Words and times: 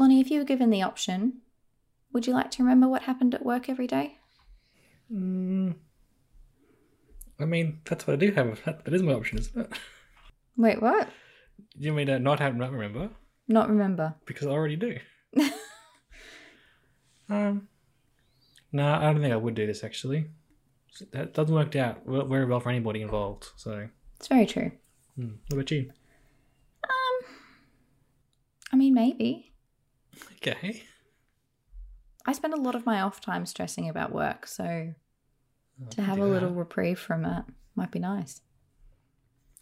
Lonnie, 0.00 0.20
if 0.20 0.30
you 0.30 0.38
were 0.38 0.46
given 0.46 0.70
the 0.70 0.80
option, 0.80 1.42
would 2.14 2.26
you 2.26 2.32
like 2.32 2.50
to 2.52 2.62
remember 2.62 2.88
what 2.88 3.02
happened 3.02 3.34
at 3.34 3.44
work 3.44 3.68
every 3.68 3.86
day? 3.86 4.16
I 5.12 5.14
mean, 7.44 7.80
that's 7.84 8.06
what 8.06 8.14
I 8.14 8.16
do 8.16 8.32
have. 8.32 8.64
That, 8.64 8.86
that 8.86 8.94
is 8.94 9.02
my 9.02 9.12
option, 9.12 9.38
isn't 9.38 9.60
it? 9.60 9.70
Wait, 10.56 10.80
what? 10.80 11.10
You 11.76 11.92
mean 11.92 12.06
to 12.06 12.18
not 12.18 12.40
have 12.40 12.56
not 12.56 12.72
remember? 12.72 13.10
Not 13.46 13.68
remember. 13.68 14.14
Because 14.24 14.46
I 14.46 14.50
already 14.52 14.76
do. 14.76 14.98
um, 17.28 17.68
no, 18.72 18.86
I 18.86 19.12
don't 19.12 19.20
think 19.20 19.34
I 19.34 19.36
would 19.36 19.54
do 19.54 19.66
this 19.66 19.84
actually. 19.84 20.30
That 21.12 21.34
doesn't 21.34 21.54
work 21.54 21.76
out 21.76 22.06
very 22.06 22.46
well 22.46 22.60
for 22.60 22.70
anybody 22.70 23.02
involved. 23.02 23.48
So, 23.56 23.88
It's 24.16 24.28
very 24.28 24.46
true. 24.46 24.72
hmm. 25.16 25.32
what 25.48 25.52
about 25.52 25.70
you? 25.70 25.90
Um, 26.84 27.34
I 28.72 28.76
mean, 28.76 28.94
maybe. 28.94 29.49
Okay. 30.36 30.82
I 32.26 32.32
spend 32.32 32.54
a 32.54 32.60
lot 32.60 32.74
of 32.74 32.86
my 32.86 33.00
off 33.00 33.20
time 33.20 33.46
stressing 33.46 33.88
about 33.88 34.12
work, 34.12 34.46
so 34.46 34.64
oh, 34.64 34.94
to 35.90 36.02
have 36.02 36.18
a 36.18 36.24
little 36.24 36.50
reprieve 36.50 36.98
from 36.98 37.24
it 37.24 37.44
might 37.74 37.90
be 37.90 37.98
nice. 37.98 38.42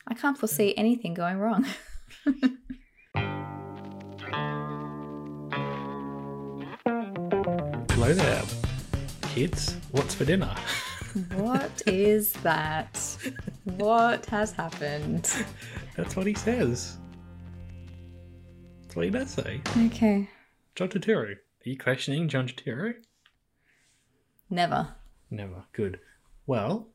I 0.07 0.15
can't 0.15 0.37
foresee 0.37 0.75
anything 0.77 1.15
going 1.15 1.39
wrong. 1.39 1.67
Hello 7.91 8.13
there, 8.15 8.43
kids. 9.23 9.77
What's 9.93 10.15
for 10.15 10.25
dinner? 10.25 10.55
what 11.35 11.83
is 11.87 12.33
that? 12.45 13.19
What 13.65 14.27
has 14.27 14.53
happened? 14.53 15.31
That's 15.97 16.17
what 16.17 16.27
he 16.27 16.35
says. 16.35 16.97
That's 18.83 18.97
what 18.97 19.05
he 19.05 19.11
does 19.11 19.31
say. 19.31 19.61
Okay. 19.87 20.29
John 20.79 20.89
Turturro. 20.89 21.35
Are 21.35 21.69
you 21.69 21.77
questioning 21.77 22.29
John 22.29 22.47
Turturro? 22.47 22.95
Never. 24.49 24.95
Never. 25.29 25.65
Good. 25.73 25.99
Well, 26.47 26.87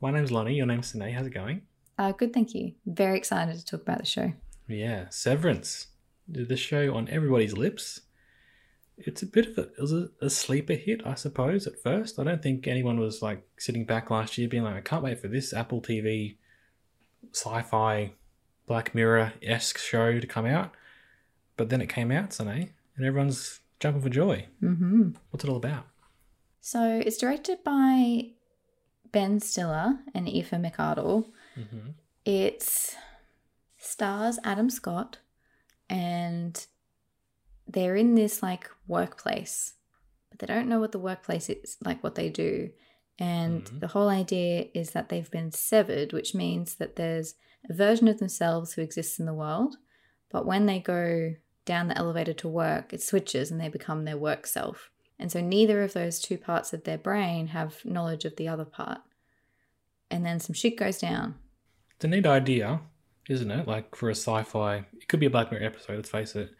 my 0.00 0.10
name's 0.10 0.32
Lonnie. 0.32 0.54
Your 0.54 0.64
name's 0.64 0.86
Sine. 0.86 1.12
How's 1.12 1.26
it 1.26 1.34
going? 1.34 1.60
Uh, 1.98 2.12
good, 2.12 2.32
thank 2.32 2.54
you. 2.54 2.72
Very 2.86 3.18
excited 3.18 3.58
to 3.58 3.62
talk 3.62 3.82
about 3.82 3.98
the 3.98 4.06
show. 4.06 4.32
Yeah, 4.68 5.10
Severance. 5.10 5.88
The 6.28 6.56
show 6.56 6.94
on 6.94 7.10
everybody's 7.10 7.52
lips. 7.52 8.00
It's 8.96 9.20
a 9.20 9.26
bit 9.26 9.48
of 9.48 9.58
a, 9.58 9.62
it 9.64 9.80
was 9.82 9.92
a, 9.92 10.08
a 10.22 10.30
sleeper 10.30 10.72
hit, 10.72 11.06
I 11.06 11.12
suppose, 11.12 11.66
at 11.66 11.78
first. 11.82 12.18
I 12.18 12.24
don't 12.24 12.42
think 12.42 12.66
anyone 12.66 12.98
was 12.98 13.20
like 13.20 13.46
sitting 13.58 13.84
back 13.84 14.10
last 14.10 14.38
year 14.38 14.48
being 14.48 14.62
like, 14.62 14.76
I 14.76 14.80
can't 14.80 15.02
wait 15.02 15.20
for 15.20 15.28
this 15.28 15.52
Apple 15.52 15.82
TV 15.82 16.38
sci 17.34 17.60
fi 17.60 18.14
Black 18.66 18.94
Mirror 18.94 19.34
esque 19.42 19.76
show 19.76 20.18
to 20.18 20.26
come 20.26 20.46
out. 20.46 20.72
But 21.58 21.68
then 21.68 21.82
it 21.82 21.90
came 21.90 22.10
out, 22.10 22.32
Sine, 22.32 22.70
and 23.00 23.06
everyone's 23.06 23.60
jumping 23.80 24.02
for 24.02 24.10
joy. 24.10 24.46
Mm-hmm. 24.62 25.12
What's 25.30 25.42
it 25.42 25.48
all 25.48 25.56
about? 25.56 25.86
So 26.60 27.00
it's 27.04 27.16
directed 27.16 27.64
by 27.64 28.32
Ben 29.10 29.40
Stiller 29.40 30.00
and 30.14 30.28
Aoife 30.28 30.50
McArdle. 30.50 31.30
Mm-hmm. 31.58 31.90
It 32.26 32.94
stars 33.78 34.38
Adam 34.44 34.68
Scott, 34.68 35.18
and 35.88 36.66
they're 37.66 37.96
in 37.96 38.14
this 38.16 38.42
like 38.42 38.68
workplace, 38.86 39.72
but 40.28 40.38
they 40.40 40.46
don't 40.46 40.68
know 40.68 40.78
what 40.80 40.92
the 40.92 40.98
workplace 40.98 41.48
is, 41.48 41.78
like 41.82 42.04
what 42.04 42.16
they 42.16 42.28
do. 42.28 42.68
And 43.18 43.64
Mhm. 43.64 43.80
the 43.80 43.88
whole 43.88 44.10
idea 44.10 44.66
is 44.74 44.90
that 44.90 45.08
they've 45.08 45.30
been 45.30 45.52
severed, 45.52 46.12
which 46.12 46.34
means 46.34 46.74
that 46.74 46.96
there's 46.96 47.34
a 47.68 47.72
version 47.72 48.08
of 48.08 48.18
themselves 48.18 48.74
who 48.74 48.82
exists 48.82 49.18
in 49.18 49.24
the 49.24 49.34
world, 49.34 49.76
but 50.30 50.44
when 50.44 50.66
they 50.66 50.80
go 50.80 51.34
down 51.70 51.86
the 51.86 51.96
elevator 51.96 52.32
to 52.32 52.48
work, 52.48 52.92
it 52.92 53.00
switches 53.00 53.52
and 53.52 53.60
they 53.60 53.68
become 53.68 54.04
their 54.04 54.16
work 54.16 54.44
self. 54.44 54.90
And 55.20 55.30
so 55.30 55.40
neither 55.40 55.84
of 55.84 55.92
those 55.92 56.18
two 56.18 56.36
parts 56.36 56.72
of 56.72 56.82
their 56.82 56.98
brain 56.98 57.46
have 57.48 57.84
knowledge 57.84 58.24
of 58.24 58.34
the 58.34 58.48
other 58.48 58.64
part. 58.64 58.98
And 60.10 60.26
then 60.26 60.40
some 60.40 60.52
shit 60.52 60.76
goes 60.76 60.98
down. 60.98 61.36
It's 61.94 62.04
a 62.04 62.08
neat 62.08 62.26
idea, 62.26 62.80
isn't 63.28 63.52
it? 63.52 63.68
Like 63.68 63.94
for 63.94 64.10
a 64.10 64.16
sci-fi, 64.16 64.84
it 65.00 65.06
could 65.06 65.20
be 65.20 65.26
a 65.26 65.30
Black 65.30 65.52
Mirror 65.52 65.64
episode. 65.64 65.94
Let's 65.94 66.10
face 66.10 66.34
it. 66.34 66.50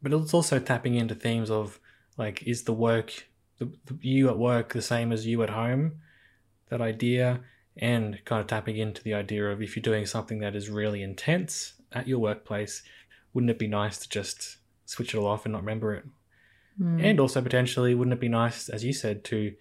But 0.00 0.14
it's 0.14 0.32
also 0.32 0.60
tapping 0.60 0.94
into 0.94 1.14
themes 1.14 1.50
of 1.50 1.78
like, 2.16 2.42
is 2.44 2.62
the 2.62 2.72
work, 2.72 3.28
the, 3.58 3.66
the, 3.84 3.98
you 4.00 4.30
at 4.30 4.38
work, 4.38 4.72
the 4.72 4.80
same 4.80 5.12
as 5.12 5.26
you 5.26 5.42
at 5.42 5.50
home? 5.50 5.96
That 6.70 6.80
idea, 6.80 7.40
and 7.76 8.24
kind 8.24 8.40
of 8.40 8.46
tapping 8.46 8.78
into 8.78 9.02
the 9.02 9.12
idea 9.12 9.50
of 9.50 9.60
if 9.60 9.76
you're 9.76 9.82
doing 9.82 10.06
something 10.06 10.38
that 10.38 10.56
is 10.56 10.70
really 10.70 11.02
intense 11.02 11.74
at 11.92 12.08
your 12.08 12.18
workplace, 12.18 12.82
wouldn't 13.36 13.50
it 13.50 13.58
be 13.58 13.68
nice 13.68 13.98
to 13.98 14.08
just 14.08 14.56
switch 14.86 15.12
it 15.14 15.18
all 15.18 15.26
off 15.26 15.44
and 15.44 15.52
not 15.52 15.60
remember 15.60 15.94
it? 15.94 16.04
Hmm. 16.78 16.98
And 17.00 17.20
also 17.20 17.42
potentially, 17.42 17.94
wouldn't 17.94 18.14
it 18.14 18.20
be 18.20 18.30
nice, 18.30 18.70
as 18.70 18.82
you 18.82 18.94
said, 18.94 19.24
to 19.24 19.54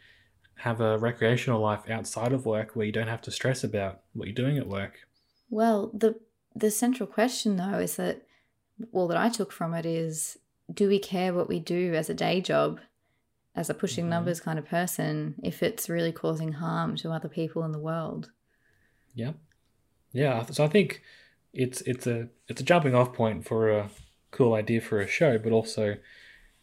have 0.60 0.80
a 0.80 0.98
recreational 0.98 1.60
life 1.60 1.90
outside 1.90 2.32
of 2.32 2.46
work 2.46 2.74
where 2.74 2.86
you 2.86 2.94
don't 2.94 3.10
have 3.10 3.22
to 3.24 3.32
stress 3.32 3.66
about 3.66 4.00
what 4.14 4.30
you're 4.30 4.34
doing 4.34 4.58
at 4.58 4.68
work? 4.70 5.06
Well, 5.50 5.92
the 5.94 6.16
the 6.56 6.72
central 6.72 7.06
question 7.06 7.58
though 7.58 7.80
is 7.80 7.98
that 7.98 8.22
all 8.94 9.10
that 9.10 9.18
I 9.18 9.28
took 9.28 9.52
from 9.52 9.74
it 9.74 9.86
is 9.86 10.38
do 10.74 10.88
we 10.88 10.98
care 11.00 11.34
what 11.34 11.50
we 11.50 11.60
do 11.60 11.94
as 11.96 12.10
a 12.10 12.14
day 12.14 12.40
job 12.40 12.80
as 13.56 13.70
a 13.70 13.74
pushing 13.74 14.06
Mhm. 14.06 14.10
numbers 14.10 14.40
kind 14.40 14.58
of 14.58 14.66
person 14.66 15.36
if 15.44 15.62
it's 15.62 15.90
really 15.90 16.14
causing 16.14 16.54
harm 16.54 16.96
to 16.96 17.12
other 17.12 17.28
people 17.28 17.66
in 17.66 17.74
the 17.74 17.80
world? 17.80 18.32
Yeah, 19.14 19.34
yeah. 20.14 20.46
So 20.46 20.64
I 20.64 20.70
think 20.70 21.02
it's 21.56 21.82
it's 21.82 22.06
a 22.06 22.28
it's 22.48 22.62
a 22.62 22.64
jumping 22.64 22.94
off 22.94 23.14
point 23.14 23.46
for 23.46 23.70
a 23.70 23.90
cool 24.32 24.54
idea 24.54 24.82
for 24.82 25.00
a 25.00 25.08
show, 25.08 25.38
but 25.38 25.52
also 25.52 25.98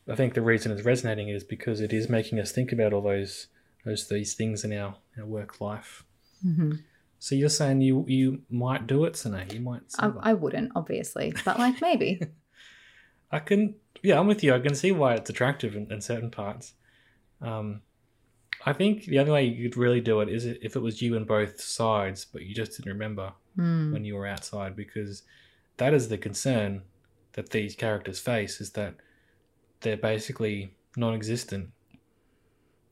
I 0.08 0.14
think 0.14 0.34
the 0.34 0.42
reason 0.42 0.72
it's 0.72 0.84
resonating 0.84 1.28
is 1.28 1.44
because 1.44 1.80
it 1.80 1.92
is 1.92 2.08
making 2.08 2.38
us 2.38 2.52
think 2.52 2.72
about 2.72 2.92
all 2.92 3.02
those 3.02 3.48
those 3.84 4.08
these 4.08 4.34
things 4.34 4.64
in 4.64 4.72
our, 4.72 4.96
our 5.18 5.26
work 5.26 5.60
life. 5.60 6.04
Mm-hmm. 6.44 6.72
So 7.18 7.34
you're 7.34 7.48
saying 7.48 7.80
you 7.80 8.04
you 8.08 8.42
might 8.50 8.86
do 8.86 9.04
it, 9.04 9.16
Sine? 9.16 9.48
You 9.52 9.60
might. 9.60 9.82
I. 9.98 10.12
I 10.20 10.32
wouldn't, 10.34 10.72
obviously, 10.74 11.32
but 11.44 11.58
like 11.58 11.80
maybe. 11.80 12.20
I 13.32 13.38
can, 13.38 13.76
yeah, 14.02 14.18
I'm 14.18 14.26
with 14.26 14.44
you. 14.44 14.54
I 14.54 14.58
can 14.58 14.74
see 14.74 14.92
why 14.92 15.14
it's 15.14 15.30
attractive 15.30 15.74
in, 15.74 15.90
in 15.90 16.02
certain 16.02 16.30
parts. 16.30 16.74
Um, 17.40 17.80
I 18.66 18.72
think 18.74 19.04
the 19.04 19.18
only 19.18 19.32
way 19.32 19.44
you 19.44 19.70
could 19.70 19.78
really 19.78 20.00
do 20.00 20.20
it 20.20 20.28
is 20.28 20.44
if 20.44 20.76
it 20.76 20.80
was 20.80 21.00
you 21.00 21.16
in 21.16 21.24
both 21.24 21.60
sides, 21.60 22.26
but 22.26 22.42
you 22.42 22.54
just 22.54 22.76
didn't 22.76 22.92
remember 22.92 23.32
Hmm. 23.56 23.92
when 23.92 24.04
you 24.04 24.14
were 24.16 24.26
outside, 24.26 24.74
because 24.76 25.22
that 25.76 25.92
is 25.94 26.08
the 26.08 26.18
concern 26.18 26.82
that 27.34 27.50
these 27.50 27.74
characters 27.74 28.18
face 28.18 28.60
is 28.60 28.70
that 28.72 28.94
they're 29.80 29.96
basically 29.96 30.74
non-existent 30.96 31.70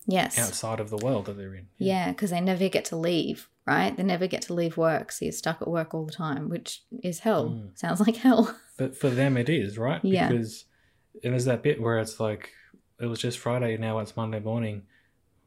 Yes. 0.06 0.38
outside 0.38 0.80
of 0.80 0.90
the 0.90 0.96
world 0.96 1.26
that 1.26 1.36
they're 1.36 1.54
in. 1.54 1.68
Yeah, 1.78 2.10
because 2.10 2.30
they 2.30 2.40
never 2.40 2.68
get 2.68 2.86
to 2.86 2.96
leave, 2.96 3.48
right? 3.66 3.94
They 3.96 4.02
never 4.02 4.26
get 4.26 4.42
to 4.42 4.54
leave 4.54 4.76
work, 4.76 5.12
so 5.12 5.24
you're 5.26 5.32
stuck 5.32 5.60
at 5.62 5.68
work 5.68 5.94
all 5.94 6.04
the 6.06 6.12
time, 6.12 6.48
which 6.48 6.82
is 7.02 7.20
hell. 7.20 7.50
Mm. 7.50 7.78
Sounds 7.78 8.00
like 8.00 8.16
hell. 8.16 8.56
But 8.76 8.96
for 8.96 9.10
them, 9.10 9.36
it 9.36 9.50
is 9.50 9.76
right 9.76 10.02
Yeah. 10.02 10.28
because 10.28 10.64
and 11.22 11.32
there's 11.34 11.44
that 11.44 11.62
bit 11.62 11.82
where 11.82 11.98
it's 11.98 12.18
like 12.18 12.50
it 12.98 13.06
was 13.06 13.18
just 13.18 13.38
Friday, 13.38 13.76
now 13.76 13.98
it's 13.98 14.16
Monday 14.16 14.40
morning. 14.40 14.82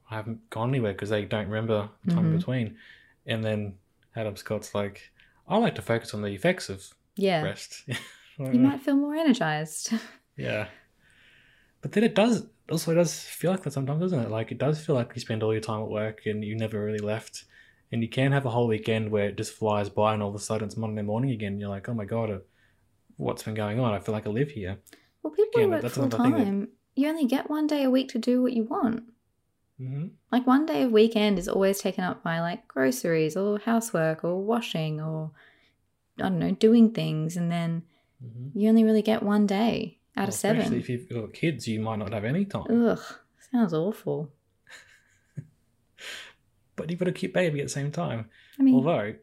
I 0.10 0.16
haven't 0.16 0.50
gone 0.52 0.70
anywhere 0.70 0.92
because 0.94 1.10
they 1.10 1.26
don't 1.26 1.48
remember 1.48 1.90
the 2.06 2.14
time 2.14 2.32
Mhm. 2.32 2.38
between. 2.38 2.78
And 3.26 3.44
then 3.44 3.80
Adam 4.16 4.36
Scott's 4.36 4.74
like, 4.76 5.12
I 5.48 5.58
like 5.58 5.76
to 5.76 5.82
focus 5.82 6.14
on 6.14 6.22
the 6.22 6.30
effects 6.30 6.70
of 6.70 6.84
Yeah. 7.16 7.42
rest. 7.44 7.84
You 8.40 8.60
might 8.60 8.82
feel 8.82 8.96
more 8.96 9.14
energized. 9.14 9.94
yeah. 10.38 10.66
But 11.82 11.92
then 11.92 12.04
it 12.04 12.16
does 12.16 12.48
also 12.72 12.92
it 12.92 12.96
does 12.96 13.20
feel 13.22 13.52
like 13.52 13.62
that 13.62 13.74
sometimes, 13.74 14.02
doesn't 14.02 14.20
it? 14.22 14.32
Like 14.32 14.52
it 14.52 14.58
does 14.58 14.84
feel 14.84 14.96
like 14.96 15.12
you 15.14 15.22
spend 15.22 15.44
all 15.44 15.52
your 15.54 15.62
time 15.62 15.82
at 15.84 15.88
work 15.90 16.26
and 16.26 16.44
you 16.44 16.56
never 16.56 16.84
really 16.84 16.98
left. 16.98 17.44
And 17.92 18.02
you 18.02 18.10
can 18.10 18.32
have 18.32 18.48
a 18.48 18.50
whole 18.50 18.68
weekend 18.68 19.12
where 19.12 19.28
it 19.28 19.38
just 19.38 19.54
flies 19.54 19.88
by 19.90 20.16
and 20.16 20.24
all 20.24 20.30
of 20.30 20.36
a 20.36 20.40
sudden 20.40 20.66
it's 20.66 20.76
Monday 20.78 21.04
morning 21.04 21.30
again. 21.30 21.60
You're 21.60 21.70
like, 21.70 21.88
oh 21.90 21.94
my 21.94 22.06
god, 22.06 22.32
uh, 22.32 22.40
what's 23.18 23.44
been 23.44 23.54
going 23.54 23.80
on? 23.80 23.94
I 23.94 24.00
feel 24.00 24.14
like 24.16 24.26
I 24.26 24.32
live 24.32 24.50
here. 24.50 24.80
Well, 25.22 25.32
people 25.32 25.52
Again, 25.62 25.64
who 25.66 25.70
work 25.84 25.92
full 25.94 26.10
thing 26.10 26.32
that- 26.32 26.44
time, 26.46 26.68
you 26.96 27.08
only 27.10 27.26
get 27.26 27.52
one 27.52 27.68
day 27.68 27.84
a 27.84 27.92
week 27.92 28.10
to 28.10 28.18
do 28.18 28.42
what 28.42 28.54
you 28.54 28.64
want. 28.64 29.04
Hmm 29.88 30.08
Like 30.32 30.48
one 30.48 30.66
day 30.66 30.84
of 30.84 30.92
weekend 30.92 31.38
is 31.40 31.48
always 31.48 31.80
taken 31.80 32.04
up 32.04 32.24
by 32.24 32.40
like 32.40 32.68
groceries 32.68 33.36
or 33.38 33.60
housework 33.60 34.24
or 34.24 34.42
washing 34.44 35.02
or 35.02 35.32
I 36.20 36.24
don't 36.24 36.40
know, 36.40 36.52
doing 36.52 36.92
things, 36.92 37.36
and 37.38 37.52
then 37.52 37.84
Mhm. 38.24 38.52
you 38.54 38.70
only 38.70 38.84
really 38.84 39.02
get 39.02 39.24
one 39.24 39.48
day 39.48 40.00
out 40.16 40.22
Well, 40.22 40.28
of 40.30 40.34
Especially 40.36 40.64
seven. 40.64 40.80
if 40.80 40.90
you've 40.90 41.10
got 41.10 41.34
kids, 41.34 41.68
you 41.68 41.82
might 41.82 41.98
not 42.00 42.14
have 42.14 42.24
any 42.24 42.46
time. 42.46 42.66
Ugh, 42.70 43.02
sounds 43.52 43.74
awful. 43.74 44.32
But 46.76 46.90
you've 46.90 47.00
got 47.00 47.08
a 47.08 47.12
cute 47.12 47.34
baby 47.34 47.60
at 47.60 47.66
the 47.66 47.70
same 47.70 47.92
time. 47.92 48.30
I 48.60 48.64
mean, 48.64 48.76
Although, 48.76 49.16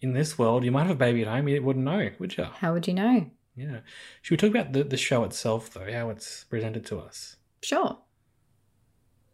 in 0.00 0.12
this 0.14 0.38
world, 0.38 0.64
you 0.64 0.70
might 0.70 0.86
have 0.86 0.96
a 0.96 0.98
baby 0.98 1.22
at 1.22 1.28
home, 1.28 1.48
you 1.48 1.62
wouldn't 1.62 1.84
know, 1.84 2.10
would 2.18 2.36
you? 2.36 2.44
how 2.44 2.72
would 2.72 2.86
you 2.86 2.94
know? 2.94 3.30
Yeah. 3.54 3.80
Should 4.22 4.32
we 4.32 4.36
talk 4.36 4.50
about 4.50 4.72
the, 4.72 4.84
the 4.84 4.96
show 4.96 5.24
itself, 5.24 5.70
though, 5.72 5.90
how 5.90 6.10
it's 6.10 6.44
presented 6.44 6.84
to 6.86 6.98
us? 7.00 7.36
Sure. 7.62 7.98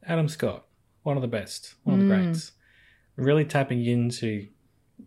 Adam 0.07 0.29
Scott, 0.29 0.67
one 1.03 1.17
of 1.17 1.23
the 1.23 1.29
best, 1.29 1.75
one 1.85 2.01
of 2.01 2.07
the 2.07 2.13
Mm. 2.13 2.25
greats. 2.25 2.53
Really 3.17 3.45
tapping 3.45 3.85
into 3.85 4.49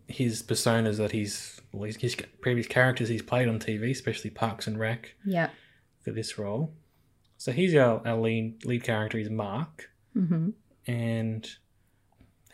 his 0.08 0.42
personas 0.42 0.96
that 0.98 1.12
he's, 1.12 1.60
well, 1.72 1.84
his, 1.84 1.96
his 1.96 2.16
previous 2.40 2.66
characters 2.66 3.08
he's 3.08 3.22
played 3.22 3.48
on 3.48 3.58
TV, 3.58 3.90
especially 3.90 4.30
Parks 4.30 4.66
and 4.66 4.78
Rec 4.78 5.14
Yeah. 5.24 5.50
for 6.00 6.10
this 6.12 6.38
role. 6.38 6.72
So 7.38 7.52
he's 7.52 7.74
our, 7.74 8.06
our 8.06 8.16
lead, 8.20 8.64
lead 8.64 8.82
character, 8.84 9.18
he's 9.18 9.30
Mark. 9.30 9.90
hmm 10.12 10.50
And 10.86 11.48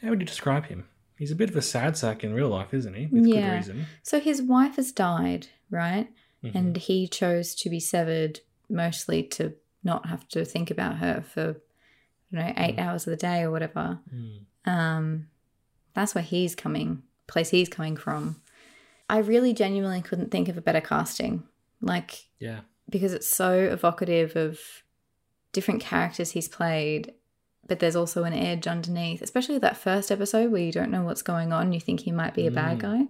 how 0.01 0.11
would 0.11 0.21
you 0.21 0.27
describe 0.27 0.67
him? 0.67 0.89
He's 1.19 1.31
a 1.31 1.37
bit 1.37 1.51
of 1.51 1.57
a 1.57 1.63
sad 1.63 1.97
sack 1.97 2.25
in 2.25 2.33
real 2.33 2.49
life, 2.49 2.73
isn't 2.75 2.95
he? 2.95 3.07
With 3.07 3.25
good 3.25 3.35
Yeah. 3.35 3.55
reason. 3.57 3.87
So 4.03 4.19
his 4.19 4.41
wife 4.43 4.77
has 4.77 4.91
died, 4.91 5.49
right? 5.71 6.09
Mhm. 6.43 6.55
And 6.55 6.77
he 6.77 7.07
chose 7.07 7.55
to 7.57 7.71
be 7.71 7.79
severed 7.79 8.41
mostly 8.69 9.23
to 9.25 9.55
not 9.85 10.07
have 10.09 10.27
to 10.29 10.45
think 10.45 10.71
about 10.71 10.97
her 10.99 11.21
for, 11.23 11.61
you 12.33 12.39
know, 12.39 12.53
eight 12.57 12.79
hours 12.79 13.07
of 13.07 13.13
the 13.13 13.17
day 13.17 13.43
or 13.43 13.51
whatever. 13.53 14.01
Mm. 14.13 14.41
Um, 14.67 15.27
that's 15.95 16.15
where 16.15 16.25
he's 16.25 16.55
coming, 16.55 17.03
place 17.29 17.51
he's 17.51 17.69
coming 17.69 17.97
from. 17.97 18.41
I 19.09 19.19
really 19.19 19.53
genuinely 19.53 20.01
couldn't 20.03 20.31
think 20.31 20.49
of 20.49 20.57
a 20.57 20.63
better 20.63 20.81
casting. 20.81 21.45
Like, 21.81 22.27
Yeah. 22.39 22.61
because 22.89 23.13
it's 23.13 23.29
so 23.29 23.53
evocative 23.53 24.35
of 24.37 24.59
different 25.53 25.81
characters 25.83 26.31
he's 26.31 26.49
played, 26.49 27.13
but 27.69 27.79
there's 27.79 27.97
also 27.97 28.25
an 28.25 28.33
edge 28.33 28.67
underneath, 28.67 29.21
especially 29.21 29.59
that 29.59 29.77
first 29.77 30.11
episode 30.11 30.51
where 30.51 30.63
you 30.63 30.73
don't 30.73 30.91
know 30.91 31.03
what's 31.05 31.23
going 31.23 31.53
on. 31.53 31.73
You 31.73 31.81
think 31.81 32.01
he 32.01 32.11
might 32.13 32.35
be 32.35 32.47
a 32.47 32.51
bad 32.51 32.79
guy. 32.81 33.03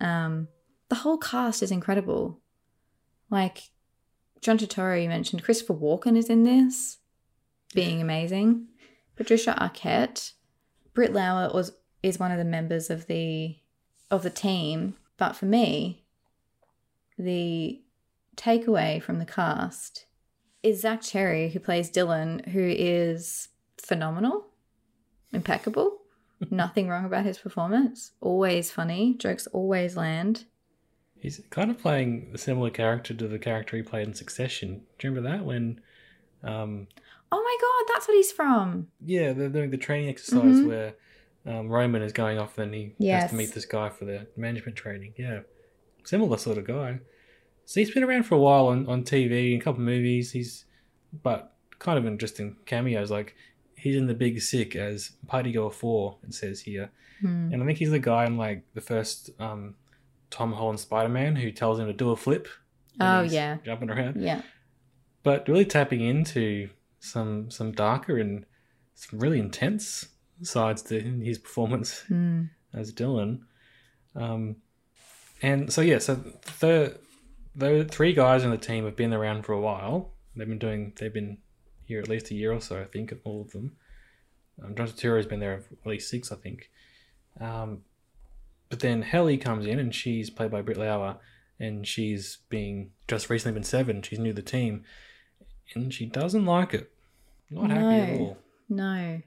Um, 0.00 0.48
the 0.88 0.96
whole 0.96 1.18
cast 1.18 1.62
is 1.62 1.70
incredible. 1.70 2.40
Like 3.30 3.70
John 4.40 4.58
Turturro, 4.58 5.02
you 5.02 5.08
mentioned 5.08 5.42
Christopher 5.42 5.74
Walken 5.74 6.16
is 6.16 6.28
in 6.30 6.44
this, 6.44 6.98
being 7.72 8.00
amazing. 8.00 8.68
Patricia 9.16 9.56
Arquette, 9.60 10.32
Britt 10.94 11.12
Lower 11.12 11.50
was 11.52 11.72
is 12.02 12.18
one 12.18 12.32
of 12.32 12.38
the 12.38 12.44
members 12.44 12.90
of 12.90 13.06
the 13.06 13.56
of 14.10 14.22
the 14.22 14.30
team, 14.30 14.94
but 15.16 15.34
for 15.34 15.46
me, 15.46 16.04
the 17.18 17.80
takeaway 18.36 19.02
from 19.02 19.18
the 19.18 19.24
cast 19.24 20.06
is 20.62 20.80
Zach 20.80 21.02
Cherry, 21.02 21.50
who 21.50 21.60
plays 21.60 21.90
Dylan, 21.90 22.48
who 22.50 22.62
is 22.62 23.48
phenomenal, 23.78 24.46
impeccable. 25.32 25.98
Nothing 26.50 26.88
wrong 26.88 27.04
about 27.04 27.24
his 27.24 27.38
performance. 27.38 28.12
Always 28.20 28.70
funny. 28.70 29.14
Jokes 29.14 29.46
always 29.48 29.96
land. 29.96 30.44
He's 31.20 31.40
kind 31.50 31.70
of 31.70 31.78
playing 31.78 32.30
a 32.34 32.38
similar 32.38 32.70
character 32.70 33.14
to 33.14 33.28
the 33.28 33.38
character 33.38 33.76
he 33.76 33.82
played 33.82 34.08
in 34.08 34.14
Succession. 34.14 34.82
Do 34.98 35.06
you 35.06 35.14
remember 35.14 35.36
that? 35.36 35.44
When, 35.44 35.80
um, 36.42 36.88
Oh 37.34 37.42
my 37.42 37.56
god, 37.60 37.94
that's 37.94 38.06
what 38.06 38.14
he's 38.16 38.30
from. 38.32 38.88
yeah, 39.04 39.32
they're 39.32 39.48
doing 39.48 39.70
the 39.70 39.76
training 39.78 40.08
exercise 40.10 40.42
Mhm. 40.60 40.66
where 40.66 40.94
um, 41.46 41.68
Roman 41.68 42.02
is 42.02 42.12
going 42.12 42.38
off 42.38 42.58
and 42.58 42.72
he 42.74 42.94
has 43.08 43.30
to 43.30 43.36
meet 43.36 43.52
this 43.54 43.64
guy 43.64 43.88
for 43.88 44.04
the 44.04 44.26
management 44.36 44.76
training. 44.76 45.14
Yeah. 45.16 45.40
Similar 46.04 46.36
sort 46.38 46.58
of 46.58 46.66
guy. 46.66 47.00
So 47.64 47.80
he's 47.80 47.90
been 47.92 48.04
around 48.04 48.24
for 48.24 48.34
a 48.36 48.38
while 48.38 48.66
on, 48.68 48.86
on 48.86 49.02
TV, 49.02 49.56
a 49.56 49.58
couple 49.58 49.80
of 49.80 49.86
movies. 49.86 50.32
He's, 50.32 50.66
but 51.22 51.54
kind 51.80 51.98
of 51.98 52.06
interesting 52.06 52.56
cameos. 52.66 53.10
Like, 53.10 53.34
he's 53.76 53.96
in 53.96 54.06
The 54.06 54.14
Big 54.14 54.40
Sick 54.40 54.76
as 54.76 55.12
Party 55.26 55.50
Girl 55.52 55.70
4, 55.70 56.18
it 56.24 56.34
says 56.34 56.60
here. 56.60 56.90
Hmm. 57.20 57.50
And 57.52 57.62
I 57.62 57.66
think 57.66 57.78
he's 57.78 57.90
the 57.90 57.98
guy 57.98 58.26
in 58.26 58.36
like 58.36 58.64
the 58.74 58.80
first 58.80 59.30
um, 59.40 59.74
Tom 60.30 60.52
Holland 60.52 60.78
Spider 60.80 61.08
Man 61.08 61.34
who 61.36 61.50
tells 61.50 61.78
him 61.80 61.86
to 61.86 61.92
do 61.92 62.10
a 62.10 62.16
flip. 62.16 62.46
Oh, 63.00 63.22
yeah. 63.22 63.56
jumping 63.64 63.90
around. 63.90 64.20
Yeah. 64.20 64.42
But 65.24 65.48
really 65.48 65.64
tapping 65.64 66.02
into 66.02 66.68
some 67.02 67.50
some 67.50 67.72
darker 67.72 68.16
and 68.18 68.46
some 68.94 69.18
really 69.18 69.38
intense 69.40 70.06
sides 70.42 70.82
to 70.82 71.00
his 71.00 71.38
performance 71.38 72.00
Hmm. 72.08 72.44
as 72.72 72.92
Dylan. 72.92 73.40
Um, 74.14 74.56
and 75.42 75.72
so 75.72 75.80
yeah, 75.80 75.98
so 75.98 76.14
the 76.60 76.98
the 77.54 77.84
three 77.84 78.12
guys 78.12 78.44
in 78.44 78.50
the 78.50 78.56
team 78.56 78.84
have 78.84 78.96
been 78.96 79.12
around 79.12 79.42
for 79.44 79.52
a 79.52 79.60
while. 79.60 80.14
They've 80.36 80.48
been 80.48 80.58
doing. 80.58 80.92
They've 80.98 81.12
been 81.12 81.38
here 81.84 82.00
at 82.00 82.08
least 82.08 82.30
a 82.30 82.34
year 82.34 82.52
or 82.52 82.60
so, 82.60 82.80
I 82.80 82.84
think, 82.84 83.12
all 83.24 83.42
of 83.42 83.50
them. 83.50 83.76
Um, 84.62 84.74
John 84.76 84.86
Turturro 84.86 85.16
has 85.16 85.26
been 85.26 85.40
there 85.40 85.54
at 85.54 85.86
least 85.86 86.08
six, 86.08 86.30
I 86.30 86.36
think. 86.36 86.70
Um, 87.40 87.82
but 88.70 88.80
then 88.80 89.02
Helly 89.02 89.36
comes 89.36 89.66
in, 89.66 89.78
and 89.78 89.94
she's 89.94 90.30
played 90.30 90.50
by 90.50 90.62
Britt 90.62 90.78
Lower, 90.78 91.18
and 91.58 91.86
she's 91.86 92.38
being 92.48 92.92
just 93.08 93.28
recently 93.28 93.54
been 93.54 93.64
seven. 93.64 94.00
She's 94.02 94.18
new 94.20 94.30
to 94.32 94.36
the 94.36 94.42
team, 94.42 94.84
and 95.76 95.92
she 95.92 96.06
doesn't 96.06 96.44
like 96.44 96.74
it. 96.74 96.90
Not 97.50 97.70
happy 97.70 97.82
at 97.82 98.08
No. 98.18 98.18
all. 98.24 98.38
No. 98.68 99.22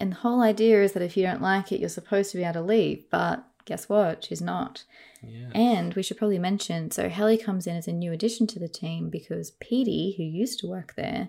And 0.00 0.12
the 0.12 0.16
whole 0.16 0.42
idea 0.42 0.82
is 0.82 0.92
that 0.92 1.02
if 1.02 1.16
you 1.16 1.22
don't 1.22 1.40
like 1.42 1.72
it, 1.72 1.80
you're 1.80 1.88
supposed 1.88 2.30
to 2.32 2.36
be 2.36 2.42
able 2.44 2.54
to 2.54 2.62
leave. 2.62 3.04
But 3.10 3.44
guess 3.64 3.88
what? 3.88 4.24
She's 4.24 4.42
not. 4.42 4.84
Yeah. 5.22 5.50
And 5.54 5.94
we 5.94 6.02
should 6.02 6.18
probably 6.18 6.38
mention 6.38 6.90
so 6.90 7.08
Helly 7.08 7.38
comes 7.38 7.66
in 7.66 7.76
as 7.76 7.88
a 7.88 7.92
new 7.92 8.12
addition 8.12 8.46
to 8.48 8.58
the 8.58 8.68
team 8.68 9.08
because 9.08 9.52
Petey, 9.52 10.14
who 10.16 10.22
used 10.22 10.58
to 10.60 10.66
work 10.66 10.94
there, 10.96 11.28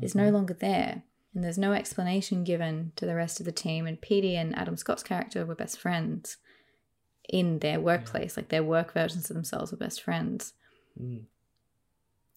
is 0.00 0.14
no 0.14 0.30
longer 0.30 0.54
there. 0.54 1.02
And 1.34 1.44
there's 1.44 1.58
no 1.58 1.72
explanation 1.72 2.44
given 2.44 2.92
to 2.96 3.04
the 3.06 3.14
rest 3.16 3.40
of 3.40 3.46
the 3.46 3.52
team. 3.52 3.86
And 3.86 4.00
Petey 4.00 4.36
and 4.36 4.56
Adam 4.56 4.76
Scott's 4.76 5.02
character 5.02 5.44
were 5.44 5.54
best 5.56 5.78
friends 5.78 6.38
in 7.28 7.58
their 7.58 7.80
workplace. 7.80 8.36
Like 8.36 8.48
their 8.48 8.62
work 8.62 8.92
versions 8.94 9.28
of 9.28 9.34
themselves 9.34 9.72
were 9.72 9.76
best 9.78 10.00
friends. 10.00 10.54
Mm. 11.00 11.24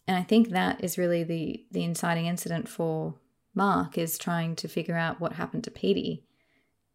And 0.07 0.15
I 0.18 0.24
think 0.24 0.50
that 0.50 0.83
is 0.83 0.98
really 0.98 1.24
the 1.24 1.65
the 1.71 1.83
inciting 1.83 2.25
incident 2.27 2.69
for 2.69 3.15
Mark 3.54 3.98
is 3.98 4.18
trying 4.18 4.56
to 4.57 4.68
figure 4.68 4.95
out 4.98 5.19
what 5.19 5.33
happened 5.33 5.63
to 5.65 5.71
Petey. 5.71 6.24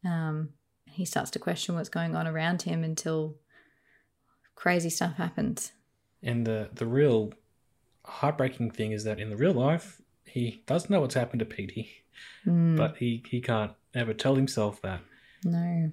Um, 0.04 0.50
he 0.86 1.04
starts 1.04 1.30
to 1.32 1.38
question 1.38 1.74
what's 1.74 1.88
going 1.88 2.14
on 2.16 2.26
around 2.26 2.62
him 2.62 2.82
until 2.84 3.36
crazy 4.54 4.90
stuff 4.90 5.16
happens. 5.16 5.72
And 6.22 6.46
the 6.46 6.70
the 6.72 6.86
real 6.86 7.32
heartbreaking 8.04 8.70
thing 8.72 8.92
is 8.92 9.04
that 9.04 9.20
in 9.20 9.30
the 9.30 9.36
real 9.36 9.52
life, 9.52 10.00
he 10.24 10.62
does 10.66 10.88
know 10.90 11.00
what's 11.00 11.14
happened 11.14 11.40
to 11.40 11.46
Petey, 11.46 11.90
Mm, 12.46 12.76
but 12.76 12.96
he, 12.98 13.22
he 13.28 13.40
can't 13.40 13.72
ever 13.94 14.12
tell 14.12 14.34
himself 14.36 14.80
that. 14.82 15.00
no. 15.44 15.90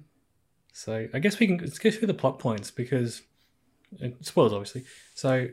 So 0.72 1.08
I 1.12 1.18
guess 1.18 1.38
we 1.38 1.46
can 1.48 1.58
let's 1.58 1.78
go 1.78 1.90
through 1.90 2.06
the 2.06 2.14
plot 2.14 2.38
points 2.38 2.70
because 2.70 3.22
uh, 4.02 4.08
spoilers 4.20 4.52
obviously. 4.52 4.84
So 5.14 5.48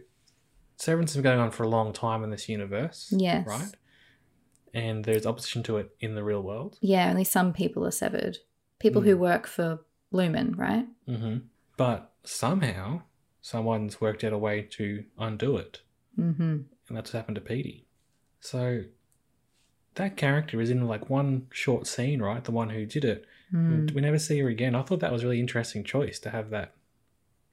Severance 0.77 1.11
has 1.11 1.17
been 1.17 1.23
going 1.23 1.39
on 1.39 1.51
for 1.51 1.63
a 1.63 1.67
long 1.67 1.91
time 1.91 2.23
in 2.23 2.29
this 2.29 2.47
universe. 2.47 3.13
Yes. 3.15 3.45
Right? 3.47 3.71
And 4.73 5.03
there's 5.03 5.25
opposition 5.25 5.63
to 5.63 5.77
it 5.77 5.95
in 5.99 6.15
the 6.15 6.23
real 6.23 6.41
world. 6.41 6.77
Yeah, 6.81 7.09
only 7.09 7.23
some 7.23 7.51
people 7.51 7.85
are 7.85 7.91
severed. 7.91 8.37
People 8.79 9.01
who 9.01 9.17
work 9.17 9.47
for 9.47 9.79
Lumon, 10.13 10.55
right? 10.57 10.85
hmm 11.07 11.37
But 11.77 12.11
somehow 12.23 13.01
someone's 13.41 13.99
worked 13.99 14.23
out 14.23 14.33
a 14.33 14.37
way 14.37 14.61
to 14.71 15.03
undo 15.17 15.57
it. 15.57 15.81
Mm-hmm. 16.19 16.41
and 16.87 16.97
that's 16.97 17.13
what 17.13 17.17
happened 17.19 17.35
to 17.35 17.41
Petey. 17.41 17.85
So 18.39 18.83
that 19.95 20.17
character 20.17 20.59
is 20.61 20.69
in 20.71 20.87
like 20.87 21.09
one 21.09 21.47
short 21.51 21.85
scene, 21.85 22.21
right? 22.21 22.43
The 22.43 22.51
one 22.51 22.69
who 22.69 22.85
did 22.85 23.05
it. 23.05 23.25
Mm. 23.53 23.93
We 23.93 24.01
never 24.01 24.17
see 24.19 24.39
her 24.39 24.47
again. 24.47 24.73
I 24.75 24.81
thought 24.81 24.99
that 25.01 25.11
was 25.11 25.23
a 25.23 25.25
really 25.27 25.39
interesting 25.39 25.83
choice 25.83 26.17
to 26.19 26.29
have 26.31 26.49
that 26.51 26.73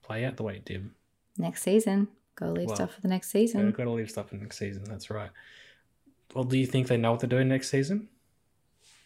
play 0.03 0.25
out 0.25 0.37
the 0.37 0.43
way 0.43 0.57
it 0.57 0.65
did. 0.65 0.91
Next 1.39 1.63
season. 1.63 2.09
Gotta 2.37 2.53
leave 2.53 2.67
Well, 2.67 2.77
stuff 2.77 2.95
for 2.95 3.01
the 3.01 3.09
next 3.09 3.35
Yeah, 3.35 3.41
season. 3.41 3.65
we've 3.67 3.77
got 3.77 3.85
to 3.85 3.91
leave 3.91 4.11
stuff 4.11 4.33
in 4.33 4.41
next 4.41 4.59
season. 4.59 4.85
That's 4.85 5.11
right. 5.11 5.31
Well, 6.35 6.45
do 6.45 6.59
you 6.59 6.67
think 6.67 6.89
they 6.89 6.97
know 6.97 7.13
what 7.13 7.21
they're 7.21 7.29
doing 7.29 7.49
next 7.49 7.71
season? 7.71 8.09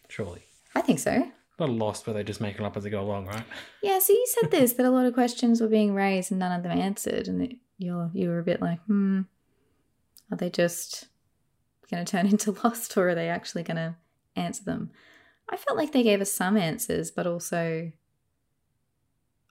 Surely. 0.09 0.43
I 0.75 0.81
think 0.81 0.99
so. 0.99 1.31
Not 1.59 1.71
lost, 1.71 2.07
but 2.07 2.13
they're 2.15 2.23
just 2.23 2.41
making 2.41 2.63
it 2.63 2.67
up 2.67 2.77
as 2.77 2.85
they 2.85 2.91
go 2.91 3.03
along, 3.03 3.27
right? 3.27 3.43
Yeah, 3.83 3.99
so 3.99 4.13
you 4.13 4.27
said 4.41 4.51
this 4.51 4.75
that 4.75 4.87
a 4.87 4.91
lot 4.91 5.07
of 5.07 5.15
questions 5.15 5.61
were 5.61 5.67
being 5.69 5.93
raised 5.95 6.31
and 6.31 6.39
none 6.39 6.53
of 6.53 6.63
them 6.63 6.79
answered, 6.79 7.27
and 7.29 7.57
you're 7.79 8.11
you 8.15 8.29
were 8.29 8.39
a 8.39 8.45
bit 8.45 8.63
like, 8.63 8.81
hmm, 8.85 9.23
are 10.31 10.37
they 10.37 10.51
just 10.51 11.09
going 11.91 12.05
to 12.05 12.11
turn 12.11 12.27
into 12.31 12.53
Lost, 12.65 12.97
or 12.97 13.11
are 13.11 13.15
they 13.15 13.29
actually 13.29 13.65
going 13.65 13.77
to 13.77 13.97
answer 14.37 14.63
them? 14.65 14.91
I 15.51 15.57
felt 15.57 15.77
like 15.79 15.93
they 15.93 16.03
gave 16.03 16.21
us 16.21 16.31
some 16.33 16.57
answers, 16.57 17.11
but 17.11 17.27
also 17.27 17.91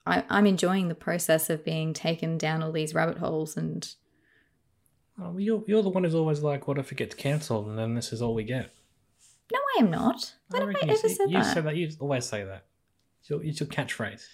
I, 0.08 0.24
I'm 0.28 0.46
enjoying 0.46 0.88
the 0.88 0.94
process 0.94 1.50
of 1.50 1.64
being 1.64 1.92
taken 1.92 2.38
down 2.38 2.62
all 2.62 2.72
these 2.72 2.94
rabbit 2.94 3.18
holes, 3.18 3.56
and 3.56 3.88
Oh, 5.20 5.36
you're, 5.36 5.64
you're 5.66 5.82
the 5.82 5.88
one 5.88 6.04
who's 6.04 6.14
always 6.14 6.40
like, 6.42 6.68
what 6.68 6.78
if 6.78 6.92
it 6.92 6.94
gets 6.94 7.14
cancelled 7.14 7.66
and 7.66 7.76
then 7.78 7.94
this 7.94 8.12
is 8.12 8.22
all 8.22 8.34
we 8.34 8.44
get? 8.44 8.72
no, 9.52 9.58
I 9.76 9.80
am 9.82 9.90
not. 9.90 10.34
When 10.48 10.60
have 10.62 10.76
I 10.76 10.80
ever 10.82 10.92
you, 10.92 11.08
said 11.08 11.30
you 11.30 11.38
that? 11.38 11.54
said 11.54 11.64
that. 11.64 11.74
You 11.76 11.90
always 12.00 12.24
say 12.26 12.44
that. 12.44 12.64
It's 13.20 13.30
your, 13.30 13.42
it's 13.42 13.58
your 13.60 13.68
catchphrase. 13.68 14.26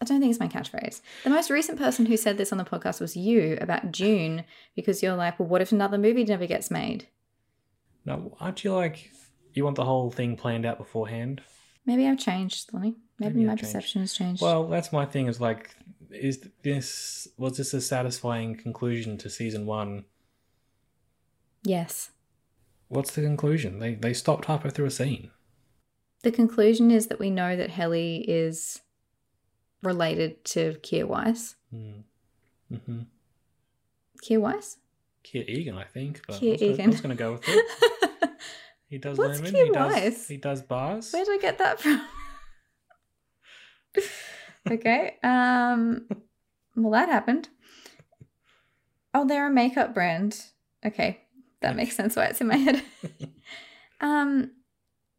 I 0.00 0.04
don't 0.04 0.20
think 0.20 0.30
it's 0.30 0.38
my 0.40 0.48
catchphrase. 0.48 1.00
The 1.24 1.30
most 1.30 1.50
recent 1.50 1.78
person 1.78 2.06
who 2.06 2.16
said 2.16 2.36
this 2.38 2.52
on 2.52 2.58
the 2.58 2.64
podcast 2.64 3.00
was 3.00 3.16
you 3.16 3.58
about 3.60 3.90
June 3.90 4.44
because 4.76 5.02
you're 5.02 5.16
like, 5.16 5.38
well, 5.40 5.48
what 5.48 5.62
if 5.62 5.72
another 5.72 5.98
movie 5.98 6.24
never 6.24 6.46
gets 6.46 6.70
made? 6.70 7.08
No, 8.04 8.36
aren't 8.40 8.62
you 8.64 8.72
like 8.74 9.10
you 9.52 9.64
want 9.64 9.76
the 9.76 9.84
whole 9.84 10.10
thing 10.10 10.36
planned 10.36 10.64
out 10.64 10.78
beforehand? 10.78 11.42
Maybe 11.84 12.06
I've 12.06 12.18
changed, 12.18 12.72
Lonnie. 12.72 12.94
Maybe, 13.20 13.44
my 13.44 13.54
perception 13.54 14.00
has 14.00 14.14
changed. 14.14 14.40
Well, 14.42 14.66
that's 14.66 14.92
my 14.92 15.04
thing. 15.04 15.26
Is 15.28 15.40
like, 15.40 15.76
is 16.10 16.48
this 16.62 17.28
was 17.36 17.56
this 17.58 17.74
a 17.74 17.80
satisfying 17.80 18.56
conclusion 18.56 19.18
to 19.18 19.30
season 19.30 19.66
one? 19.66 20.04
yes. 21.62 22.10
What's 22.88 23.12
the 23.14 23.20
conclusion? 23.22 23.78
They 23.78 23.94
they 23.94 24.12
stopped 24.12 24.46
halfway 24.46 24.70
through 24.70 24.86
a 24.86 24.90
scene. 24.90 25.30
The 26.22 26.32
conclusion 26.32 26.90
is 26.90 27.06
that 27.06 27.20
we 27.20 27.30
know 27.30 27.54
that 27.56 27.70
Helly 27.70 28.24
is 28.28 28.80
related 29.82 30.44
to 30.46 30.72
Kier 30.82 31.06
Weiss. 31.06 31.54
Mm. 31.72 32.02
Mm-hmm. 32.72 33.00
Kier 34.24 34.40
Weiss? 34.40 34.78
Kier 35.24 35.48
Eagan, 35.48 35.78
I 35.78 35.84
think. 35.84 36.20
But 36.26 36.40
Kier 36.40 36.48
I 36.48 36.52
was 36.52 36.60
gonna- 36.60 36.72
Eagan. 36.72 36.84
I 36.86 36.88
was 36.88 37.00
going 37.00 37.16
to 37.16 37.22
go 37.22 37.32
with 37.32 37.44
it. 37.46 37.66
He 38.88 38.98
does 38.98 39.18
What's 39.18 39.38
Lemon. 39.40 39.54
Kier 39.54 39.66
he 39.66 39.70
does. 39.70 40.26
He 40.28 40.36
does 40.36 40.62
bars. 40.62 41.12
Where 41.12 41.24
did 41.24 41.38
I 41.38 41.38
get 41.40 41.58
that 41.58 41.80
from? 41.80 42.04
okay. 44.70 45.16
Um 45.22 46.06
well 46.76 46.92
that 46.92 47.08
happened. 47.08 47.48
Oh, 49.12 49.26
they're 49.26 49.48
a 49.48 49.52
makeup 49.52 49.94
brand. 49.94 50.42
Okay. 50.84 51.20
That 51.60 51.76
makes 51.76 51.96
sense 51.96 52.16
why 52.16 52.26
it's 52.26 52.40
in 52.40 52.48
my 52.48 52.56
head. 52.56 52.82
um 54.00 54.52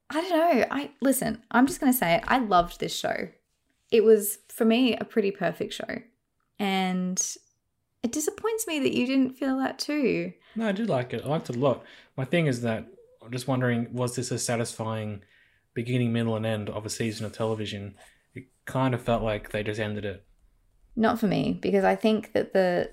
I 0.10 0.22
don't 0.22 0.30
know. 0.30 0.66
I 0.72 0.92
listen, 1.02 1.42
I'm 1.52 1.68
just 1.68 1.80
gonna 1.80 1.94
say 1.94 2.16
it. 2.16 2.24
I 2.28 2.40
loved 2.40 2.80
this 2.80 2.96
show. 2.96 3.30
It 3.92 4.04
was 4.04 4.40
for 4.50 4.66
me 4.66 4.96
a 4.96 5.06
pretty 5.06 5.32
perfect 5.32 5.74
show. 5.74 6.02
And 6.60 7.22
it 8.04 8.12
disappoints 8.12 8.68
me 8.68 8.80
that 8.80 8.96
you 8.96 9.06
didn't 9.06 9.38
feel 9.38 9.58
that 9.60 9.80
too. 9.80 10.34
No, 10.56 10.68
I 10.68 10.72
did 10.72 10.90
like 10.90 11.14
it. 11.14 11.24
I 11.24 11.28
liked 11.28 11.50
it 11.50 11.56
a 11.56 11.60
lot. 11.60 11.84
My 12.18 12.26
thing 12.26 12.48
is 12.48 12.62
that 12.62 12.88
I'm 13.24 13.32
just 13.32 13.48
wondering, 13.48 13.94
was 13.94 14.16
this 14.16 14.32
a 14.32 14.40
satisfying 14.40 15.22
beginning, 15.74 16.12
middle, 16.12 16.36
and 16.36 16.46
end 16.46 16.70
of 16.70 16.86
a 16.86 16.90
season 16.90 17.26
of 17.26 17.32
television? 17.32 17.96
Kind 18.66 18.94
of 18.94 19.02
felt 19.02 19.24
like 19.24 19.52
they 19.52 19.64
just 19.64 19.80
ended 19.80 20.06
it. 20.06 20.24
Not 20.96 21.20
for 21.20 21.28
me, 21.28 21.58
because 21.62 21.84
I 21.84 21.96
think 21.96 22.34
that 22.34 22.54
the 22.54 22.92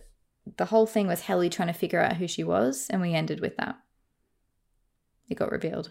the 0.56 0.66
whole 0.66 0.86
thing 0.86 1.06
was 1.06 1.22
Helly 1.22 1.50
trying 1.50 1.68
to 1.68 1.74
figure 1.74 2.00
out 2.00 2.16
who 2.16 2.26
she 2.26 2.42
was, 2.42 2.86
and 2.88 3.02
we 3.02 3.12
ended 3.12 3.40
with 3.40 3.56
that. 3.58 3.76
It 5.28 5.34
got 5.34 5.52
revealed. 5.52 5.90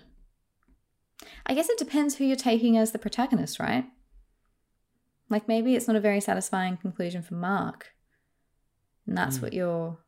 I 1.46 1.54
guess 1.54 1.70
it 1.70 1.78
depends 1.78 2.16
who 2.16 2.26
you're 2.26 2.36
taking 2.36 2.76
as 2.78 2.92
the 2.92 2.98
protagonist, 3.00 3.60
right? 3.60 3.86
Like 5.30 5.48
maybe 5.48 5.76
it's 5.76 5.88
not 5.88 5.96
a 5.96 6.00
very 6.02 6.20
satisfying 6.22 6.78
conclusion 6.78 7.22
for 7.22 7.36
Mark. 7.36 7.90
And 9.06 9.18
that's 9.18 9.38
Mm. 9.38 9.42
what 9.44 9.54
you're 9.54 10.00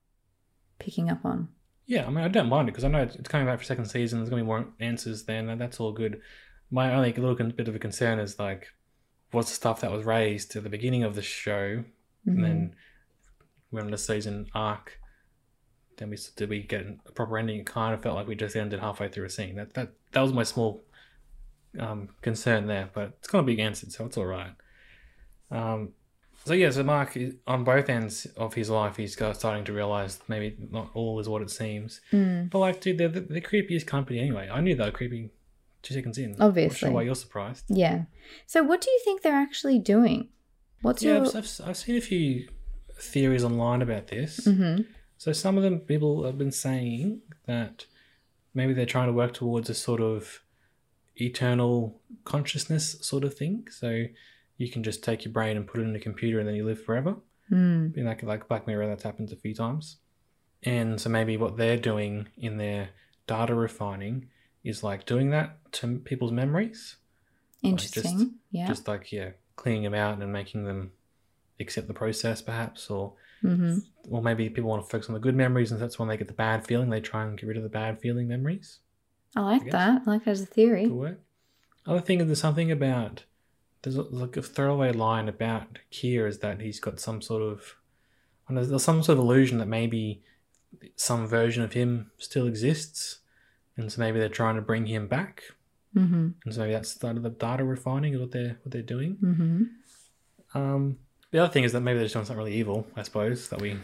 picking 0.80 1.10
up 1.10 1.24
on. 1.24 1.50
Yeah, 1.86 2.06
I 2.06 2.10
mean, 2.10 2.24
I 2.24 2.28
don't 2.28 2.50
mind 2.50 2.70
it 2.70 2.72
because 2.72 2.84
I 2.84 2.88
know 2.90 3.04
it's 3.04 3.28
coming 3.28 3.48
back 3.48 3.60
for 3.60 3.66
second 3.66 3.86
season. 3.86 4.20
There's 4.20 4.30
going 4.30 4.40
to 4.40 4.44
be 4.44 4.48
more 4.48 4.68
answers 4.80 5.26
then, 5.26 5.50
and 5.50 5.60
that's 5.60 5.80
all 5.80 5.92
good. 5.92 6.22
My 6.72 6.94
only 6.94 7.12
little 7.14 7.36
bit 7.36 7.68
of 7.68 7.76
a 7.76 7.80
concern 7.80 8.20
is 8.20 8.38
like, 8.40 8.68
what's 9.32 9.50
the 9.50 9.56
stuff 9.56 9.82
that 9.82 9.92
was 9.92 10.06
raised 10.06 10.56
at 10.56 10.64
the 10.64 10.70
beginning 10.70 11.04
of 11.04 11.16
the 11.16 11.22
show, 11.22 11.84
Mhm. 12.28 12.36
and 12.36 12.44
then 12.44 12.76
we're 13.72 13.82
on 13.82 13.92
the 13.92 13.98
season 13.98 14.48
arc, 14.56 15.00
then 15.98 16.10
we 16.10 16.18
did 16.36 16.50
we 16.50 16.64
get 16.64 16.86
a 17.06 17.12
proper 17.12 17.38
ending? 17.38 17.60
It 17.60 17.66
kind 17.66 17.94
of 17.94 18.02
felt 18.02 18.16
like 18.16 18.28
we 18.28 18.36
just 18.36 18.56
ended 18.56 18.80
halfway 18.80 19.08
through 19.10 19.26
a 19.26 19.30
scene. 19.30 19.56
That 19.56 19.74
that 19.76 19.92
that 20.12 20.22
was 20.22 20.34
my 20.34 20.44
small 20.44 20.84
um, 21.78 22.10
concern 22.24 22.66
there, 22.66 22.90
but 22.94 23.14
it's 23.20 23.28
going 23.28 23.46
to 23.46 23.56
be 23.56 23.62
answered, 23.62 23.92
so 23.92 24.06
it's 24.08 24.18
all 24.18 24.26
right. 24.26 24.56
Um, 25.52 25.94
so 26.46 26.54
yeah, 26.54 26.72
so 26.72 26.82
Mark 26.84 27.16
is- 27.16 27.36
on 27.46 27.64
both 27.64 27.90
ends 27.90 28.26
of 28.38 28.56
his 28.56 28.70
life, 28.72 28.96
he's 28.98 29.14
starting 29.14 29.64
to 29.66 29.74
realize 29.74 30.20
maybe 30.28 30.56
not 30.72 30.90
all 30.96 31.20
is 31.20 31.30
what 31.30 31.44
it 31.44 31.52
seems. 31.52 32.02
Mm. 32.12 32.50
But 32.50 32.60
like, 32.60 32.82
dude, 32.82 32.98
they're 32.98 33.08
the, 33.10 33.22
the 33.22 33.42
creepiest 33.42 33.86
company 33.86 34.20
anyway. 34.20 34.50
I 34.52 34.62
knew 34.62 34.74
they 34.76 34.86
were 34.86 34.92
creepy 34.92 35.30
two 35.82 35.94
seconds 35.94 36.18
in. 36.18 36.36
Obviously. 36.40 36.78
Sure 36.78 36.92
why 36.92 37.04
you're 37.04 37.16
surprised. 37.16 37.66
Yeah. 37.70 38.04
So 38.46 38.64
what 38.64 38.82
do 38.82 38.90
you 38.92 39.02
think 39.04 39.22
they're 39.22 39.34
actually 39.34 39.80
doing? 39.80 40.30
What's 40.82 41.04
Yeah, 41.04 41.16
your 41.18 41.28
I've, 41.28 41.36
I've, 41.36 41.62
I've 41.66 41.78
seen 41.78 41.98
a 41.98 42.02
few 42.02 42.48
theories 42.94 43.44
online 43.44 43.82
about 43.82 44.08
this. 44.08 44.42
Mhm. 44.42 44.86
So 45.18 45.34
some 45.34 45.58
of 45.58 45.64
them 45.64 45.80
people 45.80 46.24
have 46.24 46.38
been 46.38 46.52
saying 46.52 47.22
that 47.46 47.86
maybe 48.54 48.74
they're 48.74 48.86
trying 48.86 49.08
to 49.08 49.14
work 49.14 49.34
towards 49.34 49.70
a 49.70 49.74
sort 49.74 50.02
of 50.02 50.42
eternal 51.16 52.00
consciousness 52.24 52.98
sort 53.02 53.24
of 53.24 53.34
thing. 53.34 53.68
So 53.70 54.06
you 54.58 54.70
can 54.70 54.84
just 54.84 55.04
take 55.04 55.26
your 55.26 55.34
brain 55.34 55.58
and 55.58 55.68
put 55.68 55.82
it 55.82 55.84
in 55.84 55.96
a 55.96 56.00
computer 56.00 56.40
and 56.40 56.48
then 56.48 56.56
you 56.56 56.66
live 56.66 56.84
forever. 56.84 57.16
Mm. 57.52 57.94
Being 57.94 58.08
like 58.08 58.24
like 58.24 58.48
Black 58.48 58.68
Mirror, 58.68 58.88
that's 58.88 59.04
happened 59.04 59.32
a 59.32 59.36
few 59.36 59.54
times. 59.54 59.98
And 60.64 61.00
so 61.00 61.10
maybe 61.10 61.38
what 61.38 61.58
they're 61.58 61.78
doing 61.78 62.28
in 62.38 62.58
their 62.58 62.90
data 63.28 63.56
refining 63.56 64.28
is 64.64 64.84
like 64.84 65.06
doing 65.06 65.30
that 65.32 65.58
to 65.74 66.00
people's 66.00 66.32
memories. 66.32 66.98
Interesting. 67.64 68.36
yeah. 68.52 68.68
Just 68.68 68.88
like 68.88 69.12
yeah, 69.12 69.32
cleaning 69.56 69.84
them 69.84 69.94
out 69.94 70.22
and 70.22 70.32
making 70.34 70.64
them 70.64 70.92
accept 71.60 71.88
the 71.88 71.94
process 71.94 72.42
perhaps 72.42 72.90
or 72.90 73.14
hmm 73.42 73.78
or 74.10 74.22
maybe 74.22 74.50
people 74.50 74.70
want 74.70 74.82
to 74.84 74.90
focus 74.90 75.08
on 75.08 75.14
the 75.14 75.20
good 75.20 75.36
memories 75.36 75.72
and 75.72 75.80
that's 75.82 76.00
when 76.00 76.08
they 76.08 76.18
get 76.18 76.28
the 76.28 76.34
bad 76.34 76.66
feeling 76.66 76.90
they 76.90 77.00
try 77.02 77.24
and 77.24 77.38
get 77.38 77.46
rid 77.48 77.58
of 77.58 77.64
the 77.64 77.70
bad 77.70 78.00
feeling 78.00 78.28
memories 78.28 78.80
I 79.36 79.42
like 79.42 79.64
guess. 79.66 79.72
that. 79.74 80.02
I 80.06 80.10
like 80.10 80.24
that 80.26 80.32
as 80.32 80.42
a 80.42 80.46
theory. 80.46 80.84
could 80.86 80.94
work 80.94 81.20
other 81.86 82.00
thing 82.02 82.20
is 82.22 82.26
there's 82.28 82.40
something 82.42 82.72
about 82.72 83.24
there's 83.82 83.98
like 83.98 84.36
a 84.38 84.42
throwaway 84.42 84.92
line 84.94 85.28
about 85.30 85.80
Kier 85.92 86.28
is 86.28 86.40
that 86.40 86.62
he's 86.62 86.80
got 86.80 87.00
some 87.00 87.22
sort 87.22 87.42
of 87.44 87.76
I 88.48 88.54
don't 88.54 88.64
know, 88.64 88.70
there's 88.70 88.84
some 88.84 89.04
sort 89.04 89.18
of 89.18 89.24
illusion 89.24 89.58
that 89.60 89.68
maybe 89.68 90.24
some 90.96 91.28
version 91.28 91.62
of 91.64 91.74
him 91.74 92.12
still 92.18 92.48
exists 92.48 93.19
and 93.80 93.92
so 93.92 94.00
maybe 94.00 94.20
they're 94.20 94.30
trying 94.42 94.56
to 94.56 94.62
bring 94.62 94.86
him 94.86 95.08
back 95.08 95.42
hmm 95.94 96.30
and 96.46 96.54
so 96.54 96.60
maybe 96.62 96.74
that's 96.74 96.94
the 96.96 97.14
the 97.14 97.30
data 97.30 97.64
refining 97.64 98.14
is 98.14 98.20
what 98.20 98.32
they're 98.32 98.58
what 98.64 98.72
they're 98.72 98.82
doing 98.96 99.12
hmm 99.20 99.64
um 100.54 100.98
the 101.32 101.40
other 101.40 101.52
thing 101.54 101.64
is 101.64 101.72
that 101.74 101.82
maybe 101.82 101.98
they're 101.98 102.06
just 102.06 102.14
doing 102.14 102.26
something 102.26 102.44
really 102.44 102.56
evil 102.58 102.88
I 102.96 103.04
suppose 103.04 103.50
that 103.50 103.62
we 103.62 103.78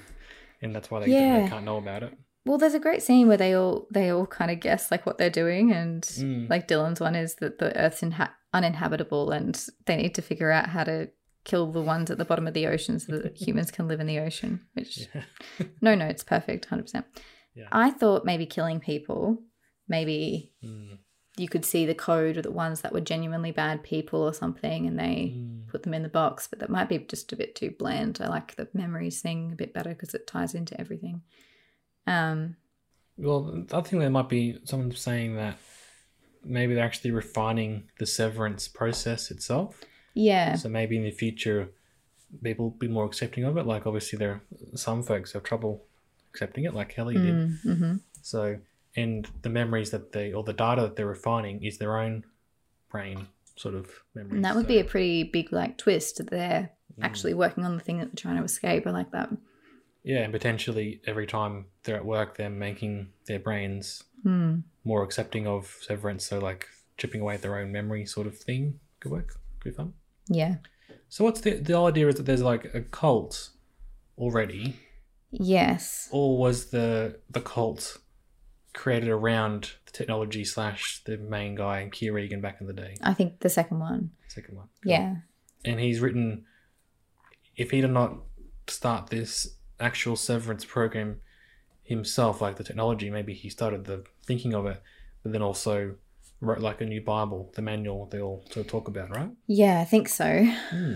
and 0.62 0.76
that's 0.76 0.90
why 0.90 1.00
they, 1.02 1.12
Yeah. 1.12 1.42
they 1.42 1.50
can't 1.50 1.66
know 1.66 1.78
about 1.78 2.04
it 2.04 2.14
Well, 2.46 2.58
there's 2.60 2.74
a 2.76 2.80
great 2.80 3.02
scene 3.04 3.28
where 3.28 3.38
they 3.38 3.54
all 3.56 3.88
they 3.92 4.10
all 4.10 4.26
kind 4.28 4.52
of 4.52 4.60
guess 4.60 4.92
like 4.92 5.06
what 5.06 5.18
they're 5.18 5.30
doing, 5.44 5.72
and 5.72 6.04
Mm. 6.04 6.50
like 6.50 6.68
Dylan's 6.68 7.00
one 7.02 7.16
is 7.16 7.36
that 7.42 7.58
the 7.60 7.76
Earth's 7.76 8.02
inha- 8.02 8.30
uninhabitable, 8.54 9.32
and 9.32 9.54
they 9.88 9.96
need 9.98 10.14
to 10.16 10.22
figure 10.22 10.52
out 10.52 10.70
how 10.70 10.84
to 10.84 11.10
kill 11.44 11.72
the 11.72 11.82
ones 11.82 12.10
at 12.12 12.18
the 12.20 12.26
bottom 12.26 12.48
of 12.48 12.54
the 12.54 12.68
ocean 12.68 13.00
so 13.00 13.18
that 13.18 13.36
humans 13.48 13.72
can 13.72 13.88
live 13.88 14.00
in 14.00 14.06
the 14.08 14.20
ocean. 14.20 14.62
Which 14.74 15.08
Yeah. 15.14 15.24
no 15.82 15.92
it's 16.06 16.24
perfect, 16.24 16.66
hundred 16.66 16.84
percent. 16.84 17.06
Yeah. 17.56 17.68
I 17.72 17.90
thought 17.92 18.26
maybe 18.26 18.46
killing 18.46 18.80
people, 18.80 19.42
maybe 19.88 20.52
Mm. 20.64 20.98
you 21.38 21.48
could 21.50 21.66
see 21.66 21.86
the 21.86 21.94
code 21.96 22.38
of 22.38 22.44
the 22.44 22.52
ones 22.52 22.82
that 22.82 22.94
were 22.94 23.02
genuinely 23.02 23.52
bad 23.52 23.84
people 23.84 24.22
or 24.22 24.34
something, 24.34 24.88
and 24.88 24.98
they 24.98 25.34
Mm. 25.36 25.68
put 25.68 25.84
them 25.84 25.94
in 25.94 26.02
the 26.04 26.10
box. 26.10 26.48
But 26.48 26.60
that 26.60 26.70
might 26.70 26.88
be 26.90 26.98
just 27.00 27.32
a 27.34 27.36
bit 27.36 27.56
too 27.56 27.72
bland. 27.72 28.20
I 28.22 28.28
like 28.28 28.56
the 28.56 28.68
memories 28.74 29.22
thing 29.22 29.52
a 29.52 29.56
bit 29.56 29.74
better 29.74 29.90
because 29.90 30.14
it 30.14 30.28
ties 30.28 30.56
into 30.56 30.80
everything. 30.80 31.22
Um, 32.08 32.56
Well, 33.18 33.66
I 33.72 33.82
think 33.82 34.02
there 34.02 34.10
might 34.10 34.30
be 34.30 34.60
someone 34.66 34.92
saying 34.92 35.36
that 35.38 35.58
maybe 36.44 36.74
they're 36.76 36.84
actually 36.86 37.12
refining 37.12 37.90
the 38.00 38.06
severance 38.06 38.68
process 38.68 39.32
itself. 39.32 39.84
yeah. 40.14 40.56
So 40.56 40.70
maybe 40.70 40.96
in 40.98 41.04
the 41.04 41.12
future, 41.12 41.70
people 42.44 42.66
will 42.70 42.78
be 42.78 42.88
more 42.88 43.06
accepting 43.06 43.44
of 43.44 43.58
it. 43.58 43.66
Like 43.66 43.86
obviously, 43.88 44.18
there 44.20 44.32
are 44.32 44.42
some 44.76 45.02
folks 45.04 45.34
have 45.34 45.44
trouble 45.44 45.86
accepting 46.32 46.64
it, 46.66 46.74
like 46.74 46.94
Helly 46.94 47.16
did. 47.16 47.36
Mm-hmm. 47.66 47.96
So, 48.22 48.60
and 48.96 49.28
the 49.42 49.50
memories 49.50 49.92
that 49.92 50.12
they 50.12 50.34
or 50.34 50.44
the 50.44 50.54
data 50.54 50.82
that 50.84 50.96
they're 50.96 51.06
refining 51.08 51.64
is 51.64 51.78
their 51.78 51.98
own 52.00 52.24
brain 52.90 53.28
sort 53.56 53.76
of 53.76 53.90
memory. 54.14 54.36
And 54.38 54.46
that 54.46 54.56
would 54.56 54.68
be 54.68 54.80
a 54.80 54.84
pretty 54.84 55.24
big 55.24 55.52
like 55.54 55.78
twist. 55.78 56.18
that 56.18 56.30
They're 56.30 56.72
Mm. 56.98 57.04
actually 57.04 57.34
working 57.34 57.66
on 57.66 57.76
the 57.76 57.84
thing 57.84 57.98
that 58.00 58.06
they're 58.06 58.16
trying 58.24 58.38
to 58.38 58.44
escape. 58.44 58.88
I 58.88 58.92
like 58.92 59.12
that. 59.12 59.30
yeah, 60.04 60.20
and 60.20 60.32
potentially 60.32 61.02
every 61.08 61.26
time 61.28 61.66
they're 61.84 61.96
at 61.98 62.06
work, 62.06 62.38
they're 62.38 62.50
making 62.50 63.10
their 63.26 63.40
brains 63.40 64.04
Hmm. 64.24 64.60
more 64.86 65.04
accepting 65.04 65.46
of 65.48 65.78
severance. 65.82 66.26
So 66.28 66.40
like 66.40 66.68
chipping 66.98 67.20
away 67.22 67.34
at 67.36 67.42
their 67.42 67.58
own 67.58 67.72
memory 67.72 68.06
sort 68.06 68.28
of 68.28 68.38
thing 68.38 68.80
could 69.02 69.12
work. 69.12 69.34
Could 69.60 69.72
be 69.72 69.76
fun. 69.76 69.94
Yeah. 70.28 70.56
So 71.10 71.24
what's 71.26 71.42
the 71.42 71.52
the 71.56 71.76
idea 71.78 72.08
is 72.08 72.16
that 72.16 72.24
there's 72.28 72.42
like 72.44 72.74
a 72.74 72.82
cult 72.82 73.50
already, 74.18 74.78
Yes. 75.32 76.08
or 76.12 76.38
was 76.38 76.68
the 76.70 77.20
the 77.30 77.42
cult 77.42 77.98
created 78.76 79.10
around 79.10 79.72
the 79.86 79.92
technology 79.92 80.44
slash 80.44 81.02
the 81.06 81.18
main 81.18 81.56
guy 81.56 81.80
and 81.80 81.92
Kier 81.92 82.14
Regan 82.14 82.42
back 82.42 82.62
in 82.62 82.68
the 82.68 82.74
day? 82.74 82.96
I 83.02 83.14
think 83.14 83.40
the 83.40 83.50
second 83.50 83.80
one. 83.80 84.12
Second 84.28 84.56
one. 84.56 84.68
Cool. 84.84 84.92
Yeah. 84.92 85.16
And 85.64 85.80
he's 85.80 86.00
written 86.00 86.46
if 87.56 87.72
he 87.72 87.82
did 87.82 87.92
not 87.92 88.18
start 88.68 89.08
this 89.08 89.56
actual 89.80 90.16
severance 90.16 90.66
program 90.66 91.22
himself, 91.84 92.42
like 92.42 92.58
the 92.58 92.64
technology, 92.64 93.10
maybe 93.10 93.34
he 93.34 93.50
started 93.50 93.86
the 93.86 94.04
thinking 94.26 94.54
of 94.54 94.66
it, 94.66 94.82
but 95.24 95.32
then 95.32 95.42
also 95.42 95.96
wrote 96.42 96.60
like 96.60 96.82
a 96.82 96.86
new 96.86 97.02
Bible, 97.02 97.52
the 97.56 97.62
manual 97.62 98.08
they 98.08 98.20
all 98.20 98.44
sort 98.52 98.66
of 98.66 98.68
talk 98.68 98.88
about, 98.88 99.16
right? 99.16 99.30
Yeah, 99.48 99.80
I 99.80 99.86
think 99.86 100.10
so. 100.10 100.46
Hmm. 100.70 100.94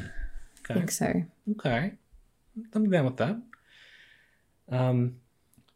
I 0.69 0.73
think 0.73 0.91
so. 0.91 1.23
Okay, 1.51 1.93
I'm 2.73 2.89
down 2.89 3.05
with 3.05 3.17
that. 3.17 3.41
Um, 4.71 5.15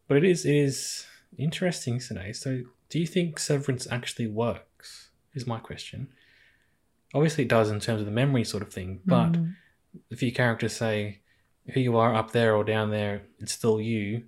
but 0.07 0.17
it 0.17 0.23
is 0.23 0.45
it 0.45 0.55
is 0.55 1.05
interesting, 1.37 1.99
Sine. 1.99 2.33
So, 2.33 2.63
do 2.89 2.99
you 2.99 3.07
think 3.07 3.39
Severance 3.39 3.87
actually 3.91 4.27
works? 4.27 5.09
Is 5.33 5.47
my 5.47 5.59
question. 5.59 6.09
Obviously, 7.15 7.43
it 7.43 7.49
does 7.49 7.69
in 7.71 7.79
terms 7.79 8.01
of 8.01 8.05
the 8.05 8.11
memory 8.11 8.43
sort 8.43 8.61
of 8.63 8.71
thing, 8.73 9.01
but 9.05 9.33
Mm. 9.33 9.55
if 10.09 10.21
your 10.21 10.31
characters 10.31 10.73
say 10.75 11.21
who 11.73 11.79
you 11.79 11.97
are 11.97 12.13
up 12.13 12.31
there 12.31 12.55
or 12.55 12.63
down 12.63 12.89
there, 12.91 13.23
it's 13.39 13.51
still 13.51 13.79
you, 13.81 14.25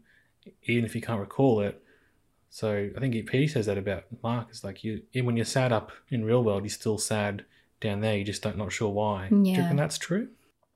even 0.64 0.86
if 0.86 0.96
you 0.96 1.02
can't 1.02 1.20
recall 1.20 1.62
it. 1.62 1.82
So 2.50 2.90
I 2.96 3.00
think 3.00 3.14
Petey 3.28 3.48
says 3.48 3.66
that 3.66 3.78
about 3.78 4.06
Mark. 4.24 4.48
It's 4.50 4.64
like 4.64 4.84
you, 4.84 5.04
even 5.14 5.26
when 5.26 5.36
you're 5.36 5.46
sad 5.46 5.72
up 5.74 5.92
in 6.10 6.24
real 6.24 6.44
world, 6.44 6.64
you're 6.64 6.70
still 6.70 6.98
sad 6.98 7.44
down 7.82 8.02
there. 8.02 8.18
You 8.18 8.24
just 8.24 8.42
don't 8.42 8.58
not 8.58 8.72
sure 8.72 8.90
why. 8.92 9.28
Do 9.30 9.36
you 9.36 9.44
Yeah. 9.56 9.62
reckon 9.62 9.78
that's 9.78 9.98
true? 9.98 10.30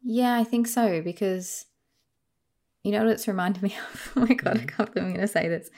Yeah, 0.04 0.36
I 0.36 0.44
think 0.44 0.68
so 0.68 1.02
because 1.02 1.66
you 2.84 2.92
know 2.92 3.04
what 3.04 3.12
it's 3.14 3.28
reminded 3.28 3.62
me 3.64 3.76
of. 3.94 4.12
oh 4.18 4.22
my 4.26 4.34
god, 4.34 4.58
I 4.58 4.66
can't 4.66 4.94
believe 4.94 5.08
I'm 5.08 5.14
going 5.14 5.22
to 5.22 5.28
say 5.28 5.48
this. 5.48 5.70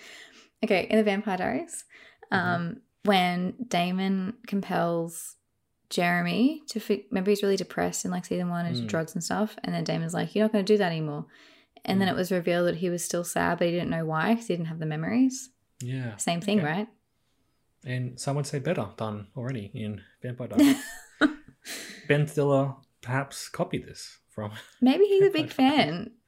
Okay, 0.63 0.87
in 0.89 0.97
the 0.97 1.03
Vampire 1.03 1.37
Diaries, 1.37 1.85
um, 2.31 2.81
when 3.03 3.53
Damon 3.67 4.33
compels 4.47 5.35
Jeremy 5.89 6.61
to 6.69 6.79
fi- 6.79 7.05
remember 7.09 7.31
he's 7.31 7.43
really 7.43 7.57
depressed 7.57 8.05
in 8.05 8.11
like 8.11 8.25
season 8.25 8.49
one 8.49 8.65
into 8.65 8.81
Mm. 8.83 8.87
drugs 8.87 9.13
and 9.15 9.23
stuff, 9.23 9.55
and 9.63 9.73
then 9.73 9.83
Damon's 9.83 10.13
like, 10.13 10.35
"You're 10.35 10.45
not 10.45 10.51
going 10.53 10.63
to 10.65 10.73
do 10.73 10.77
that 10.77 10.91
anymore." 10.91 11.25
And 11.83 11.99
then 11.99 12.07
Mm. 12.07 12.11
it 12.11 12.15
was 12.15 12.31
revealed 12.31 12.67
that 12.67 12.77
he 12.77 12.89
was 12.89 13.03
still 13.03 13.23
sad, 13.23 13.57
but 13.57 13.65
he 13.67 13.73
didn't 13.73 13.89
know 13.89 14.05
why 14.05 14.33
because 14.33 14.47
he 14.47 14.53
didn't 14.53 14.67
have 14.67 14.79
the 14.79 14.85
memories. 14.85 15.49
Yeah. 15.81 16.15
Same 16.17 16.39
thing, 16.41 16.59
Okay. 16.59 16.67
right? 16.67 16.87
And 17.83 18.19
some 18.19 18.35
would 18.35 18.45
say 18.45 18.59
better 18.59 18.87
done 18.97 19.27
already 19.35 19.71
in 19.73 20.01
Vampire 20.21 20.47
Diaries. 20.49 20.83
ben 22.07 22.27
Stiller 22.27 22.75
perhaps 23.01 23.49
copied 23.49 23.87
this 23.87 24.19
from. 24.29 24.51
Maybe 24.79 25.05
he's 25.05 25.23
a 25.23 25.31
big 25.31 25.49
fan. 25.49 26.11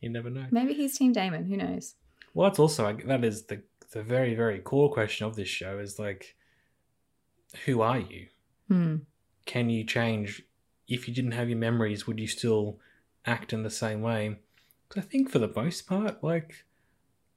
You 0.00 0.08
never 0.08 0.30
know. 0.30 0.46
Maybe 0.50 0.72
he's 0.72 0.96
Team 0.96 1.12
Damon. 1.12 1.44
Who 1.44 1.54
knows? 1.58 1.94
Well, 2.38 2.48
that's 2.48 2.60
also 2.60 2.84
like, 2.84 3.04
that 3.06 3.24
is 3.24 3.46
the 3.46 3.62
the 3.90 4.04
very 4.04 4.36
very 4.36 4.60
core 4.60 4.92
question 4.92 5.26
of 5.26 5.34
this 5.34 5.48
show 5.48 5.80
is 5.80 5.98
like, 5.98 6.36
who 7.64 7.80
are 7.80 7.98
you? 7.98 8.28
Hmm. 8.68 8.96
Can 9.44 9.70
you 9.70 9.82
change? 9.82 10.44
If 10.86 11.08
you 11.08 11.14
didn't 11.14 11.32
have 11.32 11.48
your 11.48 11.58
memories, 11.58 12.06
would 12.06 12.20
you 12.20 12.28
still 12.28 12.78
act 13.26 13.52
in 13.52 13.64
the 13.64 13.70
same 13.70 14.02
way? 14.02 14.38
Because 14.88 15.02
I 15.02 15.06
think 15.08 15.30
for 15.30 15.40
the 15.40 15.52
most 15.56 15.88
part, 15.88 16.22
like 16.22 16.64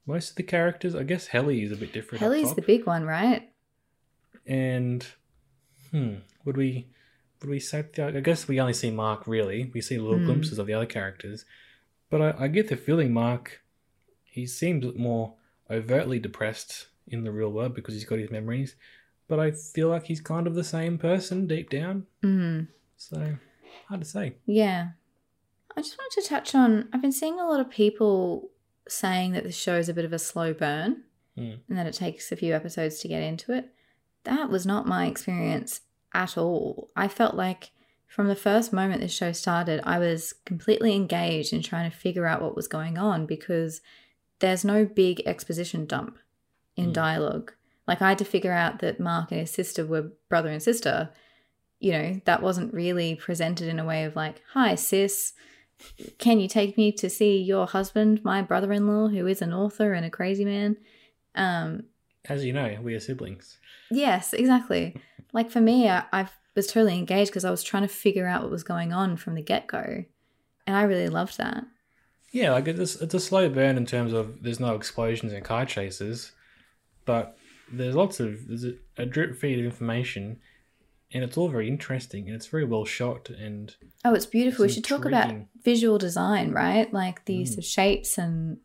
most 0.06 0.30
of 0.30 0.36
the 0.36 0.44
characters, 0.44 0.94
I 0.94 1.02
guess 1.02 1.26
Helly 1.26 1.64
is 1.64 1.72
a 1.72 1.76
bit 1.76 1.92
different. 1.92 2.20
Helly's 2.20 2.54
the 2.54 2.62
big 2.62 2.86
one, 2.86 3.04
right? 3.04 3.50
And 4.46 5.04
hmm, 5.90 6.14
would 6.44 6.56
we 6.56 6.86
would 7.40 7.50
we 7.50 7.58
say? 7.58 7.84
I 7.98 8.20
guess 8.20 8.46
we 8.46 8.60
only 8.60 8.72
see 8.72 8.92
Mark 8.92 9.26
really. 9.26 9.68
We 9.74 9.80
see 9.80 9.98
little 9.98 10.20
Hmm. 10.20 10.26
glimpses 10.26 10.60
of 10.60 10.68
the 10.68 10.74
other 10.74 10.86
characters, 10.86 11.44
but 12.08 12.22
I, 12.22 12.44
I 12.44 12.46
get 12.46 12.68
the 12.68 12.76
feeling 12.76 13.12
Mark 13.12 13.62
he 14.32 14.46
seems 14.46 14.86
more 14.96 15.34
overtly 15.70 16.18
depressed 16.18 16.86
in 17.06 17.22
the 17.22 17.30
real 17.30 17.50
world 17.50 17.74
because 17.74 17.92
he's 17.94 18.06
got 18.06 18.18
his 18.18 18.30
memories. 18.30 18.74
But 19.28 19.38
I 19.38 19.50
feel 19.50 19.88
like 19.88 20.06
he's 20.06 20.20
kind 20.22 20.46
of 20.46 20.54
the 20.54 20.64
same 20.64 20.96
person 20.96 21.46
deep 21.46 21.68
down. 21.68 22.06
Mm. 22.22 22.68
So 22.96 23.36
hard 23.88 24.00
to 24.00 24.06
say. 24.06 24.36
Yeah. 24.46 24.88
I 25.76 25.82
just 25.82 25.98
wanted 25.98 26.22
to 26.22 26.28
touch 26.28 26.54
on 26.54 26.88
I've 26.92 27.02
been 27.02 27.12
seeing 27.12 27.38
a 27.38 27.46
lot 27.46 27.60
of 27.60 27.70
people 27.70 28.50
saying 28.88 29.32
that 29.32 29.44
the 29.44 29.52
show 29.52 29.76
is 29.76 29.88
a 29.88 29.94
bit 29.94 30.04
of 30.06 30.12
a 30.12 30.18
slow 30.18 30.52
burn 30.52 31.04
Mm. 31.38 31.60
and 31.68 31.78
that 31.78 31.86
it 31.86 31.94
takes 31.94 32.30
a 32.30 32.36
few 32.36 32.54
episodes 32.54 32.98
to 32.98 33.08
get 33.08 33.22
into 33.22 33.54
it. 33.54 33.70
That 34.24 34.50
was 34.50 34.66
not 34.66 34.86
my 34.86 35.06
experience 35.06 35.80
at 36.12 36.36
all. 36.36 36.90
I 36.94 37.08
felt 37.08 37.34
like 37.34 37.70
from 38.06 38.28
the 38.28 38.36
first 38.36 38.70
moment 38.70 39.00
this 39.00 39.14
show 39.14 39.32
started, 39.32 39.80
I 39.84 39.98
was 39.98 40.34
completely 40.44 40.94
engaged 40.94 41.54
in 41.54 41.62
trying 41.62 41.90
to 41.90 41.96
figure 41.96 42.26
out 42.26 42.42
what 42.42 42.54
was 42.54 42.68
going 42.68 42.98
on 42.98 43.24
because 43.24 43.80
there's 44.42 44.64
no 44.64 44.84
big 44.84 45.22
exposition 45.24 45.86
dump 45.86 46.18
in 46.76 46.90
Mm. 46.90 46.92
dialogue. 46.92 47.52
Like 47.88 48.02
I 48.02 48.10
had 48.10 48.18
to 48.18 48.24
figure 48.24 48.52
out 48.52 48.78
that 48.80 49.00
Mark 49.00 49.30
and 49.32 49.40
his 49.40 49.50
sister 49.50 49.86
were 49.86 50.12
brother 50.28 50.50
and 50.50 50.62
sister. 50.62 51.10
You 51.80 51.92
know, 51.92 52.20
that 52.26 52.42
wasn't 52.42 52.72
really 52.74 53.14
presented 53.16 53.68
in 53.68 53.78
a 53.80 53.84
way 53.84 54.04
of 54.04 54.14
like, 54.14 54.42
"Hi 54.52 54.74
sis, 54.76 55.32
can 56.18 56.38
you 56.38 56.48
take 56.48 56.76
me 56.76 56.92
to 56.92 57.08
see 57.10 57.42
your 57.42 57.66
husband, 57.66 58.22
my 58.24 58.40
brother-in-law 58.42 59.08
who 59.08 59.26
is 59.26 59.42
an 59.42 59.52
author 59.52 59.92
and 59.94 60.04
a 60.06 60.10
crazy 60.10 60.44
man?" 60.44 60.76
Um 61.34 61.84
As 62.28 62.44
you 62.44 62.52
know, 62.52 62.78
we 62.82 62.94
are 62.94 63.00
siblings. 63.00 63.58
Yes, 63.90 64.32
exactly. 64.32 64.94
Like 65.32 65.50
for 65.50 65.60
me, 65.60 65.88
I, 65.88 66.04
I 66.12 66.28
was 66.54 66.66
totally 66.66 66.98
engaged 66.98 67.30
because 67.30 67.44
I 67.44 67.50
was 67.50 67.62
trying 67.64 67.82
to 67.88 67.88
figure 68.04 68.26
out 68.26 68.42
what 68.42 68.50
was 68.50 68.62
going 68.64 68.92
on 68.92 69.16
from 69.16 69.34
the 69.34 69.42
get 69.42 69.66
go. 69.66 70.04
And 70.66 70.76
I 70.76 70.82
really 70.82 71.08
loved 71.08 71.36
that. 71.38 71.64
Yeah, 72.32 72.52
like 72.52 72.66
it's 72.66 72.96
it's 72.96 73.14
a 73.14 73.20
slow 73.20 73.48
burn 73.48 73.76
in 73.76 73.86
terms 73.86 74.12
of 74.12 74.42
there's 74.42 74.58
no 74.60 74.74
explosions 74.74 75.32
and 75.32 75.44
car 75.44 75.64
chases, 75.66 76.32
but 77.04 77.36
there's 77.70 77.94
lots 77.94 78.20
of 78.20 78.48
there's 78.48 78.64
a, 78.64 78.74
a 78.96 79.06
drip 79.06 79.36
feed 79.36 79.58
of 79.58 79.64
information, 79.64 80.40
and 81.12 81.22
it's 81.22 81.36
all 81.36 81.48
very 81.48 81.68
interesting 81.68 82.26
and 82.26 82.34
it's 82.34 82.46
very 82.46 82.64
well 82.64 82.84
shot 82.84 83.28
and 83.30 83.76
Oh, 84.04 84.14
it's 84.14 84.26
beautiful. 84.26 84.64
It's 84.64 84.72
we 84.72 84.74
should 84.76 84.84
talk 84.84 85.04
about 85.04 85.32
visual 85.62 85.98
design, 85.98 86.52
right? 86.52 86.92
Like 86.92 87.24
the 87.26 87.34
use 87.34 87.54
Mm. 87.54 87.58
of 87.58 87.64
shapes 87.64 88.18
and 88.18 88.58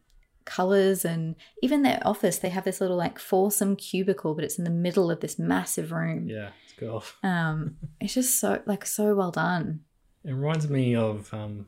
colors 0.45 1.03
and 1.03 1.36
even 1.62 1.82
their 1.82 1.99
office 2.06 2.38
they 2.38 2.47
have 2.47 2.63
this 2.63 2.80
little 2.80 2.95
like 2.95 3.19
foursome 3.19 3.75
cubicle 3.75 4.34
but 4.34 4.45
it's 4.45 4.58
in 4.58 4.63
the 4.63 4.69
middle 4.69 5.12
of 5.12 5.19
this 5.19 5.38
massive 5.38 5.91
room 5.91 6.25
yeah, 6.30 6.51
it's 6.63 6.73
cool. 6.80 7.03
um 7.21 7.75
it's 7.99 8.13
just 8.13 8.39
so 8.39 8.62
like 8.65 8.86
so 8.86 9.13
well 9.13 9.30
done 9.30 9.82
It 10.23 10.32
reminds 10.32 10.69
me 10.69 10.95
of 10.95 11.34
um, 11.34 11.65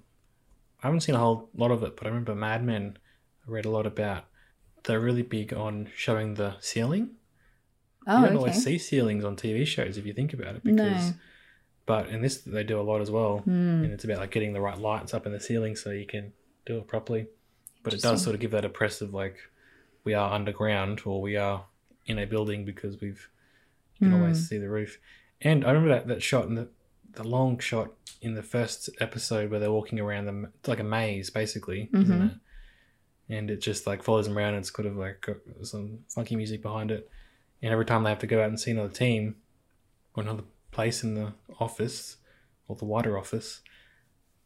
I 0.83 0.87
haven't 0.87 1.01
seen 1.01 1.15
a 1.15 1.19
whole 1.19 1.49
lot 1.55 1.71
of 1.71 1.83
it, 1.83 1.97
but 1.97 2.05
I 2.05 2.09
remember 2.09 2.35
Mad 2.35 2.63
Men. 2.63 2.97
I 3.47 3.51
read 3.51 3.65
a 3.65 3.69
lot 3.69 3.85
about. 3.85 4.25
They're 4.83 4.99
really 4.99 5.23
big 5.23 5.53
on 5.53 5.89
showing 5.95 6.35
the 6.35 6.55
ceiling. 6.61 7.11
oh 8.07 8.15
you 8.15 8.25
don't 8.27 8.29
okay 8.29 8.37
always 8.37 8.63
see 8.63 8.77
ceilings 8.77 9.23
on 9.25 9.35
TV 9.35 9.65
shows 9.67 9.97
if 9.97 10.05
you 10.05 10.13
think 10.13 10.33
about 10.33 10.55
it, 10.55 10.65
No. 10.65 11.11
But 11.85 12.07
in 12.09 12.21
this, 12.21 12.37
they 12.41 12.63
do 12.63 12.79
a 12.79 12.83
lot 12.83 13.01
as 13.01 13.09
well, 13.11 13.39
Hmm. 13.39 13.83
and 13.83 13.91
it's 13.91 14.03
about 14.03 14.19
like 14.19 14.31
getting 14.31 14.53
the 14.53 14.61
right 14.61 14.77
lights 14.77 15.13
up 15.13 15.25
in 15.25 15.31
the 15.31 15.39
ceiling 15.39 15.75
so 15.75 15.89
you 15.89 16.05
can 16.05 16.33
do 16.65 16.77
it 16.77 16.87
properly. 16.87 17.27
But 17.83 17.93
it 17.93 18.01
does 18.01 18.21
sort 18.23 18.35
of 18.35 18.39
give 18.41 18.51
that 18.51 18.63
oppressive, 18.65 19.13
like 19.13 19.37
we 20.03 20.13
are 20.13 20.31
underground 20.31 21.01
or 21.05 21.21
we 21.21 21.35
are 21.35 21.65
in 22.05 22.19
a 22.19 22.25
building 22.25 22.63
because 22.63 23.01
we've 23.01 23.27
you 23.99 24.07
can 24.07 24.11
Hmm. 24.15 24.21
always 24.21 24.47
see 24.47 24.57
the 24.57 24.69
roof. 24.69 24.97
And 25.41 25.65
I 25.65 25.71
remember 25.71 25.89
that, 25.95 26.07
that 26.07 26.21
shot 26.23 26.45
in 26.45 26.55
the 26.55 26.69
the 27.21 27.27
long 27.27 27.59
shot 27.59 27.91
in 28.21 28.33
the 28.33 28.43
first 28.43 28.89
episode 28.99 29.51
where 29.51 29.59
they're 29.59 29.71
walking 29.71 29.99
around 29.99 30.25
the 30.25 30.49
it's 30.59 30.67
like 30.67 30.79
a 30.79 30.83
maze 30.83 31.29
basically, 31.29 31.89
isn't 31.93 32.19
Mhm. 32.19 32.31
it? 32.31 32.37
And 33.35 33.51
it 33.51 33.61
just 33.61 33.85
like 33.85 34.01
follows 34.03 34.27
them 34.27 34.37
around. 34.37 34.53
And 34.55 34.61
it's 34.61 34.71
kind 34.71 34.87
of 34.87 34.95
like 34.97 35.21
got 35.21 35.37
some 35.63 35.99
funky 36.09 36.35
music 36.35 36.61
behind 36.61 36.91
it. 36.91 37.09
And 37.61 37.71
every 37.71 37.85
time 37.85 38.03
they 38.03 38.09
have 38.09 38.19
to 38.19 38.27
go 38.27 38.41
out 38.41 38.49
and 38.49 38.59
see 38.59 38.71
another 38.71 38.93
team 38.93 39.35
or 40.15 40.23
another 40.23 40.43
place 40.71 41.03
in 41.03 41.13
the 41.15 41.33
office 41.59 42.17
or 42.67 42.75
the 42.75 42.85
wider 42.85 43.17
office, 43.17 43.61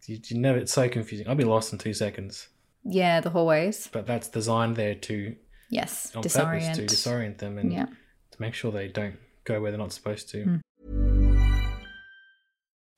you, 0.07 0.19
you 0.27 0.37
never. 0.37 0.57
It's 0.57 0.73
so 0.73 0.89
confusing. 0.89 1.27
I'll 1.27 1.35
be 1.35 1.43
lost 1.45 1.71
in 1.73 1.79
two 1.79 1.93
seconds. 1.93 2.49
yeah 2.83 3.21
the 3.21 3.29
hallways 3.29 3.87
But 3.91 4.05
that's 4.05 4.27
designed 4.27 4.75
there 4.75 4.95
to 4.95 5.35
yes 5.69 6.13
on 6.15 6.21
disorient 6.23 6.75
purpose 6.75 6.77
to 6.77 7.09
disorient 7.09 7.37
them 7.37 7.57
and 7.57 7.71
yeah 7.71 7.85
to 8.31 8.41
make 8.41 8.53
sure 8.53 8.71
they 8.71 8.89
don't 8.89 9.15
go 9.45 9.61
where 9.61 9.71
they're 9.71 9.77
not 9.85 9.93
supposed 9.93 10.27
to. 10.29 10.37
Mm. 10.45 10.61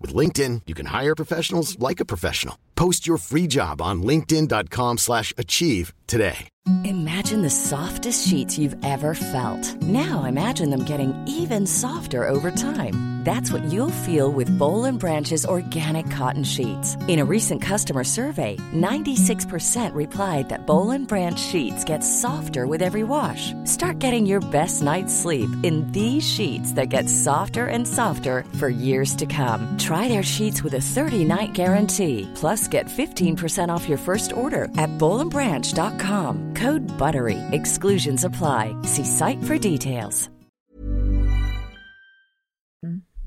With 0.00 0.14
LinkedIn, 0.14 0.62
you 0.66 0.74
can 0.74 0.86
hire 0.86 1.14
professionals 1.14 1.78
like 1.78 2.00
a 2.00 2.04
professional. 2.06 2.56
Post 2.76 3.06
your 3.06 3.18
free 3.18 3.46
job 3.46 3.80
on 3.80 4.02
linkedin.com 4.02 4.98
slash 4.98 5.32
achieve 5.36 5.92
today. 6.06 6.48
Imagine 6.84 7.42
the 7.42 7.50
softest 7.50 8.26
sheets 8.26 8.56
you've 8.56 8.76
ever 8.82 9.14
felt. 9.14 9.82
Now 9.82 10.24
imagine 10.24 10.70
them 10.70 10.84
getting 10.84 11.12
even 11.28 11.66
softer 11.66 12.26
over 12.26 12.50
time. 12.50 13.12
That's 13.24 13.50
what 13.50 13.64
you'll 13.72 14.02
feel 14.04 14.30
with 14.30 14.52
Boll 14.58 14.92
Branch's 14.92 15.46
organic 15.46 16.10
cotton 16.10 16.44
sheets. 16.44 16.96
In 17.08 17.20
a 17.20 17.24
recent 17.24 17.62
customer 17.62 18.04
survey, 18.04 18.58
96% 18.74 19.94
replied 19.94 20.50
that 20.50 20.66
Boll 20.66 20.98
Branch 20.98 21.40
sheets 21.40 21.84
get 21.84 22.00
softer 22.00 22.66
with 22.66 22.82
every 22.82 23.02
wash. 23.02 23.54
Start 23.64 23.98
getting 23.98 24.26
your 24.26 24.42
best 24.52 24.82
night's 24.82 25.14
sleep 25.14 25.48
in 25.62 25.90
these 25.92 26.22
sheets 26.22 26.72
that 26.72 26.90
get 26.90 27.08
softer 27.08 27.64
and 27.64 27.88
softer 27.88 28.44
for 28.58 28.68
years 28.68 29.14
to 29.16 29.24
come. 29.24 29.74
Try 29.84 30.08
their 30.08 30.22
sheets 30.22 30.62
with 30.62 30.74
a 30.74 30.80
30 30.80 31.24
night 31.24 31.52
guarantee. 31.52 32.30
Plus, 32.34 32.68
get 32.68 32.86
15% 32.86 33.68
off 33.68 33.88
your 33.88 33.98
first 33.98 34.32
order 34.32 34.64
at 34.76 34.90
bollandbranch.com. 34.98 36.52
Code 36.54 36.86
BUTTERY. 36.98 37.38
Exclusions 37.52 38.24
apply. 38.24 38.76
See 38.82 39.04
site 39.04 39.42
for 39.44 39.56
details. 39.58 40.28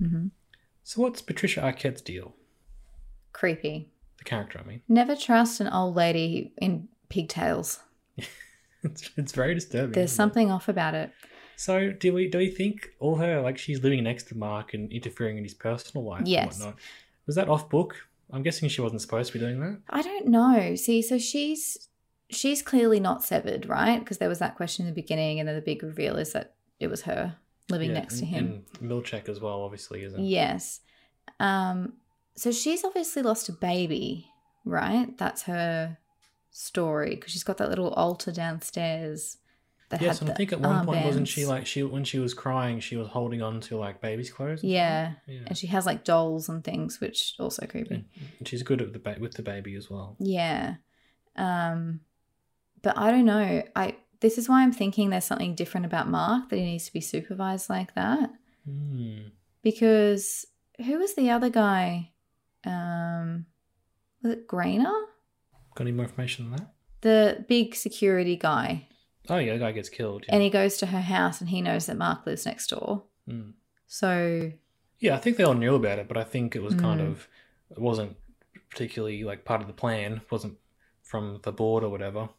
Mm-hmm. 0.01 0.27
So, 0.83 1.01
what's 1.01 1.21
Patricia 1.21 1.61
Arquette's 1.61 2.01
deal? 2.01 2.35
Creepy. 3.33 3.89
The 4.19 4.23
character, 4.23 4.59
I 4.63 4.67
mean. 4.67 4.81
Never 4.87 5.15
trust 5.15 5.59
an 5.59 5.67
old 5.67 5.95
lady 5.95 6.53
in 6.57 6.87
pigtails. 7.09 7.79
It's, 8.83 9.09
it's 9.17 9.31
very 9.31 9.55
disturbing. 9.55 9.93
There's 9.93 10.11
isn't 10.11 10.13
it? 10.13 10.15
something 10.15 10.51
off 10.51 10.69
about 10.69 10.93
it. 10.93 11.11
So, 11.57 11.91
do 11.91 12.13
we 12.13 12.29
do 12.29 12.37
we 12.37 12.49
think 12.51 12.91
all 12.99 13.15
her 13.15 13.41
like 13.41 13.57
she's 13.57 13.81
living 13.83 14.03
next 14.03 14.27
to 14.29 14.37
Mark 14.37 14.73
and 14.75 14.91
interfering 14.91 15.37
in 15.37 15.43
his 15.43 15.55
personal 15.55 16.05
life 16.05 16.21
Yes. 16.25 16.57
and 16.57 16.65
whatnot? 16.67 16.79
Was 17.25 17.35
that 17.35 17.49
off 17.49 17.67
book? 17.69 17.95
I'm 18.31 18.43
guessing 18.43 18.69
she 18.69 18.81
wasn't 18.81 19.01
supposed 19.01 19.31
to 19.31 19.39
be 19.39 19.43
doing 19.43 19.59
that. 19.61 19.79
I 19.89 20.01
don't 20.03 20.27
know. 20.27 20.75
See, 20.75 21.01
so 21.01 21.17
she's 21.17 21.89
she's 22.29 22.61
clearly 22.61 22.99
not 22.99 23.23
severed, 23.23 23.65
right? 23.67 23.99
Because 23.99 24.19
there 24.19 24.29
was 24.29 24.39
that 24.39 24.55
question 24.55 24.85
in 24.85 24.91
the 24.93 25.01
beginning, 25.01 25.39
and 25.39 25.47
then 25.49 25.55
the 25.55 25.61
big 25.61 25.81
reveal 25.81 26.15
is 26.17 26.31
that 26.33 26.53
it 26.79 26.87
was 26.87 27.01
her 27.03 27.35
living 27.69 27.89
Yeah, 27.89 27.99
next 27.99 28.19
to 28.19 28.25
him. 28.25 28.63
And 28.79 28.89
Milchick 28.91 29.27
as 29.27 29.39
well, 29.39 29.61
obviously, 29.63 30.03
isn't. 30.03 30.19
It? 30.19 30.27
Yes. 30.27 30.81
Um. 31.39 31.93
So 32.35 32.51
she's 32.51 32.83
obviously 32.83 33.23
lost 33.23 33.49
a 33.49 33.53
baby, 33.53 34.27
right? 34.63 35.17
That's 35.17 35.41
her 35.43 35.97
story 36.51 37.15
because 37.15 37.31
she's 37.31 37.43
got 37.43 37.57
that 37.57 37.69
little 37.69 37.91
altar 37.93 38.31
downstairs. 38.31 39.37
That 39.89 40.01
Yes, 40.01 40.19
and 40.19 40.29
I 40.29 40.33
think 40.33 40.51
at 40.51 40.59
one 40.59 40.85
point 40.85 41.05
wasn't 41.05 41.29
she 41.29 41.45
like 41.45 41.65
she 41.65 41.81
when 41.81 42.03
she 42.03 42.19
was 42.19 42.33
crying, 42.33 42.81
she 42.81 42.97
was 42.97 43.07
holding 43.07 43.41
on 43.41 43.61
to 43.61 43.77
like 43.77 44.01
baby's 44.01 44.29
clothes. 44.29 44.61
Yeah. 44.63 45.13
yeah. 45.27 45.41
And 45.47 45.57
she 45.57 45.67
has 45.67 45.85
like 45.85 46.03
dolls 46.03 46.49
and 46.49 46.61
things, 46.61 46.99
which 46.99 47.35
also 47.39 47.65
creepy. 47.65 47.95
And 47.95 48.05
and 48.39 48.47
she's 48.47 48.63
good 48.63 48.81
at 48.81 48.91
the 48.91 48.99
ba- 48.99 49.15
with 49.19 49.35
the 49.35 49.43
baby 49.43 49.75
as 49.75 49.89
well. 49.89 50.17
Yeah. 50.19 50.75
Um 51.37 52.01
but 52.81 52.97
I 52.97 53.11
don't 53.11 53.23
know. 53.25 53.63
I 53.77 53.95
this 54.19 54.37
is 54.37 54.49
why 54.49 54.61
I'm 54.63 54.73
thinking 54.73 55.09
there's 55.09 55.23
something 55.23 55.55
different 55.55 55.85
about 55.85 56.09
Mark 56.09 56.49
that 56.49 56.57
he 56.57 56.63
needs 56.65 56.85
to 56.87 56.93
be 56.93 57.01
supervised 57.01 57.69
like 57.69 57.93
that 57.95 58.29
Hmm. 58.65 59.19
because 59.61 60.45
who 60.85 60.97
was 60.99 61.15
the 61.15 61.29
other 61.29 61.49
guy? 61.49 62.11
Um 62.65 63.45
was 64.21 64.33
it 64.33 64.47
Graner? 64.49 65.05
Got 65.75 65.81
any 65.81 65.91
more 65.91 66.03
information 66.05 66.45
on 66.47 66.51
that? 66.57 66.73
The 67.01 67.45
big 67.47 67.73
security 67.75 68.35
guy. 68.35 68.89
Oh 69.29 69.37
yeah, 69.37 69.53
the 69.53 69.59
guy 69.59 69.71
gets 69.71 69.89
killed. 69.89 70.25
Yeah. 70.27 70.35
And 70.35 70.43
he 70.43 70.49
goes 70.49 70.77
to 70.77 70.85
her 70.87 71.01
house 71.01 71.41
and 71.41 71.49
he 71.49 71.61
knows 71.61 71.85
that 71.87 71.97
Mark 71.97 72.25
lives 72.25 72.45
next 72.45 72.67
door. 72.67 73.03
Hmm. 73.27 73.51
So 73.87 74.51
Yeah, 74.99 75.15
I 75.15 75.17
think 75.19 75.37
they 75.37 75.43
all 75.43 75.53
knew 75.53 75.75
about 75.75 75.99
it, 75.99 76.07
but 76.07 76.17
I 76.17 76.23
think 76.23 76.55
it 76.55 76.63
was 76.63 76.73
kind 76.75 76.99
Mm. 77.01 77.07
of 77.11 77.27
it 77.71 77.79
wasn't 77.79 78.15
particularly 78.69 79.23
like 79.23 79.45
part 79.45 79.61
of 79.61 79.67
the 79.67 79.73
plan. 79.73 80.13
It 80.13 80.31
wasn't 80.31 80.57
from 81.03 81.39
the 81.43 81.51
board 81.51 81.83
or 81.83 81.89
whatever. 81.89 82.29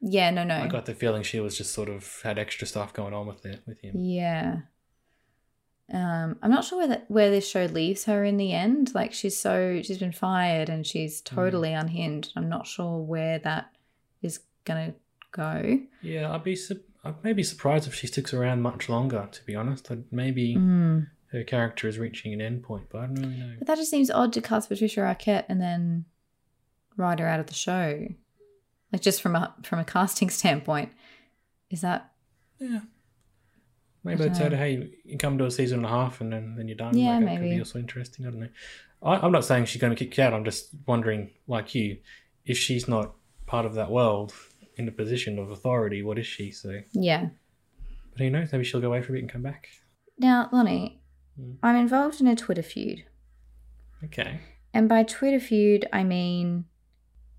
yeah, 0.00 0.30
no 0.30 0.44
no. 0.44 0.56
I 0.56 0.66
got 0.68 0.86
the 0.86 0.94
feeling 0.94 1.22
she 1.22 1.40
was 1.40 1.56
just 1.58 1.72
sort 1.72 1.88
of 1.88 2.20
had 2.22 2.38
extra 2.38 2.66
stuff 2.66 2.92
going 2.92 3.14
on 3.14 3.26
with 3.26 3.44
it 3.46 3.62
with 3.66 3.80
him. 3.80 3.92
Yeah. 3.96 4.60
Um, 5.92 6.36
I'm 6.42 6.50
not 6.50 6.64
sure 6.64 6.78
where 6.78 6.88
that, 6.88 7.04
where 7.10 7.30
this 7.30 7.48
show 7.48 7.66
leaves 7.66 8.04
her 8.06 8.24
in 8.24 8.36
the 8.38 8.52
end. 8.52 8.92
Like 8.94 9.12
she's 9.12 9.36
so 9.38 9.80
she's 9.82 9.98
been 9.98 10.12
fired 10.12 10.68
and 10.68 10.84
she's 10.84 11.20
totally 11.20 11.72
unhinged. 11.72 12.32
I'm 12.36 12.48
not 12.48 12.66
sure 12.66 12.98
where 13.00 13.38
that 13.40 13.70
is 14.22 14.40
gonna 14.64 14.94
go. 15.36 15.78
Yeah, 16.02 16.32
I'd 16.32 16.44
be 16.44 16.56
su- 16.56 16.80
I'd 17.04 17.22
maybe 17.22 17.42
surprised 17.42 17.86
if 17.86 17.94
she 17.94 18.06
sticks 18.06 18.32
around 18.34 18.62
much 18.62 18.88
longer. 18.88 19.28
To 19.30 19.44
be 19.44 19.54
honest, 19.54 19.90
I'd 19.90 20.04
maybe 20.12 20.56
Mm. 20.56 21.06
her 21.32 21.44
character 21.44 21.86
is 21.88 21.98
reaching 21.98 22.32
an 22.32 22.40
end 22.40 22.62
point, 22.62 22.84
but 22.90 23.02
I 23.02 23.06
don't 23.06 23.14
really 23.16 23.36
know. 23.36 23.54
But 23.58 23.66
that 23.68 23.76
just 23.76 23.90
seems 23.90 24.10
odd 24.10 24.32
to 24.34 24.40
cast 24.40 24.68
Patricia 24.68 25.00
Arquette 25.00 25.44
and 25.48 25.60
then 25.60 26.04
write 26.96 27.18
her 27.20 27.26
out 27.28 27.40
of 27.40 27.46
the 27.46 27.54
show. 27.54 28.08
Like 28.92 29.02
just 29.02 29.20
from 29.20 29.36
a 29.36 29.54
from 29.62 29.78
a 29.78 29.84
casting 29.84 30.30
standpoint, 30.40 30.92
is 31.70 31.80
that 31.82 32.12
Yeah. 32.58 32.80
Maybe 34.04 34.22
I 34.22 34.26
I'd 34.26 34.36
say, 34.36 34.44
dunno. 34.44 34.50
to, 34.50 34.56
hey, 34.56 34.90
you 35.04 35.18
come 35.18 35.36
to 35.38 35.46
a 35.46 35.50
season 35.50 35.78
and 35.80 35.86
a 35.86 35.88
half 35.88 36.20
and 36.20 36.32
then, 36.32 36.54
then 36.56 36.68
you're 36.68 36.76
done. 36.76 36.96
Yeah, 36.96 37.16
like, 37.18 37.24
that 37.26 37.36
Could 37.40 37.50
be 37.50 37.58
also 37.58 37.78
interesting. 37.80 38.24
I 38.24 38.30
don't 38.30 38.38
know. 38.40 38.48
I, 39.02 39.16
I'm 39.16 39.32
not 39.32 39.44
saying 39.44 39.64
she's 39.64 39.80
going 39.80 39.94
to 39.94 39.98
kick 40.04 40.16
you 40.16 40.22
out. 40.22 40.32
I'm 40.32 40.44
just 40.44 40.68
wondering, 40.86 41.30
like 41.48 41.74
you, 41.74 41.98
if 42.44 42.56
she's 42.56 42.86
not 42.86 43.14
part 43.46 43.66
of 43.66 43.74
that 43.74 43.90
world 43.90 44.32
in 44.76 44.88
a 44.88 44.92
position 44.92 45.38
of 45.38 45.50
authority, 45.50 46.02
what 46.02 46.18
is 46.18 46.26
she? 46.26 46.50
So, 46.50 46.80
yeah? 46.92 47.28
but 48.12 48.20
who 48.20 48.30
knows? 48.30 48.52
Maybe 48.52 48.64
she'll 48.64 48.80
go 48.80 48.88
away 48.88 49.02
for 49.02 49.12
a 49.12 49.14
bit 49.14 49.22
and 49.22 49.32
come 49.32 49.42
back. 49.42 49.68
Now, 50.18 50.48
Lonnie, 50.52 51.00
Mm. 51.40 51.56
I'm 51.62 51.76
involved 51.76 52.20
in 52.20 52.26
a 52.26 52.36
Twitter 52.36 52.62
feud. 52.62 53.04
Okay. 54.04 54.40
And 54.72 54.88
by 54.88 55.02
Twitter 55.02 55.40
feud, 55.40 55.86
I 55.92 56.02
mean 56.04 56.64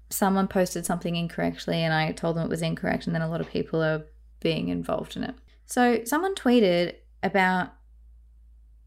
someone 0.10 0.48
posted 0.48 0.86
something 0.86 1.16
incorrectly 1.16 1.78
and 1.84 1.94
I 1.94 2.12
told 2.12 2.38
them 2.38 2.46
it 2.46 2.50
was 2.50 2.62
incorrect, 2.62 3.06
and 3.08 3.16
then 3.16 3.22
a 3.22 3.30
lot 3.30 3.42
of 3.42 3.50
people 3.50 3.84
are 3.84 4.06
being 4.40 4.70
involved 4.70 5.16
in 5.16 5.24
it. 5.24 5.36
So, 5.66 6.04
someone 6.06 6.36
tweeted 6.36 6.96
about 7.22 7.74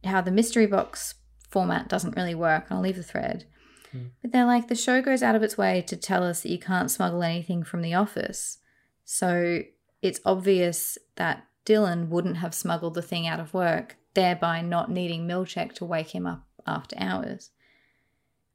how 0.04 0.20
the 0.20 0.30
mystery 0.30 0.66
box 0.66 1.14
format 1.50 1.88
doesn't 1.88 2.16
really 2.16 2.34
work. 2.34 2.66
I'll 2.70 2.80
leave 2.80 2.96
the 2.96 3.02
thread. 3.02 3.44
Hmm. 3.92 4.06
But 4.22 4.32
they're 4.32 4.46
like, 4.46 4.68
the 4.68 4.74
show 4.74 5.02
goes 5.02 5.22
out 5.22 5.34
of 5.34 5.42
its 5.42 5.58
way 5.58 5.82
to 5.82 5.96
tell 5.96 6.22
us 6.22 6.42
that 6.42 6.50
you 6.50 6.58
can't 6.58 6.90
smuggle 6.90 7.22
anything 7.22 7.62
from 7.64 7.82
the 7.82 7.94
office. 7.94 8.58
So, 9.04 9.62
it's 10.02 10.20
obvious 10.24 10.96
that 11.16 11.46
Dylan 11.66 12.08
wouldn't 12.08 12.38
have 12.38 12.54
smuggled 12.54 12.94
the 12.94 13.02
thing 13.02 13.26
out 13.26 13.40
of 13.40 13.52
work, 13.54 13.96
thereby 14.14 14.62
not 14.62 14.90
needing 14.90 15.26
Milchick 15.26 15.72
to 15.74 15.84
wake 15.84 16.14
him 16.14 16.26
up 16.26 16.46
after 16.66 16.96
hours. 16.98 17.50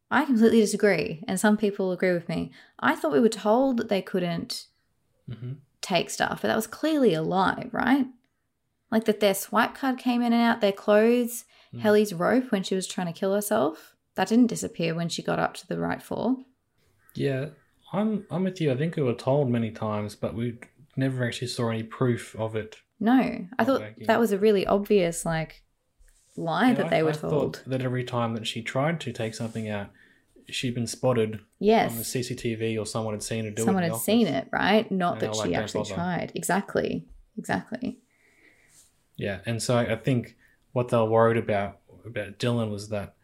I 0.09 0.25
completely 0.25 0.61
disagree, 0.61 1.23
and 1.27 1.39
some 1.39 1.57
people 1.57 1.91
agree 1.91 2.13
with 2.13 2.29
me. 2.29 2.51
I 2.79 2.95
thought 2.95 3.11
we 3.11 3.19
were 3.19 3.29
told 3.29 3.77
that 3.77 3.89
they 3.89 4.01
couldn't 4.01 4.67
hmm 5.31 5.53
take 5.81 6.09
stuff, 6.09 6.41
but 6.41 6.47
that 6.47 6.55
was 6.55 6.65
clearly 6.65 7.13
a 7.13 7.21
lie, 7.21 7.69
right? 7.71 8.07
Like 8.89 9.05
that 9.05 9.19
their 9.19 9.35
swipe 9.35 9.75
card 9.75 9.99
came 9.99 10.23
in 10.23 10.33
and 10.33 10.41
out, 10.41 10.59
their 10.59 10.71
clothes, 10.71 11.45
Mm. 11.75 11.81
Helly's 11.81 12.13
rope 12.13 12.51
when 12.51 12.63
she 12.63 12.75
was 12.75 12.87
trying 12.87 13.07
to 13.07 13.13
kill 13.13 13.33
herself. 13.33 13.94
That 14.15 14.27
didn't 14.29 14.47
disappear 14.47 14.95
when 14.95 15.09
she 15.09 15.21
got 15.21 15.39
up 15.39 15.53
to 15.55 15.67
the 15.67 15.77
right 15.79 16.01
floor. 16.01 16.37
Yeah, 17.15 17.47
I'm 17.93 18.25
I'm 18.31 18.43
with 18.43 18.59
you. 18.61 18.71
I 18.71 18.77
think 18.77 18.95
we 18.95 19.03
were 19.03 19.13
told 19.13 19.49
many 19.49 19.71
times, 19.71 20.15
but 20.15 20.33
we 20.33 20.57
never 20.95 21.25
actually 21.25 21.47
saw 21.47 21.69
any 21.69 21.83
proof 21.83 22.35
of 22.37 22.55
it. 22.55 22.77
No, 22.99 23.45
I 23.59 23.63
thought 23.65 23.81
working. 23.81 24.07
that 24.07 24.19
was 24.19 24.31
a 24.31 24.37
really 24.39 24.65
obvious 24.65 25.25
like 25.25 25.63
lie 26.37 26.69
Yeah, 26.69 26.73
that 26.75 26.85
I- 26.87 26.89
they 26.89 27.03
were 27.03 27.09
I 27.09 27.13
told. 27.13 27.61
that 27.67 27.81
every 27.81 28.03
time 28.03 28.33
that 28.35 28.47
she 28.47 28.61
tried 28.61 28.99
to 29.01 29.11
take 29.13 29.35
something 29.35 29.69
out, 29.69 29.89
she'd 30.47 30.75
been 30.75 30.87
spotted 30.87 31.35
on 31.35 31.97
the 31.97 32.03
CCTV 32.03 32.77
or 32.79 32.85
someone 32.85 33.13
had 33.13 33.23
seen 33.23 33.45
her 33.45 33.51
do 33.51 33.63
someone 33.63 33.83
it. 33.83 33.87
in 33.87 33.93
had 33.93 34.01
seen 34.01 34.27
it, 34.27 34.47
right? 34.51 34.89
Not 34.91 35.13
And 35.13 35.21
that 35.21 35.25
they're 35.25 35.33
like, 35.33 35.49
she 35.49 35.55
actually 35.55 35.85
tried. 35.85 36.31
Exactly, 36.35 37.05
exactly. 37.37 37.99
Yeah, 39.17 39.39
and 39.45 39.61
so 39.61 39.77
I 39.77 39.95
think 39.95 40.35
what 40.73 40.89
they 40.89 40.97
were 40.97 41.05
worried 41.05 41.37
about 41.37 41.79
about 42.05 42.37
Dylan 42.39 42.69
was 42.69 42.89
that 42.89 43.15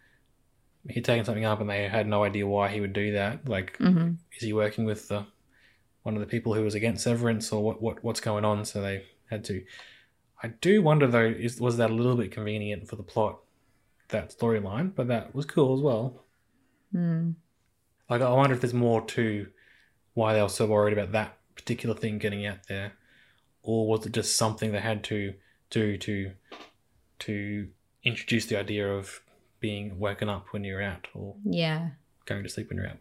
he'd 0.89 1.05
taken 1.05 1.25
something 1.25 1.45
up 1.45 1.61
and 1.61 1.69
they 1.69 1.87
had 1.87 2.07
no 2.07 2.23
idea 2.23 2.47
why 2.47 2.69
he 2.69 2.81
would 2.81 2.93
do 2.93 3.13
that. 3.13 3.47
Like, 3.47 3.77
hmm 3.77 4.11
is 4.35 4.43
he 4.43 4.53
working 4.53 4.85
with 4.85 5.07
the 5.07 5.25
one 6.03 6.15
of 6.15 6.21
the 6.21 6.27
people 6.27 6.53
who 6.53 6.63
was 6.63 6.73
against 6.73 7.03
severance, 7.03 7.51
or 7.51 7.63
what? 7.63 7.81
What 7.81 8.03
what's 8.03 8.19
going 8.19 8.45
on? 8.45 8.65
So 8.65 8.81
they 8.81 9.05
had 9.29 9.43
to. 9.45 9.63
I 10.43 10.47
do 10.47 10.81
wonder 10.81 11.07
though, 11.07 11.25
is 11.25 11.59
was 11.59 11.77
that 11.77 11.91
a 11.91 11.93
little 11.93 12.15
bit 12.15 12.31
convenient 12.31 12.87
for 12.87 12.95
the 12.95 13.03
plot, 13.03 13.39
that 14.09 14.35
storyline? 14.37 14.95
But 14.95 15.07
that 15.07 15.35
was 15.35 15.45
cool 15.45 15.75
as 15.75 15.81
well. 15.81 16.23
Mm. 16.93 17.35
Like, 18.09 18.21
I 18.21 18.29
wonder 18.31 18.55
if 18.55 18.61
there's 18.61 18.73
more 18.73 19.01
to 19.01 19.47
why 20.13 20.33
they 20.33 20.41
were 20.41 20.49
so 20.49 20.65
worried 20.65 20.97
about 20.97 21.11
that 21.13 21.37
particular 21.55 21.95
thing 21.95 22.17
getting 22.17 22.45
out 22.45 22.67
there, 22.67 22.93
or 23.61 23.87
was 23.87 24.05
it 24.05 24.13
just 24.13 24.35
something 24.35 24.71
they 24.71 24.79
had 24.79 25.03
to 25.05 25.35
do 25.69 25.97
to 25.97 26.31
to 27.19 27.67
introduce 28.03 28.47
the 28.47 28.57
idea 28.57 28.91
of 28.91 29.21
being 29.61 29.97
woken 29.97 30.27
up 30.27 30.47
when 30.51 30.63
you're 30.65 30.81
out, 30.81 31.07
or 31.13 31.35
Yeah. 31.45 31.91
going 32.25 32.43
to 32.43 32.49
sleep 32.49 32.67
when 32.69 32.77
you're 32.77 32.87
out, 32.87 32.97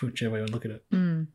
whichever 0.00 0.34
way 0.34 0.40
you 0.40 0.46
look 0.46 0.64
at 0.64 0.70
it. 0.70 0.84
Mm. 0.92 1.26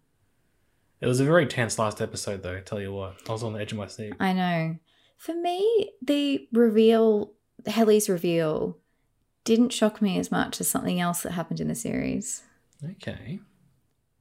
It 1.01 1.07
was 1.07 1.19
a 1.19 1.25
very 1.25 1.45
tense 1.47 1.77
last 1.79 1.99
episode, 2.01 2.43
though. 2.43 2.61
Tell 2.61 2.79
you 2.81 2.93
what, 2.93 3.17
I 3.27 3.31
was 3.33 3.43
on 3.43 3.53
the 3.53 3.59
edge 3.59 3.71
of 3.73 3.77
my 3.77 3.87
seat. 3.87 4.13
I 4.19 4.31
know. 4.33 4.77
For 5.17 5.33
me, 5.33 5.91
the 6.01 6.47
reveal, 6.53 7.33
Helly's 7.65 8.07
reveal, 8.09 8.77
didn't 9.43 9.69
shock 9.73 10.01
me 10.01 10.17
as 10.19 10.31
much 10.31 10.61
as 10.61 10.69
something 10.69 10.99
else 10.99 11.23
that 11.23 11.31
happened 11.33 11.59
in 11.59 11.67
the 11.67 11.75
series. 11.75 12.43
Okay, 12.91 13.39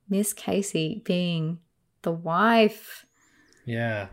Miss 0.08 0.32
Casey 0.32 1.02
being 1.04 1.58
the 2.02 2.10
wife. 2.12 3.06
yeah, 3.64 4.08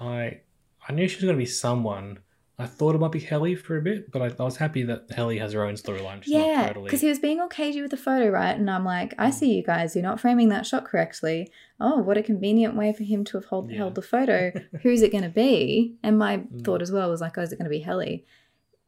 I 0.00 0.40
I 0.88 0.92
knew 0.92 1.08
she 1.08 1.16
was 1.16 1.24
going 1.24 1.34
to 1.36 1.38
be 1.38 1.46
someone. 1.46 2.18
I 2.58 2.66
thought 2.66 2.94
it 2.94 2.98
might 2.98 3.10
be 3.10 3.18
Helly 3.20 3.56
for 3.56 3.76
a 3.76 3.82
bit, 3.82 4.12
but 4.12 4.22
I, 4.22 4.26
I 4.26 4.44
was 4.44 4.56
happy 4.58 4.84
that 4.84 5.06
Helly 5.10 5.38
has 5.38 5.52
her 5.54 5.64
own 5.64 5.74
storyline. 5.74 6.22
Yeah, 6.24 6.68
totally. 6.68 6.84
because 6.84 7.00
he 7.00 7.08
was 7.08 7.18
being 7.18 7.40
all 7.40 7.48
cagey 7.48 7.82
with 7.82 7.90
the 7.90 7.96
photo, 7.96 8.28
right? 8.30 8.56
And 8.56 8.70
I'm 8.70 8.84
like, 8.84 9.12
I 9.18 9.30
see 9.30 9.54
you 9.54 9.62
guys. 9.64 9.96
You're 9.96 10.04
not 10.04 10.20
framing 10.20 10.50
that 10.50 10.64
shot 10.64 10.84
correctly. 10.84 11.50
Oh, 11.80 11.98
what 11.98 12.16
a 12.16 12.22
convenient 12.22 12.76
way 12.76 12.92
for 12.92 13.02
him 13.02 13.24
to 13.24 13.36
have 13.38 13.46
hold, 13.46 13.70
Yeah. 13.70 13.78
held 13.78 13.96
the 13.96 14.02
photo. 14.02 14.52
Who's 14.82 15.02
it 15.02 15.10
going 15.10 15.24
to 15.24 15.30
be? 15.30 15.96
And 16.04 16.16
my 16.18 16.38
Mm. 16.38 16.64
thought 16.64 16.80
as 16.80 16.92
well 16.92 17.10
was 17.10 17.20
like, 17.20 17.36
oh, 17.36 17.42
is 17.42 17.52
it 17.52 17.56
going 17.58 17.64
to 17.64 17.70
be 17.70 17.80
Helly? 17.80 18.24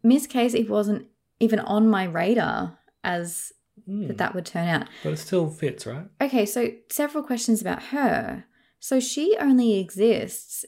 Miss 0.02 0.28
Casey 0.28 0.62
wasn't 0.62 1.06
even 1.40 1.58
on 1.58 1.88
my 1.88 2.04
radar 2.04 2.78
as 3.02 3.52
Hmm. 3.84 4.06
that 4.06 4.16
that 4.18 4.34
would 4.34 4.46
turn 4.46 4.68
out. 4.68 4.88
But 5.04 5.12
it 5.12 5.16
still 5.18 5.50
fits, 5.50 5.86
right? 5.86 6.06
Okay, 6.20 6.46
so 6.46 6.70
several 6.88 7.22
questions 7.22 7.60
about 7.60 7.82
her. 7.84 8.44
So 8.80 9.00
she 9.00 9.36
only 9.38 9.78
exists 9.78 10.64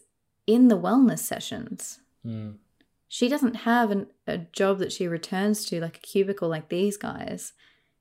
in 0.47 0.69
the 0.69 0.79
wellness 0.79 1.21
sessions. 1.21 2.01
Hmm. 2.25 2.51
She 3.09 3.29
doesn't 3.29 3.57
have 3.57 3.91
an, 3.91 4.07
a 4.27 4.39
job 4.39 4.79
that 4.79 4.93
she 4.93 5.09
returns 5.09 5.65
to, 5.67 5.81
like 5.81 5.97
a 5.97 6.01
cubicle 6.01 6.49
like 6.49 6.69
these 6.69 6.99
guys. 6.99 7.55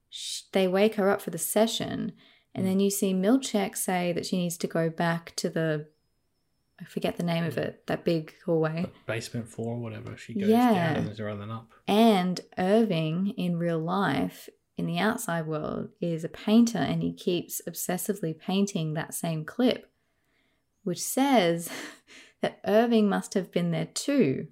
Sh 0.10 0.42
they 0.52 0.68
wake 0.68 0.96
her 0.96 1.10
up 1.10 1.22
for 1.22 1.30
the 1.30 1.38
session, 1.38 2.12
and 2.54 2.66
hmm. 2.66 2.70
then 2.70 2.80
you 2.82 2.90
see 2.90 3.14
Milchick 3.14 3.78
say 3.78 4.12
that 4.12 4.26
she 4.26 4.38
needs 4.38 4.58
to 4.58 4.68
go 4.68 4.90
back 4.90 5.34
to 5.38 5.50
the, 5.50 5.88
I 6.80 6.84
forget 6.84 7.16
the 7.16 7.24
name 7.24 7.46
of 7.46 7.54
hmm. 7.54 7.62
it, 7.62 7.88
that 7.88 8.04
big 8.04 8.34
hallway. 8.46 8.82
The 8.84 9.14
basement 9.14 9.48
floor 9.48 9.76
or 9.76 9.80
whatever. 9.80 10.18
She 10.18 10.34
goes 10.34 10.50
Yeah. 10.50 10.94
down 10.94 11.06
doesn't 11.06 11.26
rather 11.26 11.40
than 11.40 11.52
up. 11.52 11.72
And 11.88 12.42
Irving 12.58 13.30
in 13.38 13.58
real 13.58 13.80
life, 13.80 14.50
in 14.76 14.88
the 14.88 15.00
outside 15.00 15.48
world, 15.48 15.90
is 16.02 16.26
a 16.26 16.30
painter 16.30 16.80
and 16.80 17.02
he 17.02 17.14
keeps 17.14 17.62
obsessively 17.68 18.38
painting 18.38 18.94
that 18.94 19.14
same 19.14 19.46
clip, 19.46 19.90
which 20.84 21.02
says 21.02 21.70
that 22.42 22.60
Irving 22.66 23.08
must 23.08 23.34
have 23.36 23.52
been 23.54 23.72
there 23.72 23.88
too, 23.88 24.48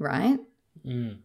right? 0.00 0.38
Mm. 0.84 1.18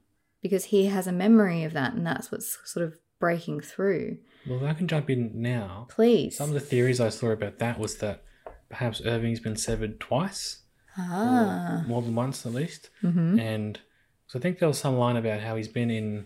Because 0.43 0.65
he 0.65 0.85
has 0.87 1.07
a 1.07 1.11
memory 1.11 1.63
of 1.63 1.73
that 1.73 1.93
and 1.93 2.05
that's 2.05 2.31
what's 2.31 2.59
sort 2.65 2.85
of 2.85 2.99
breaking 3.19 3.61
through. 3.61 4.19
Well, 4.47 4.63
if 4.63 4.69
I 4.69 4.73
can 4.73 4.87
jump 4.87 5.09
in 5.09 5.31
now. 5.33 5.87
Please. 5.89 6.37
Some 6.37 6.49
of 6.49 6.53
the 6.53 6.59
theories 6.59 6.99
I 6.99 7.09
saw 7.09 7.31
about 7.31 7.57
that 7.57 7.79
was 7.79 7.97
that 7.97 8.23
perhaps 8.69 9.01
Irving's 9.03 9.39
been 9.39 9.55
severed 9.55 9.99
twice, 9.99 10.59
ah. 10.97 11.81
or 11.83 11.87
more 11.87 12.01
than 12.01 12.13
once 12.13 12.45
at 12.45 12.53
least. 12.53 12.89
hmm 13.01 13.39
And 13.39 13.79
so 14.27 14.37
I 14.37 14.41
think 14.41 14.59
there 14.59 14.67
was 14.67 14.77
some 14.77 14.97
line 14.97 15.17
about 15.17 15.39
how 15.39 15.55
he's 15.55 15.67
been 15.67 15.89
in, 15.89 16.25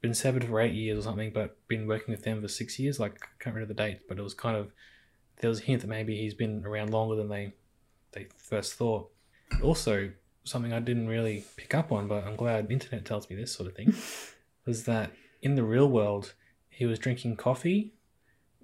been 0.00 0.14
severed 0.14 0.44
for 0.44 0.60
eight 0.60 0.74
years 0.74 0.98
or 0.98 1.02
something, 1.02 1.32
but 1.32 1.58
been 1.68 1.86
working 1.86 2.12
with 2.12 2.24
them 2.24 2.40
for 2.40 2.48
six 2.48 2.78
years. 2.78 3.00
Like 3.00 3.14
I 3.22 3.42
can't 3.42 3.54
remember 3.54 3.74
the 3.74 3.82
date, 3.82 4.00
but 4.08 4.18
it 4.18 4.22
was 4.22 4.34
kind 4.34 4.56
of 4.56 4.72
there 5.40 5.50
was 5.50 5.60
a 5.60 5.64
hint 5.64 5.82
that 5.82 5.88
maybe 5.88 6.16
he's 6.16 6.34
been 6.34 6.64
around 6.64 6.90
longer 6.90 7.16
than 7.16 7.28
they 7.28 7.52
they 8.12 8.28
first 8.36 8.74
thought. 8.74 9.10
Also, 9.62 10.10
something 10.46 10.72
I 10.72 10.80
didn't 10.80 11.08
really 11.08 11.44
pick 11.56 11.74
up 11.74 11.92
on, 11.92 12.08
but 12.08 12.24
I'm 12.24 12.36
glad 12.36 12.68
the 12.68 12.72
internet 12.72 13.04
tells 13.04 13.28
me 13.28 13.36
this 13.36 13.52
sort 13.52 13.68
of 13.68 13.74
thing, 13.76 13.94
was 14.66 14.84
that 14.84 15.12
in 15.42 15.54
the 15.54 15.64
real 15.64 15.88
world 15.88 16.34
he 16.68 16.86
was 16.86 16.98
drinking 16.98 17.36
coffee 17.36 17.92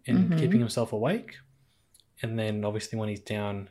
and 0.07 0.31
Mhm. 0.33 0.39
keeping 0.39 0.61
himself 0.61 0.93
awake, 0.93 1.37
and 2.23 2.39
then 2.39 2.65
obviously 2.65 2.99
when 2.99 3.09
he's 3.09 3.21
down 3.21 3.69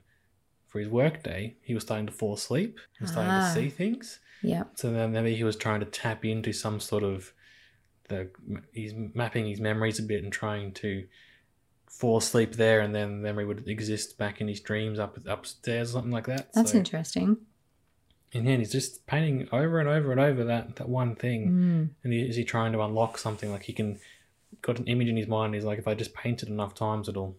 for 0.68 0.80
his 0.80 0.88
work 0.90 1.24
day, 1.24 1.58
he 1.62 1.74
was 1.74 1.84
starting 1.84 2.06
to 2.08 2.12
fall 2.14 2.34
asleep 2.34 2.80
and 3.00 3.08
starting 3.10 3.34
Ah. 3.34 3.40
to 3.40 3.62
see 3.62 3.70
things. 3.70 4.20
Yeah. 4.42 4.64
So 4.76 4.92
then 4.92 5.12
maybe 5.12 5.36
he 5.36 5.44
was 5.44 5.56
trying 5.58 5.82
to 5.82 5.86
tap 5.86 6.24
into 6.26 6.54
some 6.54 6.80
sort 6.80 7.04
of 7.04 7.34
the 8.08 8.30
he's 8.74 8.94
mapping 8.94 9.48
his 9.48 9.60
memories 9.62 10.00
a 10.00 10.04
bit 10.04 10.24
and 10.24 10.32
trying 10.34 10.74
to 10.76 11.08
fall 11.90 12.18
asleep 12.18 12.54
there, 12.54 12.80
and 12.82 12.96
then 12.96 13.22
memory 13.22 13.46
would 13.46 13.68
exist 13.68 14.18
back 14.18 14.40
in 14.42 14.48
his 14.48 14.62
dreams 14.62 14.98
up 15.00 15.18
upstairs 15.28 15.90
or 15.90 15.94
something 15.94 16.12
like 16.12 16.28
that. 16.28 16.52
That's 16.54 16.72
so, 16.72 16.78
interesting. 16.78 17.38
And 18.34 18.48
then 18.48 18.60
he's 18.60 18.72
just 18.72 19.06
painting 19.08 19.48
over 19.52 19.80
and 19.80 19.90
over 19.90 20.12
and 20.12 20.20
over 20.22 20.44
that 20.46 20.78
that 20.78 20.88
one 20.90 21.16
thing. 21.16 21.50
Mm. 21.50 21.90
And 22.04 22.14
he, 22.14 22.22
is 22.22 22.36
he 22.36 22.44
trying 22.46 22.72
to 22.74 22.82
unlock 22.82 23.18
something 23.18 23.52
like 23.52 23.64
he 23.64 23.74
can 23.74 24.00
got 24.62 24.80
an 24.80 24.86
image 24.88 25.08
in 25.10 25.18
his 25.18 25.28
mind? 25.28 25.54
He's 25.54 25.64
like, 25.66 25.80
if 25.80 25.88
I 25.88 25.94
just 25.96 26.14
paint 26.14 26.42
it 26.44 26.50
enough 26.50 26.74
times, 26.74 27.10
it'll 27.10 27.36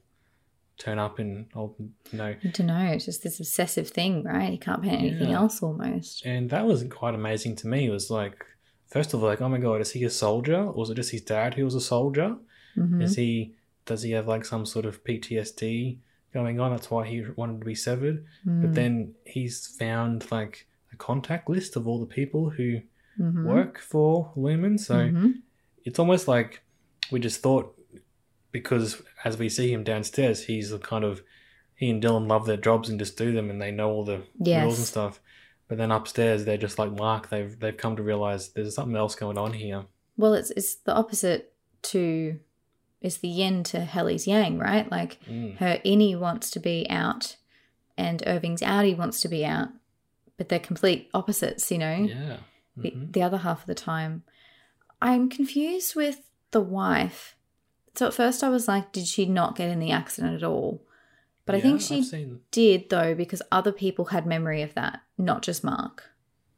turn 0.78 0.98
up 0.98 1.18
and 1.18 1.46
I'll 1.55 1.74
you 1.78 2.18
know. 2.18 2.35
I 2.44 2.48
don't 2.48 2.66
know. 2.66 2.87
It's 2.92 3.05
just 3.05 3.22
this 3.22 3.38
obsessive 3.40 3.88
thing, 3.88 4.24
right? 4.24 4.50
He 4.50 4.59
can't 4.59 4.83
paint 4.83 5.00
anything 5.00 5.31
Yeah. 5.31 5.37
else 5.37 5.62
almost. 5.62 6.24
And 6.26 6.50
that 6.50 6.66
was 6.66 6.85
quite 6.90 7.14
amazing 7.14 7.57
to 7.57 7.68
me. 7.68 7.87
It 7.87 7.90
was 7.90 8.11
like, 8.11 8.44
first 8.88 9.14
of 9.14 9.22
all, 9.22 9.28
like, 9.28 9.40
oh 9.40 9.48
my 9.48 9.59
god, 9.59 9.81
is 9.81 9.92
he 9.92 10.05
a 10.05 10.11
soldier? 10.11 10.57
Or 10.59 10.72
was 10.72 10.90
it 10.90 10.94
just 10.96 11.12
his 11.12 11.22
dad 11.22 11.55
who 11.55 11.64
was 11.64 11.74
a 11.74 11.81
soldier? 11.81 12.37
hmm 12.74 13.00
Is 13.00 13.16
he 13.16 13.55
does 13.87 14.02
he 14.02 14.12
have 14.12 14.28
like 14.28 14.44
some 14.44 14.64
sort 14.66 14.85
of 14.85 15.02
PTSD 15.05 15.98
going 16.35 16.61
on? 16.61 16.70
That's 16.70 16.90
why 16.90 17.07
he 17.07 17.24
wanted 17.37 17.61
to 17.61 17.64
be 17.66 17.74
severed. 17.74 18.24
Mm. 18.46 18.62
But 18.62 18.74
then 18.74 19.14
he's 19.26 19.66
found 19.66 20.31
like 20.31 20.66
a 20.92 20.96
contact 20.96 21.48
list 21.48 21.76
of 21.76 21.87
all 21.88 21.98
the 22.00 22.07
people 22.07 22.50
who 22.50 22.81
Mhm. 23.18 23.44
work 23.44 23.78
for 23.78 24.33
Lumon. 24.37 24.78
So 24.78 24.94
Mhm. 24.96 25.35
it's 25.85 25.98
almost 25.98 26.28
like 26.28 26.62
we 27.11 27.20
just 27.20 27.40
thought 27.42 27.78
because 28.50 29.02
as 29.24 29.38
we 29.38 29.48
see 29.48 29.72
him 29.72 29.85
downstairs, 29.85 30.44
he's 30.44 30.70
the 30.70 30.78
kind 30.78 31.05
of 31.05 31.22
he 31.74 31.90
and 31.90 32.02
Dylan 32.02 32.28
love 32.28 32.46
their 32.46 32.57
jobs 32.57 32.88
and 32.88 32.98
just 32.98 33.16
do 33.18 33.33
them, 33.33 33.50
and 33.50 33.61
they 33.61 33.72
know 33.72 33.90
all 33.90 34.05
the 34.05 34.22
Yes. 34.38 34.62
rules 34.62 34.78
and 34.78 34.87
stuff. 34.87 35.20
But 35.68 35.78
then 35.78 35.90
upstairs, 35.90 36.44
they're 36.44 36.57
just 36.59 36.78
like 36.78 36.92
Mark. 36.92 37.28
They've 37.31 37.59
they've 37.59 37.76
come 37.76 37.96
to 37.96 38.02
realize 38.02 38.50
there's 38.50 38.74
something 38.74 38.96
else 38.96 39.14
going 39.14 39.38
on 39.38 39.55
here. 39.55 39.87
Well, 40.16 40.35
it's 40.35 40.50
it's 40.52 40.74
the 40.76 40.94
opposite 40.94 41.55
to 41.83 42.38
it's 43.00 43.16
the 43.16 43.28
yin 43.28 43.64
to 43.64 43.81
Helly's 43.81 44.26
yang, 44.28 44.59
right? 44.59 44.88
Like 44.90 45.18
Mm. 45.28 45.57
her 45.57 45.81
innie 45.85 46.16
wants 46.18 46.50
to 46.52 46.61
be 46.61 46.87
out 46.88 47.37
and 47.96 48.22
Irving's 48.26 48.61
outie 48.61 48.96
wants 48.96 49.20
to 49.22 49.28
be 49.28 49.44
out, 49.44 49.70
but 50.42 50.48
they're 50.48 50.59
complete 50.59 51.09
opposites, 51.14 51.70
you 51.70 51.78
know. 51.78 51.94
Yeah. 51.94 52.38
The, 52.76 52.90
Mhm. 52.90 53.12
the 53.12 53.22
other 53.22 53.38
half 53.38 53.61
of 53.61 53.66
the 53.66 53.74
time, 53.76 54.24
I'm 55.00 55.28
confused 55.28 55.94
with 55.94 56.28
the 56.50 56.61
wife. 56.61 57.37
So 57.94 58.09
at 58.09 58.14
first 58.14 58.42
I 58.42 58.48
was 58.48 58.66
like, 58.66 58.90
did 58.90 59.07
she 59.07 59.24
not 59.26 59.55
get 59.55 59.70
in 59.70 59.78
the 59.78 59.92
accident 59.92 60.35
at 60.35 60.42
all? 60.42 60.83
But 61.46 61.55
I 61.55 61.59
Yeah, 61.59 61.62
think 61.62 61.74
I've 61.76 61.83
she 61.83 62.02
seen- 62.02 62.40
did 62.50 62.88
though 62.90 63.14
because 63.14 63.40
other 63.52 63.70
people 63.72 64.07
had 64.07 64.26
memory 64.26 64.62
of 64.62 64.74
that, 64.74 65.02
not 65.16 65.42
just 65.42 65.62
Mark. 65.62 66.11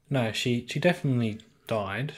No, 0.09 0.33
she 0.33 0.67
she 0.67 0.81
definitely 0.81 1.41
died. 1.67 2.15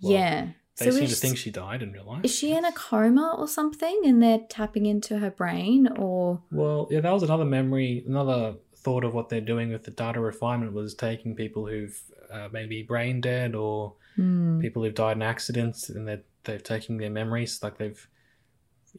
Well, 0.00 0.12
yeah. 0.12 0.48
They 0.78 0.90
seem 0.90 1.06
to 1.08 1.14
think 1.14 1.36
she 1.38 1.50
died 1.50 1.82
in 1.82 1.92
real 1.92 2.04
life. 2.04 2.24
Is 2.24 2.34
she 2.34 2.52
in 2.54 2.64
a 2.64 2.72
coma 2.72 3.34
or 3.38 3.46
something 3.48 4.00
and 4.04 4.22
they're 4.22 4.40
tapping 4.48 4.86
into 4.86 5.18
her 5.18 5.30
brain 5.30 5.86
or 5.96 6.42
Well, 6.50 6.88
yeah, 6.90 7.00
that 7.00 7.12
was 7.12 7.22
another 7.22 7.44
memory, 7.44 8.04
another 8.06 8.56
thought 8.84 9.04
of 9.04 9.14
what 9.14 9.28
they're 9.28 9.40
doing 9.54 9.70
with 9.72 9.84
the 9.84 9.90
data 9.90 10.20
refinement 10.20 10.72
was 10.72 10.94
taking 10.94 11.34
people 11.36 11.66
who've 11.66 11.98
uh, 12.32 12.48
maybe 12.52 12.82
brain 12.82 13.20
dead 13.20 13.54
or 13.54 13.94
Hmm. 14.16 14.60
people 14.60 14.82
who've 14.82 14.94
died 14.94 15.16
in 15.16 15.22
accidents 15.22 15.88
and 15.88 16.06
they're, 16.06 16.22
they're 16.44 16.58
taking 16.58 16.98
their 16.98 17.08
memories, 17.08 17.62
like 17.62 17.78
they've 17.78 18.06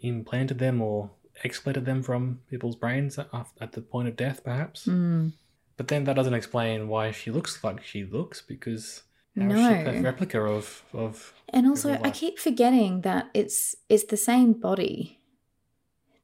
implanted 0.02 0.58
them 0.58 0.82
or 0.82 1.12
explanted 1.44 1.86
them 1.86 2.02
from 2.02 2.40
people's 2.50 2.76
brains 2.76 3.20
at, 3.20 3.28
at 3.62 3.72
the 3.74 3.82
point 3.82 4.08
of 4.08 4.16
death, 4.16 4.44
perhaps. 4.44 4.86
Hmm. 4.86 5.30
But 5.78 5.88
then 5.88 6.04
that 6.06 6.16
doesn't 6.16 6.34
explain 6.34 6.88
why 6.88 7.12
she 7.12 7.30
looks 7.32 7.64
like 7.64 7.84
she 7.84 8.04
looks 8.06 8.42
because 8.42 9.04
how 9.38 9.46
No. 9.46 9.56
she 9.84 9.98
a 9.98 10.02
replica 10.02 10.42
of, 10.42 10.84
of 10.94 11.34
And 11.50 11.68
also 11.68 12.00
I 12.04 12.10
keep 12.12 12.40
forgetting 12.40 13.02
that 13.02 13.30
it's 13.34 13.76
it's 13.90 14.06
the 14.06 14.18
same 14.18 14.54
body. 14.54 15.20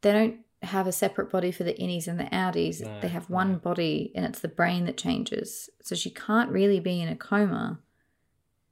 They 0.02 0.12
don't 0.14 0.38
have 0.62 0.88
a 0.88 0.92
separate 0.92 1.32
body 1.32 1.52
for 1.52 1.64
the 1.64 1.74
innies 1.74 2.08
and 2.08 2.20
the 2.20 2.26
outies. 2.26 2.82
No, 2.82 3.00
they 3.02 3.08
have 3.08 3.30
one 3.30 3.54
no. 3.54 3.58
body 3.60 4.12
and 4.16 4.26
it's 4.26 4.40
the 4.40 4.48
brain 4.48 4.86
that 4.86 4.98
changes. 4.98 5.70
So 5.82 5.96
she 5.96 6.10
can't 6.10 6.52
really 6.52 6.80
be 6.80 7.02
in 7.02 7.08
a 7.08 7.16
coma 7.16 7.80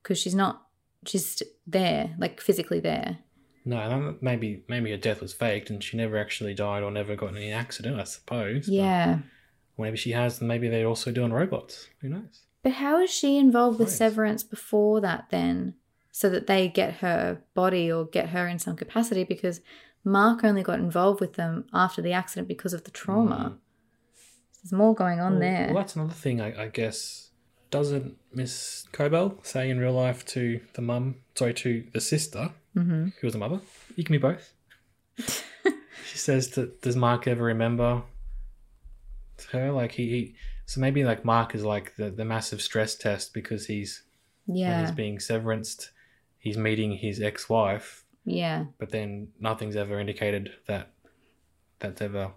because 0.04 0.20
she's 0.20 0.36
not 0.36 0.64
she's 1.06 1.42
there, 1.66 2.16
like 2.18 2.42
physically 2.42 2.80
there. 2.80 3.20
No, 3.66 4.16
maybe 4.22 4.64
maybe 4.68 4.92
her 4.92 4.98
death 4.98 5.22
was 5.22 5.34
faked 5.34 5.70
and 5.70 5.84
she 5.84 5.98
never 5.98 6.18
actually 6.18 6.54
died 6.54 6.84
or 6.84 6.92
never 6.92 7.16
got 7.16 7.30
in 7.32 7.38
any 7.38 7.52
accident, 7.52 8.00
I 8.00 8.06
suppose. 8.06 8.68
but 8.68 8.74
Yeah. 8.74 9.20
maybe 9.78 9.98
she 9.98 10.12
has, 10.12 10.40
and 10.40 10.48
maybe 10.48 10.70
they're 10.70 10.88
also 10.88 11.12
doing 11.12 11.34
robots. 11.34 11.88
Who 12.02 12.10
knows? 12.10 12.44
But 12.64 12.74
how 12.74 13.00
is 13.00 13.10
she 13.10 13.38
involved 13.38 13.80
with 13.80 13.92
Severance 13.92 14.44
before 14.44 15.02
that 15.02 15.28
then? 15.30 15.76
So 16.12 16.30
that 16.30 16.48
they 16.48 16.68
get 16.68 16.96
her 16.96 17.42
body 17.54 17.92
or 17.92 18.06
get 18.06 18.30
her 18.30 18.48
in 18.48 18.58
some 18.58 18.76
capacity 18.76 19.24
because 19.24 19.62
Mark 20.08 20.44
only 20.44 20.64
got 20.64 20.80
involved 20.80 21.20
with 21.20 21.34
them 21.34 21.66
after 21.74 22.02
the 22.02 22.14
accident 22.14 22.48
because 22.48 22.74
of 22.74 22.84
the 22.86 22.92
trauma. 22.92 23.58
There's 24.64 24.72
more 24.72 24.96
going 24.96 25.20
on 25.20 25.34
Mm. 25.34 25.40
Well- 25.40 25.40
there. 25.42 25.66
Well, 25.68 25.76
that's 25.84 25.96
another 25.96 26.14
thing, 26.14 26.42
I, 26.42 26.64
I 26.64 26.68
guess. 26.70 27.30
Doesn't 27.70 28.16
Miss 28.34 28.86
Cobel 28.94 29.38
say 29.44 29.70
in 29.70 29.78
real 29.80 29.92
life 29.92 30.26
to 30.28 30.62
the 30.74 30.82
mum, 30.82 31.16
sorry, 31.36 31.54
to 31.56 31.86
the 31.94 32.00
sister, 32.00 32.52
hmm 32.74 33.08
who 33.20 33.28
was 33.28 33.34
the 33.34 33.40
mother? 33.40 33.60
You 33.98 34.04
can 34.06 34.14
be 34.14 34.18
both. 34.20 34.54
she 35.18 36.18
says, 36.18 36.50
that, 36.52 36.82
Does 36.82 36.96
Mark 36.96 37.28
ever 37.28 37.44
remember 37.44 38.04
her? 39.52 39.72
Like, 39.72 39.94
he, 39.94 40.10
he. 40.10 40.36
So 40.66 40.80
maybe, 40.82 41.04
like, 41.04 41.26
Mark 41.26 41.56
is 41.56 41.64
like 41.64 41.96
the, 41.98 42.10
the 42.10 42.26
massive 42.26 42.62
stress 42.62 42.96
test 42.96 43.34
because 43.34 43.66
he's, 43.68 44.04
Yeah. 44.46 44.82
he's 44.82 44.92
being 44.92 45.18
severanced, 45.18 45.90
he's 46.38 46.58
meeting 46.58 46.94
his 46.98 47.22
ex 47.22 47.50
wife, 47.50 48.06
Yeah. 48.30 48.66
but 48.78 48.90
then 48.92 49.30
nothing's 49.40 49.76
ever 49.78 50.00
indicated 50.00 50.52
that 50.68 50.92
that's 51.80 52.02
ever 52.02 52.32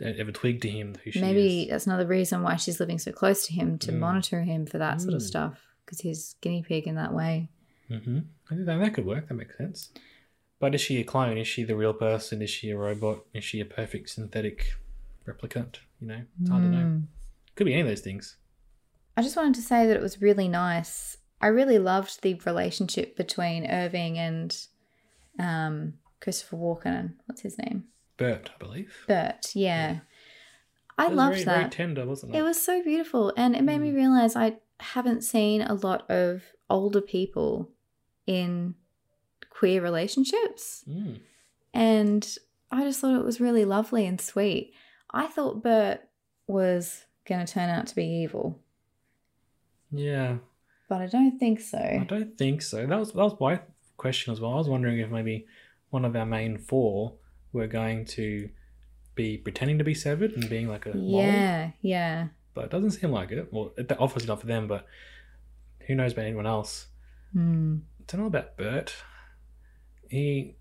ever 0.00 0.32
twigged 0.32 0.60
to 0.62 0.68
him 0.68 0.94
who 1.04 1.10
she 1.12 1.20
Maybe 1.20 1.62
is. 1.62 1.70
that's 1.70 1.86
another 1.86 2.06
reason 2.06 2.42
why 2.42 2.56
she's 2.56 2.80
living 2.80 2.98
so 2.98 3.12
close 3.12 3.46
to 3.46 3.52
him 3.54 3.78
to 3.78 3.92
Mm. 3.92 3.98
monitor 4.00 4.42
him 4.42 4.66
for 4.66 4.76
that 4.78 5.00
sort 5.00 5.14
of 5.14 5.20
Mm. 5.22 5.26
stuff 5.26 5.58
because 5.84 6.00
he's 6.00 6.34
guinea 6.42 6.62
pig 6.62 6.86
in 6.86 6.96
that 6.96 7.14
way. 7.14 7.48
Mm-hmm. 7.90 8.18
I 8.50 8.54
think 8.54 8.66
that, 8.66 8.78
that 8.78 8.92
could 8.94 9.06
work. 9.06 9.28
That 9.28 9.34
makes 9.34 9.56
sense. 9.56 9.90
But 10.58 10.74
is 10.74 10.80
she 10.80 10.98
a 11.00 11.04
clone? 11.04 11.38
Is 11.38 11.46
she 11.48 11.62
the 11.64 11.76
real 11.76 11.94
person? 11.94 12.42
Is 12.42 12.50
she 12.50 12.70
a 12.70 12.76
robot? 12.76 13.20
Is 13.32 13.44
she 13.44 13.60
a 13.60 13.64
perfect 13.64 14.10
synthetic 14.10 14.74
replicant? 15.26 15.76
You 16.00 16.08
know, 16.08 16.22
it's 16.40 16.50
hard 16.50 16.62
to 16.64 16.68
know. 16.68 16.78
Mm. 16.78 17.02
Could 17.54 17.64
be 17.66 17.72
any 17.72 17.82
of 17.82 17.88
those 17.88 18.00
things. 18.00 18.36
I 19.16 19.22
just 19.22 19.36
wanted 19.36 19.54
to 19.54 19.62
say 19.62 19.86
that 19.86 19.96
it 19.96 20.02
was 20.02 20.20
really 20.20 20.48
nice 20.48 21.16
I 21.40 21.48
really 21.48 21.78
loved 21.78 22.22
the 22.22 22.34
relationship 22.46 23.14
between 23.16 23.70
Irving 23.70 24.18
and 24.18 24.56
um, 25.38 25.94
Christopher 26.20 26.56
Walken. 26.56 27.14
What's 27.26 27.42
his 27.42 27.58
name? 27.58 27.84
Burt, 28.16 28.50
I 28.54 28.58
believe. 28.58 28.94
Burt. 29.06 29.54
Yeah. 29.54 29.98
I 30.98 31.08
was 31.08 31.16
loved 31.16 31.32
very, 31.34 31.44
that. 31.44 31.56
Very 31.58 31.70
tender, 31.70 32.06
wasn't 32.06 32.34
it? 32.34 32.38
It 32.38 32.42
was 32.42 32.60
so 32.60 32.82
beautiful. 32.82 33.32
And 33.36 33.54
it 33.54 33.62
made 33.62 33.80
me 33.80 33.90
Mm. 33.90 33.96
realize 33.96 34.34
I 34.36 34.56
haven't 34.80 35.22
seen 35.22 35.60
a 35.62 35.74
lot 35.74 36.10
of 36.10 36.42
older 36.70 37.00
people 37.02 37.70
in 38.26 38.74
queer 39.50 39.82
relationships. 39.82 40.84
Mm. 40.88 41.20
And 41.74 42.36
I 42.70 42.82
just 42.84 43.00
thought 43.00 43.18
it 43.18 43.24
was 43.24 43.40
really 43.40 43.64
lovely 43.64 44.06
and 44.06 44.20
sweet. 44.20 44.72
I 45.10 45.26
thought 45.26 45.62
Burt 45.62 46.00
was 46.46 47.04
going 47.28 47.44
to 47.44 47.52
turn 47.52 47.68
out 47.68 47.86
to 47.88 47.94
be 47.94 48.04
evil, 48.06 48.60
Yeah, 49.90 50.38
but 50.88 51.00
I 51.00 51.06
don't 51.06 51.38
think 51.38 51.60
so. 51.60 51.78
I 51.78 52.04
don't 52.08 52.36
think 52.38 52.62
so. 52.62 52.86
That 52.86 52.98
was 52.98 53.12
that 53.12 53.16
was 53.18 53.36
my 53.40 53.60
question 54.06 54.32
as 54.32 54.40
well. 54.40 54.52
I 54.52 54.56
was 54.56 54.68
wondering 54.68 55.00
if 55.00 55.10
maybe 55.10 55.46
one 55.90 56.04
of 56.04 56.14
our 56.14 56.24
main 56.24 56.58
four 56.58 57.14
were 57.52 57.66
going 57.66 58.04
to 58.04 58.48
be 59.16 59.36
pretending 59.36 59.78
to 59.78 59.84
be 59.84 59.94
severed 59.94 60.30
and 60.30 60.48
being 60.48 60.68
like 60.68 60.86
a 60.86 60.96
mole, 60.96 61.20
yeah, 61.20 61.70
yeah. 61.80 62.28
but 62.54 62.66
it 62.66 62.70
doesn't 62.70 62.92
seem 62.92 63.10
like 63.10 63.32
it. 63.32 63.48
Well, 63.52 63.72
it, 63.76 63.90
obviously 63.98 64.28
not 64.28 64.40
for 64.40 64.46
them, 64.46 64.68
but 64.68 64.86
who 65.88 65.96
knows 65.96 66.12
about 66.12 66.26
anyone 66.26 66.46
else? 66.46 66.86
Hmm. 67.32 67.78
I 67.98 68.04
don't 68.06 68.20
know 68.20 68.26
about 68.28 68.56
Burt. 68.56 68.94
He 70.08 70.54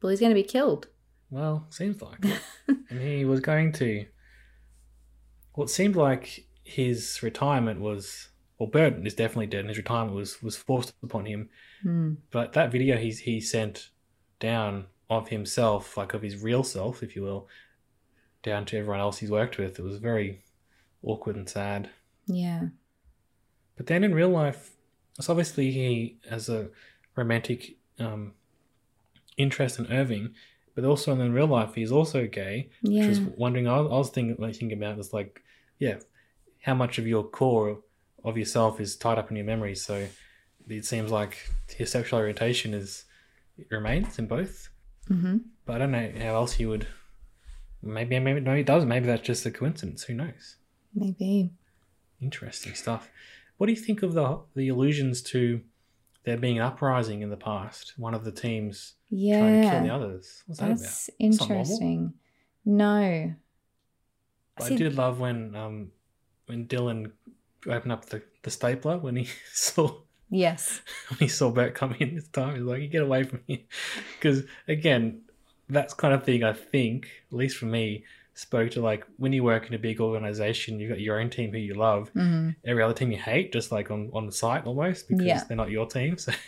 Well, 0.00 0.10
he's 0.10 0.20
going 0.20 0.30
to 0.30 0.40
be 0.40 0.44
killed. 0.44 0.86
Well, 1.30 1.66
seems 1.70 2.00
like 2.00 2.24
and 2.68 3.00
he 3.00 3.24
was 3.24 3.40
going 3.40 3.72
to. 3.72 4.06
Well, 5.56 5.64
it 5.64 5.70
seemed 5.70 5.96
like 5.96 6.46
his 6.62 7.20
retirement 7.20 7.80
was. 7.80 8.28
Well, 8.60 8.68
Burt 8.68 9.04
is 9.04 9.14
definitely 9.14 9.48
dead, 9.48 9.60
and 9.60 9.70
his 9.70 9.78
retirement 9.78 10.14
was 10.14 10.40
was 10.40 10.56
forced 10.56 10.92
upon 11.02 11.26
him. 11.26 11.48
Hmm. 11.84 12.14
But 12.30 12.54
that 12.54 12.72
video 12.72 12.96
he's 12.96 13.20
he 13.20 13.40
sent 13.40 13.90
down 14.40 14.86
of 15.08 15.28
himself, 15.28 15.96
like 15.96 16.14
of 16.14 16.22
his 16.22 16.42
real 16.42 16.64
self, 16.64 17.02
if 17.02 17.14
you 17.14 17.22
will, 17.22 17.46
down 18.42 18.64
to 18.66 18.78
everyone 18.78 19.00
else 19.00 19.18
he's 19.18 19.30
worked 19.30 19.58
with, 19.58 19.78
it 19.78 19.82
was 19.82 19.98
very 19.98 20.42
awkward 21.02 21.36
and 21.36 21.48
sad. 21.48 21.90
Yeah. 22.26 22.62
But 23.76 23.86
then 23.86 24.02
in 24.02 24.14
real 24.14 24.30
life, 24.30 24.72
so 25.20 25.32
obviously 25.32 25.70
he 25.70 26.16
has 26.28 26.48
a 26.48 26.68
romantic 27.16 27.76
um, 27.98 28.32
interest 29.36 29.78
in 29.78 29.92
Irving, 29.92 30.34
but 30.74 30.84
also 30.84 31.12
in 31.12 31.32
real 31.32 31.46
life 31.46 31.74
he's 31.74 31.92
also 31.92 32.26
gay. 32.26 32.70
Yeah. 32.82 33.00
Which 33.00 33.08
was 33.10 33.20
wondering, 33.36 33.68
I 33.68 33.80
was, 33.80 34.10
thinking, 34.10 34.36
like, 34.38 34.56
thinking 34.56 34.78
about 34.78 34.98
is 34.98 35.12
like, 35.12 35.42
yeah, 35.78 35.98
how 36.62 36.74
much 36.74 36.98
of 36.98 37.06
your 37.06 37.24
core 37.24 37.80
of 38.24 38.38
yourself 38.38 38.80
is 38.80 38.96
tied 38.96 39.18
up 39.18 39.30
in 39.30 39.36
your 39.36 39.44
memories. 39.44 39.84
So 39.84 40.08
it 40.68 40.84
seems 40.84 41.10
like 41.10 41.50
his 41.68 41.90
sexual 41.90 42.18
orientation 42.20 42.74
is 42.74 43.04
remains 43.70 44.18
in 44.18 44.26
both. 44.26 44.68
hmm 45.08 45.38
But 45.66 45.76
I 45.76 45.78
don't 45.78 45.92
know 45.92 46.12
how 46.18 46.34
else 46.36 46.54
he 46.54 46.66
would. 46.66 46.86
Maybe 47.82 48.18
maybe 48.18 48.40
no, 48.40 48.54
he 48.54 48.62
does. 48.62 48.84
Maybe 48.84 49.06
that's 49.06 49.22
just 49.22 49.44
a 49.46 49.50
coincidence. 49.50 50.04
Who 50.04 50.14
knows? 50.14 50.56
Maybe. 50.94 51.52
Interesting 52.20 52.74
stuff. 52.74 53.10
What 53.58 53.66
do 53.66 53.72
you 53.72 53.78
think 53.78 54.02
of 54.02 54.14
the 54.14 54.40
the 54.56 54.68
allusions 54.68 55.22
to 55.22 55.60
there 56.24 56.38
being 56.38 56.56
an 56.58 56.64
uprising 56.64 57.20
in 57.22 57.28
the 57.30 57.36
past? 57.36 57.92
One 57.98 58.14
of 58.14 58.24
the 58.24 58.32
teams 58.32 58.94
trying 59.10 59.62
to 59.62 59.70
kill 59.70 59.82
the 59.82 59.90
others. 59.94 60.42
What's 60.46 60.60
that 60.60 60.68
That's 60.68 60.80
about? 60.80 60.86
That's 60.88 61.10
interesting. 61.18 62.14
No. 62.64 63.34
I 64.56 64.68
See- 64.68 64.76
did 64.76 64.96
love 64.96 65.20
when 65.20 65.54
um 65.54 65.92
when 66.46 66.66
Dylan 66.66 67.12
opened 67.66 67.92
up 67.92 68.06
the, 68.06 68.22
the 68.42 68.50
stapler 68.50 68.98
when 68.98 69.16
he 69.16 69.28
saw 69.52 70.00
Yes. 70.34 70.80
when 71.08 71.18
he 71.18 71.28
saw 71.28 71.50
Burt 71.50 71.74
come 71.74 71.94
in 72.00 72.14
this 72.16 72.28
time. 72.28 72.54
He's 72.56 72.64
like, 72.64 72.82
"You 72.82 72.88
get 72.88 73.02
away 73.02 73.22
from 73.22 73.40
me," 73.48 73.66
because 74.18 74.42
again, 74.68 75.22
that's 75.68 75.94
kind 75.94 76.12
of 76.12 76.24
thing 76.24 76.42
I 76.44 76.52
think, 76.52 77.08
at 77.30 77.36
least 77.38 77.56
for 77.56 77.66
me, 77.66 78.04
spoke 78.34 78.70
to 78.72 78.80
like 78.80 79.04
when 79.16 79.32
you 79.32 79.44
work 79.44 79.68
in 79.68 79.74
a 79.74 79.78
big 79.78 80.00
organization, 80.00 80.80
you've 80.80 80.90
got 80.90 81.00
your 81.00 81.20
own 81.20 81.30
team 81.30 81.52
who 81.52 81.58
you 81.58 81.74
love, 81.74 82.08
hmm 82.10 82.50
every 82.64 82.82
other 82.82 82.94
team 82.94 83.12
you 83.12 83.18
hate, 83.18 83.52
just 83.52 83.70
like 83.72 83.90
on 83.90 84.10
on 84.12 84.26
the 84.26 84.32
site 84.32 84.66
almost 84.66 85.08
because 85.08 85.24
Yeah. 85.24 85.44
they're 85.46 85.56
not 85.56 85.70
your 85.70 85.86
team. 85.86 86.18
So. 86.18 86.32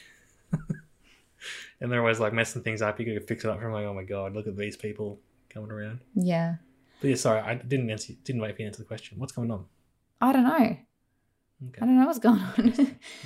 And 1.81 1.93
they're 1.93 2.01
always 2.01 2.19
like 2.19 2.33
messing 2.33 2.63
things 2.63 2.81
up. 2.81 2.99
You 2.99 3.05
gotta 3.07 3.21
fix 3.27 3.45
it 3.45 3.51
up. 3.51 3.61
I'm 3.63 3.71
like, 3.71 3.85
oh 3.85 3.93
my 3.95 4.03
god, 4.03 4.35
look 4.35 4.47
at 4.47 4.57
these 4.57 4.77
people 4.79 5.21
coming 5.51 5.71
around. 5.71 6.01
Yeah. 6.15 6.55
But 7.01 7.09
yeah, 7.11 7.17
sorry, 7.17 7.41
I 7.41 7.55
didn't 7.57 7.91
answer. 7.91 8.15
Didn't 8.25 8.41
wait 8.41 8.57
for 8.57 8.63
you 8.63 8.67
to 8.67 8.69
answer 8.71 8.83
the 8.83 8.89
question. 8.89 9.19
What's 9.19 9.33
going 9.33 9.51
on? 9.51 9.67
I 10.23 10.33
don't 10.33 10.45
know. 10.45 10.77
Okay. 11.69 11.79
I 11.81 11.87
don't 11.87 11.99
know 11.99 12.07
what's 12.07 12.19
going 12.19 12.41
on. 12.41 12.69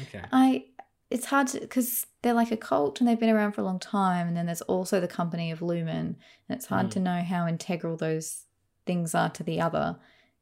Okay. 0.02 0.22
I 0.32 0.64
it's 1.10 1.26
hard 1.26 1.48
to 1.48 1.60
because 1.60 2.06
they're 2.22 2.34
like 2.34 2.52
a 2.52 2.56
cult 2.56 3.00
and 3.00 3.08
they've 3.08 3.18
been 3.18 3.30
around 3.34 3.52
for 3.52 3.60
a 3.60 3.64
long 3.64 3.80
time, 3.80 4.28
and 4.28 4.36
then 4.36 4.46
there's 4.46 4.62
also 4.62 5.00
the 5.00 5.08
company 5.08 5.50
of 5.50 5.58
Lumon, 5.60 5.88
and 5.88 6.16
it's 6.48 6.66
hard 6.66 6.86
Mm. 6.86 6.90
to 6.92 7.00
know 7.00 7.22
how 7.22 7.46
integral 7.48 7.96
those 7.96 8.44
things 8.86 9.14
are 9.14 9.30
to 9.30 9.42
the 9.42 9.60
other, 9.60 9.98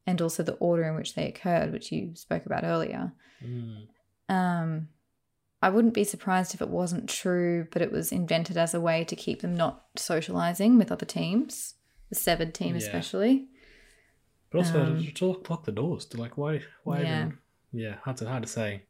and 0.07 0.21
also 0.21 0.43
the 0.43 0.55
order 0.55 0.85
in 0.85 0.95
which 0.97 1.15
they 1.15 1.27
occurred, 1.27 1.73
which 1.73 1.91
you 1.91 2.15
spoke 2.15 2.45
about 2.45 2.65
earlier. 2.65 3.13
Mm. 3.43 3.87
Um, 4.29 4.89
I 5.63 5.71
wouldn't 5.71 5.95
be 5.95 6.05
surprised 6.05 6.53
if 6.55 6.61
it 6.61 6.69
wasn't 6.69 7.09
true, 7.09 7.67
but 7.73 7.81
it 7.83 7.91
was 7.91 8.13
invented 8.13 8.57
as 8.59 8.75
a 8.75 8.81
way 8.81 9.05
to 9.05 9.17
keep 9.17 9.41
them 9.41 9.57
not 9.57 9.87
socializing 9.97 10.77
with 10.79 10.93
other 10.93 11.07
teams, 11.07 11.75
the 12.11 12.15
severed 12.15 12.55
team 12.55 12.75
Yeah. 12.75 12.83
especially. 12.83 13.49
But 14.51 14.59
also 14.59 14.85
Um, 14.85 15.05
to 15.15 15.27
lock, 15.27 15.49
lock 15.51 15.65
the 15.65 15.73
doors. 15.73 16.05
To 16.07 16.17
like, 16.21 16.37
why? 16.39 16.63
Why? 16.85 17.01
Yeah. 17.03 17.19
Even, 17.27 17.39
yeah. 17.73 17.97
Hard 18.05 18.17
to 18.19 18.29
hard 18.29 18.43
to 18.43 18.49
say. 18.49 18.83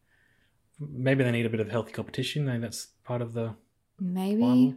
Maybe 0.81 1.25
they 1.25 1.31
need 1.33 1.47
a 1.47 1.51
bit 1.51 1.61
of 1.61 1.71
healthy 1.71 1.93
competition. 1.93 2.45
Maybe 2.45 2.61
that's 2.61 2.89
part 3.05 3.21
of 3.23 3.33
the 3.33 3.55
Maybe. 4.01 4.77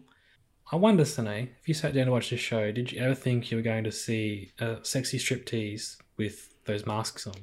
I 0.72 0.76
wonder, 0.78 1.04
Sine, 1.06 1.50
if 1.60 1.68
you 1.68 1.74
sat 1.74 1.94
down 1.94 2.06
to 2.06 2.12
watch 2.12 2.30
this 2.30 2.40
show, 2.40 2.72
did 2.72 2.92
you 2.92 3.02
ever 3.02 3.14
think 3.14 3.52
you 3.52 3.58
were 3.58 3.64
going 3.64 3.84
to 3.84 3.92
see 3.92 4.52
a 4.60 4.78
sexy 4.84 5.18
striptease 5.20 5.98
with 6.18 6.56
those 6.66 6.86
masks 6.86 7.28
on? 7.28 7.34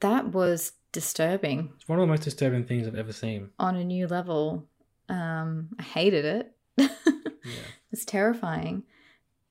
That 0.00 0.32
was 0.32 0.72
disturbing 0.90 1.70
It's 1.76 1.86
one 1.88 1.98
of 1.98 2.02
the 2.02 2.06
most 2.10 2.22
disturbing 2.22 2.64
things 2.64 2.86
I've 2.86 2.94
ever 2.94 3.12
seen. 3.12 3.50
on 3.58 3.76
a 3.76 3.84
new 3.84 4.06
level. 4.06 4.64
Um, 5.08 5.68
I 5.78 5.82
hated 5.82 6.24
it. 6.24 6.52
Yeah. 7.44 7.54
It's 7.92 8.04
terrifying. 8.04 8.82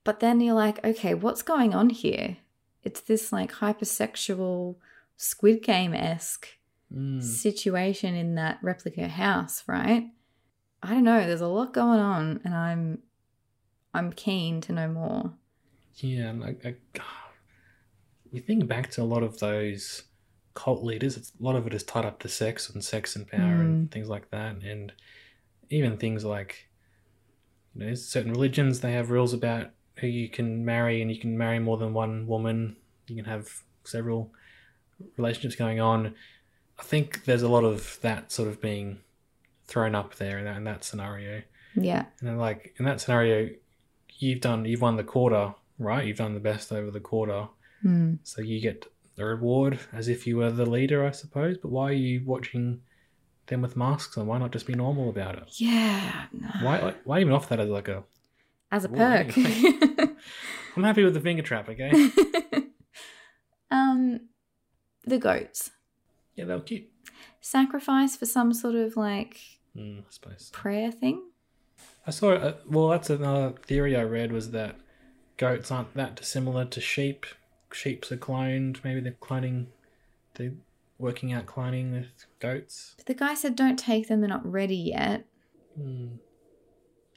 But 0.03 0.19
then 0.19 0.39
you're 0.39 0.53
like, 0.53 0.83
okay, 0.85 1.15
what's 1.15 1.41
going 1.41 1.73
on 1.73 1.89
here? 1.89 2.37
It's 2.83 3.01
this 3.01 3.31
like 3.31 3.53
hypersexual 3.53 4.75
Squid 5.17 5.61
Game 5.61 5.93
esque 5.93 6.47
Mm. 6.93 7.21
situation 7.21 8.15
in 8.15 8.35
that 8.35 8.59
replica 8.61 9.09
house, 9.09 9.63
right? 9.67 10.09
I 10.81 10.93
don't 10.93 11.03
know. 11.03 11.27
There's 11.27 11.41
a 11.41 11.47
lot 11.47 11.73
going 11.73 11.99
on, 11.99 12.39
and 12.45 12.53
I'm 12.55 12.99
I'm 13.93 14.13
keen 14.13 14.61
to 14.61 14.71
know 14.71 14.87
more. 14.87 15.33
Yeah, 15.95 16.29
and 16.29 16.43
I, 16.43 16.55
I, 16.63 16.75
you 18.31 18.41
think 18.41 18.67
back 18.67 18.89
to 18.91 19.01
a 19.01 19.03
lot 19.03 19.23
of 19.23 19.39
those 19.39 20.03
cult 20.53 20.83
leaders. 20.83 21.17
It's, 21.17 21.33
a 21.37 21.43
lot 21.43 21.55
of 21.55 21.67
it 21.67 21.73
is 21.73 21.83
tied 21.83 22.05
up 22.05 22.19
to 22.19 22.29
sex 22.29 22.69
and 22.69 22.83
sex 22.83 23.15
and 23.15 23.27
power 23.27 23.61
and 23.61 23.91
things 23.91 24.07
like 24.07 24.29
that, 24.31 24.63
and 24.63 24.93
even 25.69 25.97
things 25.97 26.23
like 26.23 26.69
you 27.75 27.85
know 27.85 27.95
certain 27.95 28.31
religions 28.31 28.79
they 28.79 28.93
have 28.93 29.09
rules 29.09 29.33
about 29.33 29.71
who 29.97 30.07
you 30.07 30.29
can 30.29 30.63
marry, 30.63 31.01
and 31.01 31.11
you 31.11 31.19
can 31.19 31.37
marry 31.37 31.59
more 31.59 31.77
than 31.77 31.93
one 31.93 32.27
woman. 32.27 32.77
You 33.07 33.17
can 33.17 33.25
have 33.25 33.49
several 33.83 34.31
relationships 35.17 35.55
going 35.55 35.79
on. 35.79 36.15
I 36.79 36.83
think 36.83 37.25
there's 37.25 37.41
a 37.43 37.49
lot 37.49 37.63
of 37.63 37.97
that 38.01 38.31
sort 38.31 38.47
of 38.49 38.61
being 38.61 38.99
thrown 39.65 39.95
up 39.95 40.15
there 40.15 40.37
in 40.39 40.45
that, 40.45 40.57
in 40.57 40.63
that 40.65 40.83
scenario. 40.83 41.41
Yeah, 41.75 42.05
And 42.19 42.29
then, 42.29 42.37
like 42.37 42.73
in 42.79 42.85
that 42.85 42.99
scenario, 43.01 43.49
you've 44.17 44.41
done 44.41 44.65
you've 44.65 44.81
won 44.81 44.95
the 44.97 45.03
quarter, 45.03 45.53
right? 45.77 46.05
You've 46.05 46.17
done 46.17 46.33
the 46.33 46.39
best 46.39 46.71
over 46.71 46.89
the 46.91 46.99
quarter, 46.99 47.47
Hmm. 47.83 48.15
so 48.23 48.41
you 48.41 48.59
get 48.59 48.85
the 49.15 49.25
reward 49.25 49.79
as 49.93 50.07
if 50.07 50.25
you 50.25 50.37
were 50.37 50.49
the 50.51 50.65
leader, 50.65 51.05
I 51.05 51.11
suppose. 51.11 51.57
But 51.57 51.69
why 51.71 51.89
are 51.89 51.93
you 51.93 52.23
watching 52.25 52.81
them 53.47 53.61
with 53.61 53.75
masks 53.77 54.17
and 54.17 54.27
Why 54.27 54.37
not 54.39 54.51
just 54.51 54.65
be 54.65 54.73
normal 54.73 55.09
about 55.09 55.35
it? 55.35 55.59
yeah. 55.59 56.25
Why 56.61 56.93
why 57.03 57.19
even 57.21 57.33
offer 57.33 57.49
that 57.55 57.59
as 57.59 57.69
like 57.69 57.87
a? 57.89 58.03
As 58.71 58.83
a 58.85 58.89
perk. 58.89 59.33
I'm 60.75 60.83
happy 60.83 61.03
with 61.03 61.13
the 61.13 61.21
finger 61.21 61.41
trap, 61.43 61.69
okay? 61.69 61.91
um, 63.71 64.21
the 65.07 65.17
goats 65.17 65.71
yeah, 66.35 66.45
they 66.45 66.53
were 66.53 66.59
cute. 66.61 66.87
sacrifice 67.41 68.15
for 68.15 68.25
some 68.25 68.53
sort 68.53 68.75
of 68.75 68.95
like 68.95 69.39
Mm, 69.75 69.99
I 69.99 70.03
suppose. 70.09 70.49
prayer 70.53 70.91
thing. 70.91 71.21
I 72.07 72.11
saw. 72.11 72.31
Uh, 72.33 72.53
well, 72.67 72.87
that's 72.89 73.09
another 73.11 73.53
theory 73.63 73.95
I 73.95 74.03
read 74.03 74.31
was 74.31 74.49
that 74.51 74.75
goats 75.37 75.69
aren't 75.71 75.93
that 75.93 76.15
dissimilar 76.15 76.65
to 76.65 76.81
sheep. 76.81 77.25
Sheep's 77.71 78.11
are 78.11 78.17
cloned. 78.17 78.83
Maybe 78.83 79.01
they're 79.01 79.11
cloning. 79.13 79.67
They're 80.35 80.53
working 80.97 81.31
out 81.33 81.45
cloning 81.45 81.91
the 81.91 82.07
goats. 82.39 82.93
But 82.97 83.05
the 83.05 83.13
guy 83.13 83.33
said, 83.35 83.55
"Don't 83.55 83.77
take 83.77 84.07
them; 84.07 84.19
they're 84.21 84.29
not 84.29 84.49
ready 84.51 84.75
yet." 84.77 85.25
Hmm. 85.75 86.07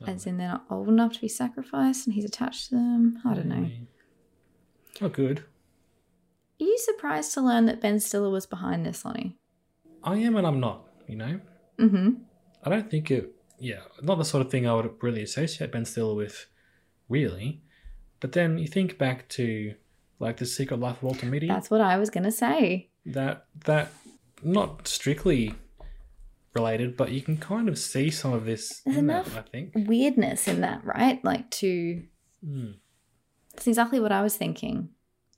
As 0.06 0.26
in, 0.26 0.36
they're 0.38 0.48
not 0.48 0.64
old 0.70 0.88
enough 0.88 1.12
to 1.14 1.20
be 1.20 1.28
sacrificed, 1.28 2.06
and 2.06 2.14
he's 2.14 2.24
attached 2.24 2.68
to 2.70 2.74
them. 2.74 3.20
I 3.24 3.34
don't 3.34 3.46
know. 3.46 3.70
Oh, 5.00 5.08
good. 5.08 5.44
Are 6.60 6.64
you 6.64 6.78
surprised 6.78 7.32
to 7.34 7.40
learn 7.40 7.66
that 7.66 7.80
Ben 7.80 8.00
Stiller 8.00 8.30
was 8.30 8.46
behind 8.46 8.84
this, 8.84 9.04
Lonnie? 9.04 9.36
I 10.04 10.16
am 10.18 10.36
and 10.36 10.46
I'm 10.46 10.60
not. 10.60 10.86
You 11.08 11.16
know, 11.16 11.40
Mm-hmm. 11.78 12.10
I 12.64 12.70
don't 12.70 12.90
think 12.90 13.10
it. 13.10 13.32
Yeah, 13.58 13.80
not 14.02 14.18
the 14.18 14.24
sort 14.24 14.44
of 14.44 14.50
thing 14.50 14.66
I 14.66 14.74
would 14.74 14.90
really 15.02 15.22
associate 15.22 15.72
Ben 15.72 15.84
Stiller 15.84 16.14
with, 16.14 16.46
really. 17.08 17.62
But 18.20 18.32
then 18.32 18.58
you 18.58 18.66
think 18.68 18.96
back 18.98 19.28
to 19.30 19.74
like 20.18 20.36
the 20.36 20.46
Secret 20.46 20.78
Life 20.78 20.98
of 20.98 21.02
Walter 21.02 21.26
Mitty. 21.26 21.48
That's 21.48 21.70
what 21.70 21.80
I 21.80 21.96
was 21.96 22.10
gonna 22.10 22.30
say. 22.32 22.90
that 23.06 23.46
that 23.64 23.92
not 24.42 24.86
strictly 24.86 25.54
related, 26.54 26.96
but 26.96 27.12
you 27.12 27.22
can 27.22 27.36
kind 27.38 27.68
of 27.68 27.78
see 27.78 28.10
some 28.10 28.32
of 28.32 28.44
this 28.44 28.80
There's 28.84 28.96
in 28.98 29.06
that, 29.08 29.26
enough 29.26 29.36
I 29.36 29.42
think. 29.42 29.72
weirdness 29.74 30.46
in 30.48 30.60
that, 30.60 30.84
right? 30.84 31.22
Like 31.24 31.50
to 31.62 32.02
Mm. 32.46 32.74
That's 33.54 33.66
exactly 33.66 34.00
what 34.00 34.12
I 34.12 34.22
was 34.22 34.36
thinking. 34.36 34.90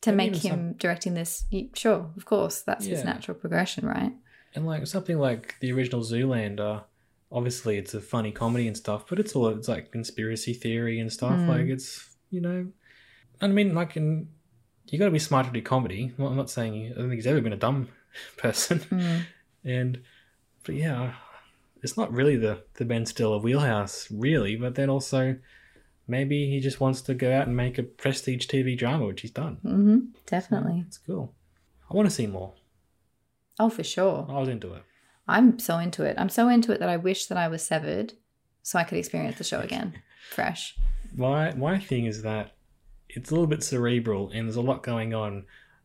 To 0.02 0.10
And 0.10 0.16
make 0.16 0.36
him 0.36 0.50
some- 0.50 0.72
directing 0.74 1.14
this, 1.14 1.44
sure, 1.74 2.10
of 2.16 2.24
course, 2.24 2.62
that's 2.62 2.86
his 2.86 3.04
natural 3.04 3.36
progression, 3.36 3.86
right? 3.86 4.12
And 4.54 4.66
like 4.66 4.86
something 4.86 5.18
like 5.18 5.56
the 5.60 5.72
original 5.72 6.02
Zoolander, 6.02 6.82
obviously 7.30 7.78
it's 7.78 7.94
a 7.94 8.00
funny 8.00 8.32
comedy 8.32 8.66
and 8.66 8.76
stuff, 8.76 9.06
but 9.08 9.18
it's 9.18 9.34
all 9.34 9.48
it's 9.48 9.68
like 9.68 9.90
conspiracy 9.92 10.52
theory 10.54 10.98
and 11.00 11.10
stuff. 11.12 11.32
Mm. 11.38 11.48
Like 11.48 11.66
it's 11.66 12.10
you 12.30 12.40
know, 12.40 12.66
I 13.40 13.46
mean, 13.48 13.74
like 13.74 13.96
in 13.96 14.28
you 14.88 14.98
got 14.98 15.06
to 15.06 15.10
be 15.10 15.18
smart 15.18 15.46
to 15.46 15.52
do 15.52 15.62
comedy. 15.62 16.12
Well, 16.18 16.28
I'm 16.28 16.36
not 16.36 16.50
saying 16.50 16.74
you, 16.74 16.90
I 16.90 16.94
don't 16.94 17.08
think 17.08 17.14
he's 17.14 17.26
ever 17.26 17.40
been 17.40 17.52
a 17.52 17.56
dumb 17.56 17.88
person, 18.36 18.80
Mm. 18.80 19.22
and 19.64 20.02
but 20.64 20.74
yeah, 20.74 21.14
it's 21.82 21.96
not 21.96 22.12
really 22.12 22.36
the 22.36 22.62
the 22.74 22.84
Ben 22.84 23.06
Stiller 23.06 23.38
wheelhouse 23.38 24.08
really. 24.10 24.56
But 24.56 24.74
then 24.74 24.90
also 24.90 25.36
maybe 26.08 26.48
he 26.50 26.60
just 26.60 26.80
wants 26.80 27.00
to 27.02 27.14
go 27.14 27.32
out 27.32 27.46
and 27.46 27.56
make 27.56 27.78
a 27.78 27.82
prestige 27.82 28.46
TV 28.46 28.76
drama, 28.76 29.06
which 29.06 29.20
he's 29.22 29.30
done. 29.30 29.56
hmm 29.62 29.98
Definitely. 30.26 30.84
It's 30.86 30.98
cool. 30.98 31.34
I 31.90 31.94
want 31.96 32.08
to 32.08 32.14
see 32.14 32.26
more. 32.26 32.54
Oh, 33.58 33.68
for 33.68 33.84
sure. 33.84 34.26
I 34.28 34.38
was 34.38 34.48
into 34.48 34.72
it. 34.74 34.82
I'm 35.28 35.58
so 35.58 35.78
into 35.78 36.02
it. 36.04 36.16
I'm 36.18 36.28
so 36.28 36.48
into 36.48 36.72
it 36.72 36.80
that 36.80 36.88
I 36.88 36.96
wish 36.96 37.26
that 37.26 37.38
I 37.38 37.48
was 37.48 37.62
severed 37.62 38.14
so 38.62 38.78
I 38.78 38.84
could 38.84 38.98
experience 38.98 39.38
the 39.38 39.44
show 39.44 39.60
again, 39.68 39.94
fresh. 40.30 40.76
My 41.14 41.52
my 41.52 41.78
thing 41.78 42.06
is 42.06 42.22
that 42.22 42.52
it's 43.08 43.30
a 43.30 43.34
little 43.34 43.46
bit 43.46 43.62
cerebral 43.62 44.30
and 44.30 44.46
there's 44.48 44.56
a 44.56 44.62
lot 44.62 44.82
going 44.82 45.12
on. 45.14 45.44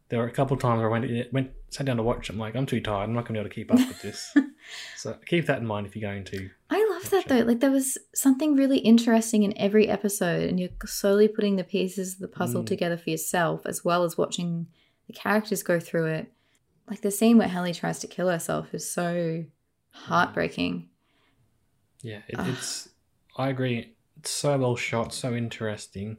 There 0.09 0.19
were 0.19 0.27
a 0.27 0.31
couple 0.31 0.55
of 0.55 0.61
times 0.61 0.79
where 0.79 0.87
I 0.87 0.91
went 0.99 1.33
went 1.33 1.51
sat 1.69 1.85
down 1.85 1.97
to 1.97 2.03
watch. 2.03 2.29
it. 2.29 2.33
I'm 2.33 2.39
like, 2.39 2.55
I'm 2.55 2.65
too 2.65 2.79
tired. 2.79 3.03
I'm 3.03 3.13
not 3.13 3.25
going 3.27 3.33
to 3.33 3.33
be 3.33 3.39
able 3.41 3.49
to 3.49 3.55
keep 3.55 3.71
up 3.73 3.79
with 3.87 4.01
this. 4.01 4.33
so 4.95 5.15
keep 5.25 5.45
that 5.47 5.59
in 5.59 5.65
mind 5.65 5.87
if 5.87 5.95
you're 5.95 6.09
going 6.11 6.23
to. 6.25 6.49
I 6.69 6.85
love 6.91 7.09
that 7.11 7.27
though. 7.27 7.39
Like 7.39 7.59
there 7.59 7.71
was 7.71 7.97
something 8.13 8.55
really 8.55 8.79
interesting 8.79 9.43
in 9.43 9.57
every 9.57 9.87
episode, 9.87 10.49
and 10.49 10.59
you're 10.59 10.69
slowly 10.85 11.27
putting 11.27 11.55
the 11.55 11.63
pieces 11.63 12.13
of 12.13 12.19
the 12.19 12.27
puzzle 12.27 12.63
Mm. 12.63 12.67
together 12.67 12.97
for 12.97 13.09
yourself, 13.09 13.65
as 13.65 13.83
well 13.85 14.03
as 14.03 14.17
watching 14.17 14.67
the 15.07 15.13
characters 15.13 15.63
go 15.63 15.79
through 15.79 16.07
it. 16.07 16.31
Like 16.89 17.01
the 17.01 17.11
scene 17.11 17.37
where 17.37 17.47
Helly 17.47 17.73
tries 17.73 17.99
to 17.99 18.07
kill 18.07 18.29
herself 18.29 18.73
is 18.73 18.89
so 18.89 19.45
heartbreaking. 19.91 20.89
Yeah, 22.01 22.21
it, 22.27 22.39
it's. 22.39 22.89
I 23.37 23.49
agree. 23.49 23.93
It's 24.19 24.29
so 24.31 24.57
well 24.57 24.75
shot, 24.75 25.13
so 25.13 25.33
interesting. 25.33 26.17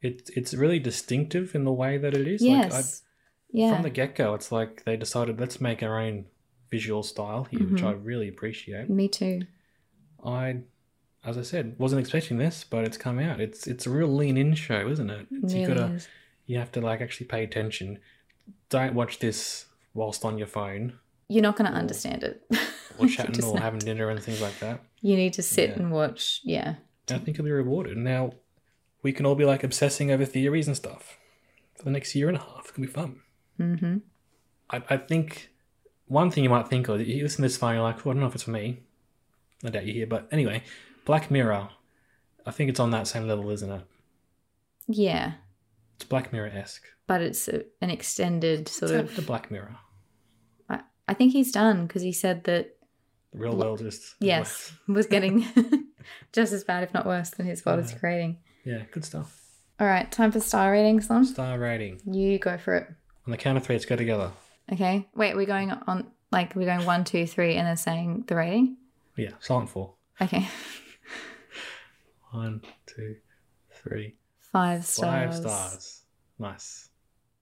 It 0.00 0.30
it's 0.34 0.54
really 0.54 0.78
distinctive 0.78 1.54
in 1.54 1.64
the 1.64 1.72
way 1.72 1.98
that 1.98 2.14
it 2.14 2.26
is. 2.26 2.42
Like, 2.42 2.72
I, 2.72 2.76
yes. 2.76 3.02
yeah. 3.50 3.72
From 3.74 3.82
the 3.82 3.90
get 3.90 4.14
go, 4.16 4.34
it's 4.34 4.50
like 4.50 4.84
they 4.84 4.96
decided 4.96 5.38
let's 5.40 5.60
make 5.60 5.82
our 5.82 5.98
own 6.00 6.26
visual 6.72 7.02
style 7.04 7.44
here, 7.44 7.60
which 7.60 7.82
Mhm. 7.82 7.88
I 7.88 7.92
really 7.92 8.28
appreciate. 8.28 8.88
Me 8.90 9.06
too. 9.08 9.42
I, 10.24 10.62
as 11.24 11.36
I 11.38 11.42
said, 11.42 11.76
wasn't 11.78 12.00
expecting 12.00 12.38
this, 12.38 12.64
but 12.64 12.84
it's 12.84 12.96
come 12.96 13.18
out. 13.20 13.40
It's 13.40 13.66
it's 13.68 13.86
a 13.86 13.90
real 13.90 14.08
lean 14.08 14.36
in 14.36 14.54
show, 14.54 14.88
isn't 14.88 15.10
it? 15.10 15.26
It's, 15.30 15.52
you 15.54 15.66
Really 15.66 15.74
gotta 15.74 15.94
is. 15.94 16.08
you 16.46 16.58
have 16.58 16.72
to 16.72 16.80
like 16.80 17.00
actually 17.00 17.26
pay 17.26 17.44
attention. 17.44 17.98
Don't 18.70 18.94
watch 18.94 19.18
this 19.20 19.66
whilst 19.94 20.24
on 20.24 20.38
your 20.38 20.46
phone 20.48 20.98
You're 21.28 21.42
not 21.42 21.56
going 21.56 21.70
to 21.70 21.76
understand 21.76 22.22
it. 22.24 22.42
or 22.98 23.06
You 23.06 23.14
chatting 23.16 23.44
or 23.52 23.58
having 23.60 23.78
dinner 23.80 24.08
and 24.10 24.20
things 24.20 24.40
like 24.42 24.58
that. 24.60 24.80
You 25.00 25.16
need 25.16 25.32
to 25.34 25.42
sit 25.42 25.70
Yeah. 25.70 25.76
and 25.76 25.92
watch. 25.92 26.40
Yeah. 26.44 26.74
I 27.10 27.18
think 27.18 27.36
you'll 27.36 27.44
be 27.44 27.52
rewarded. 27.52 27.96
Now 27.96 28.32
we 29.02 29.12
can 29.12 29.24
all 29.26 29.34
be 29.34 29.44
like 29.44 29.62
obsessing 29.64 30.10
over 30.10 30.24
theories 30.24 30.66
and 30.68 30.76
stuff 30.76 31.18
for 31.76 31.84
the 31.84 31.90
next 31.90 32.14
year 32.14 32.28
and 32.28 32.36
a 32.36 32.40
half. 32.40 32.68
It 32.68 32.74
can 32.74 32.82
be 32.84 32.88
fun. 32.90 33.20
Mm-hmm. 33.60 33.98
I, 34.70 34.82
I 34.90 34.96
think 34.96 35.51
one 36.12 36.30
thing 36.30 36.44
you 36.44 36.50
might 36.50 36.68
think 36.68 36.88
of, 36.88 37.00
you 37.00 37.22
listen 37.22 37.38
to 37.38 37.42
this 37.42 37.56
phone, 37.56 37.74
you're 37.74 37.82
like, 37.82 38.04
well, 38.04 38.12
I 38.12 38.14
don't 38.14 38.20
know 38.20 38.26
if 38.28 38.34
it's 38.34 38.44
for 38.44 38.50
me. 38.50 38.80
I 39.64 39.70
doubt 39.70 39.86
you 39.86 39.94
hear, 39.94 40.06
but 40.06 40.28
anyway, 40.30 40.62
Black 41.04 41.30
Mirror. 41.30 41.70
I 42.44 42.50
think 42.50 42.68
it's 42.70 42.80
on 42.80 42.90
that 42.90 43.06
same 43.06 43.26
level, 43.28 43.48
isn't 43.50 43.70
it? 43.70 43.82
Yeah. 44.88 45.32
It's 45.96 46.04
Black 46.04 46.32
Mirror 46.32 46.48
esque. 46.54 46.82
But 47.06 47.22
it's 47.22 47.48
a, 47.48 47.62
an 47.80 47.90
extended 47.90 48.68
sort 48.68 48.90
It's 48.90 49.10
of. 49.10 49.16
the 49.16 49.22
Black 49.22 49.50
Mirror. 49.50 49.76
I, 50.68 50.80
I 51.08 51.14
think 51.14 51.32
he's 51.32 51.52
done 51.52 51.86
because 51.86 52.02
he 52.02 52.12
said 52.12 52.44
that 52.44 52.76
The 53.32 53.38
real 53.38 53.56
world 53.56 53.80
is 53.80 54.14
Yes, 54.20 54.72
was 54.88 55.06
getting 55.06 55.46
just 56.32 56.52
as 56.52 56.64
bad, 56.64 56.82
if 56.82 56.92
not 56.92 57.06
worse, 57.06 57.30
than 57.30 57.46
his 57.46 57.62
it's 57.64 57.92
Yeah. 57.92 57.98
creating. 57.98 58.38
Yeah, 58.64 58.82
good 58.90 59.04
stuff. 59.04 59.38
All 59.80 59.86
right, 59.86 60.10
time 60.12 60.30
for 60.32 60.40
star 60.40 60.70
ratings, 60.72 61.08
Lon. 61.08 61.24
Star 61.24 61.58
rating. 61.58 62.00
You 62.04 62.38
go 62.38 62.58
for 62.58 62.74
it. 62.76 62.88
On 63.26 63.30
the 63.30 63.36
count 63.36 63.56
of 63.56 63.64
three, 63.64 63.76
let's 63.76 63.84
go 63.86 63.96
together. 63.96 64.32
Okay. 64.70 65.08
Wait, 65.14 65.34
we're 65.34 65.46
going 65.46 65.70
on 65.72 66.06
like 66.30 66.54
we're 66.54 66.66
going 66.66 66.84
one, 66.86 67.04
two, 67.04 67.26
three, 67.26 67.56
and 67.56 67.66
then 67.66 67.76
saying 67.76 68.24
the 68.26 68.36
rating. 68.36 68.76
Yeah, 69.16 69.30
silent 69.40 69.68
four. 69.70 69.94
Okay. 70.20 70.46
One, 72.30 72.62
two, 72.86 73.16
three, 73.70 74.16
Five 74.40 74.84
stars. 74.86 75.34
five 75.34 75.34
stars. 75.34 76.02
Nice. 76.38 76.88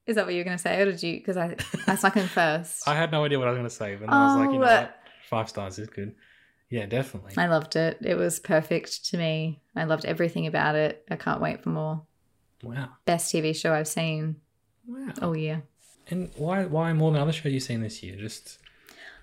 Is 0.07 0.16
that 0.16 0.25
what 0.25 0.35
you 0.35 0.41
were 0.41 0.45
going 0.45 0.57
to 0.57 0.62
say, 0.62 0.81
or 0.81 0.87
did 0.87 1.03
you? 1.03 1.16
Because 1.18 1.37
I 1.37 1.55
I 1.87 1.95
stuck 1.95 2.16
in 2.16 2.27
first. 2.27 2.89
I 2.89 2.95
had 2.97 3.12
no 3.12 3.25
idea 3.25 3.39
what 3.39 3.47
I 3.47 3.53
was 3.53 3.59
going 3.59 3.68
to 3.68 3.75
say, 3.75 3.95
but 3.95 4.07
then 4.07 4.11
I 4.11 4.25
was 4.27 4.35
like, 4.37 4.53
you 4.53 4.59
know 4.59 4.66
Oh, 4.66 4.81
what? 4.81 4.97
Five 5.29 5.49
stars 5.49 5.79
is 5.79 5.89
good. 5.89 6.14
Yeah, 6.71 6.87
definitely. 6.87 7.35
I 7.37 7.47
loved 7.47 7.77
it. 7.77 7.99
It 8.01 8.16
was 8.16 8.41
perfect 8.41 9.07
to 9.07 9.16
me. 9.18 9.61
I 9.77 9.85
loved 9.85 10.05
everything 10.05 10.47
about 10.49 10.75
it. 10.75 11.05
I 11.11 11.16
can't 11.16 11.41
wait 11.41 11.62
for 11.62 11.68
more. 11.71 12.03
Wow. 12.62 12.89
Best 13.05 13.33
TV 13.33 13.55
show 13.55 13.73
I've 13.73 13.89
seen 13.89 14.37
Wow. 14.87 15.12
all 15.23 15.37
year. 15.37 15.62
And 16.11 16.31
why 16.37 16.65
why 16.65 16.93
more 16.93 17.13
than 17.13 17.21
other 17.23 17.33
shows 17.33 17.53
you've 17.53 17.63
seen 17.63 17.83
this 17.83 18.03
year? 18.03 18.17
Just 18.17 18.59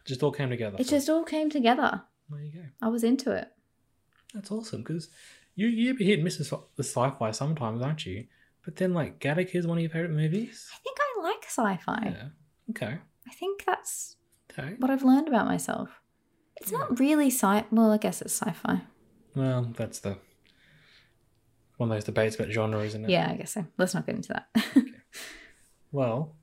just 0.06 0.24
all 0.24 0.32
came 0.32 0.50
together. 0.50 0.78
It 0.80 0.88
just 0.88 1.10
all 1.10 1.24
came 1.24 1.50
together. 1.50 2.02
there 2.30 2.42
you 2.42 2.52
go. 2.52 2.66
I 2.82 2.88
was 2.88 3.04
into 3.04 3.32
it. 3.32 3.50
That's 4.34 4.52
awesome 4.52 4.82
because 4.84 5.10
you 5.56 5.68
you 5.68 5.96
hit 5.96 6.16
and 6.16 6.24
miss 6.24 6.38
the 6.38 6.84
sci-fi 6.84 7.32
sometimes, 7.32 7.82
aren't 7.82 8.06
you? 8.06 8.26
But 8.64 8.76
then 8.78 8.94
like 8.94 9.20
Gattaca 9.20 9.56
is 9.56 9.68
one 9.68 9.78
of 9.78 9.82
your 9.82 9.90
favorite 9.92 10.12
movies. 10.12 10.70
I 10.74 10.78
think 10.84 10.98
I 11.00 11.22
like 11.24 11.44
sci-fi. 11.46 12.14
Yeah. 12.16 12.28
Okay. 12.72 12.98
I 13.28 13.34
think 13.34 13.66
that's 13.66 14.16
Okay. 14.52 14.76
what 14.80 14.90
I've 14.90 15.04
learned 15.04 15.28
about 15.28 15.46
myself. 15.46 16.02
It's 16.56 16.72
not 16.72 17.00
really 17.00 17.28
sci. 17.28 17.64
Well, 17.72 17.92
I 17.92 17.98
guess 17.98 18.22
it's 18.22 18.34
sci-fi. 18.42 18.82
Well, 19.36 19.72
that's 19.76 20.00
the 20.00 20.18
one 21.78 21.92
of 21.92 21.96
those 21.96 22.06
debates 22.06 22.36
about 22.36 22.50
genre, 22.52 22.82
isn't 22.82 23.04
it? 23.06 23.10
Yeah, 23.10 23.30
I 23.32 23.36
guess 23.36 23.52
so. 23.54 23.66
Let's 23.78 23.94
not 23.94 24.06
get 24.06 24.16
into 24.16 24.34
that. 24.34 24.50
Well, 25.92 26.36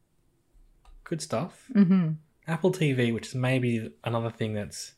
good 1.04 1.20
stuff. 1.22 1.66
hmm 1.72 2.12
Apple 2.46 2.72
TV, 2.72 3.12
which 3.14 3.28
is 3.28 3.34
maybe 3.34 3.90
another 4.04 4.30
thing 4.30 4.52
that's 4.52 4.92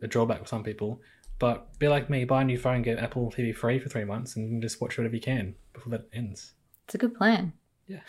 a 0.00 0.06
drawback 0.06 0.40
for 0.40 0.46
some 0.46 0.62
people. 0.62 1.02
But 1.38 1.78
be 1.78 1.88
like 1.88 2.08
me, 2.08 2.24
buy 2.24 2.40
a 2.40 2.44
new 2.44 2.56
phone, 2.56 2.80
get 2.82 2.98
Apple 2.98 3.30
TV 3.30 3.54
free 3.54 3.78
for 3.78 3.88
three 3.90 4.04
months, 4.04 4.36
and 4.36 4.62
just 4.62 4.80
watch 4.80 4.96
whatever 4.96 5.14
you 5.14 5.20
can 5.20 5.56
before 5.74 5.90
that 5.90 6.08
ends. 6.12 6.54
It's 6.86 6.94
a 6.94 6.98
good 6.98 7.14
plan. 7.14 7.52
Yeah. 7.86 8.00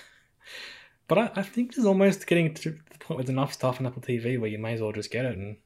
But 1.07 1.17
I, 1.17 1.31
I 1.35 1.41
think 1.43 1.75
there's 1.75 1.85
almost 1.85 2.25
getting 2.27 2.53
to 2.53 2.71
the 2.91 2.97
point 2.99 3.17
with 3.17 3.29
enough 3.29 3.53
stuff 3.53 3.79
on 3.79 3.85
Apple 3.85 4.01
TV 4.01 4.39
where 4.39 4.49
you 4.49 4.57
may 4.57 4.73
as 4.73 4.81
well 4.81 4.91
just 4.91 5.11
get 5.11 5.25
it. 5.25 5.37
And 5.37 5.57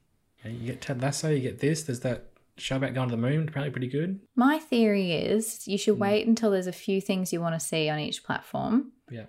you, 0.44 0.52
know, 0.52 0.58
you 0.60 0.66
get 0.68 0.82
Ted 0.82 1.02
Lasso, 1.02 1.30
you 1.30 1.42
get 1.42 1.60
this. 1.60 1.84
There's 1.84 2.00
that 2.02 2.32
show 2.58 2.76
about 2.78 2.94
going 2.94 3.10
to 3.10 3.16
the 3.16 3.22
moon, 3.22 3.48
apparently 3.48 3.72
pretty 3.72 3.88
good. 3.88 4.20
My 4.36 4.58
theory 4.60 5.12
is 5.14 5.68
you 5.68 5.78
should 5.78 5.96
Hmm. 5.96 6.02
wait 6.02 6.28
until 6.28 6.52
there's 6.52 6.68
a 6.68 6.72
few 6.72 7.00
things 7.02 7.32
you 7.32 7.40
want 7.40 7.54
to 7.56 7.60
see 7.66 7.88
on 7.88 8.00
each 8.00 8.24
platform. 8.24 8.92
Yeah, 9.12 9.26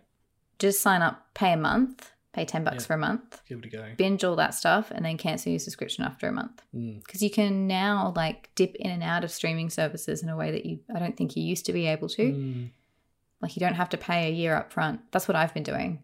Just 0.60 0.80
sign 0.80 1.02
up, 1.02 1.26
pay 1.34 1.52
a 1.52 1.56
month, 1.56 2.10
pay 2.32 2.44
10 2.44 2.62
bucks 2.62 2.84
Yeah. 2.84 2.86
for 2.86 2.94
a 2.94 2.98
month, 2.98 3.42
give 3.48 3.58
it 3.58 3.64
a 3.64 3.68
go. 3.68 3.92
binge 3.96 4.22
all 4.22 4.36
that 4.36 4.54
stuff, 4.54 4.92
and 4.92 5.04
then 5.04 5.16
cancel 5.18 5.50
your 5.50 5.58
subscription 5.58 6.04
after 6.04 6.28
a 6.28 6.32
month. 6.32 6.62
Mm. 6.72 7.02
Because 7.04 7.22
you 7.22 7.30
can 7.30 7.66
now 7.66 8.12
like 8.14 8.50
dip 8.54 8.76
in 8.76 8.90
and 8.92 9.02
out 9.02 9.24
of 9.24 9.32
streaming 9.32 9.68
services 9.70 10.22
in 10.22 10.28
a 10.28 10.36
way 10.36 10.52
that 10.52 10.64
you 10.64 10.78
I 10.94 11.00
don't 11.00 11.16
think 11.16 11.34
you 11.34 11.42
used 11.42 11.66
to 11.66 11.72
be 11.72 11.86
able 11.88 12.08
to. 12.10 12.22
Mm. 12.22 12.70
Like 13.40 13.56
you 13.56 13.60
don't 13.60 13.74
have 13.74 13.88
to 13.88 13.96
pay 13.96 14.28
a 14.28 14.32
year 14.32 14.54
up 14.54 14.72
front. 14.72 15.00
That's 15.10 15.26
what 15.26 15.34
I've 15.36 15.54
been 15.54 15.62
doing. 15.64 16.02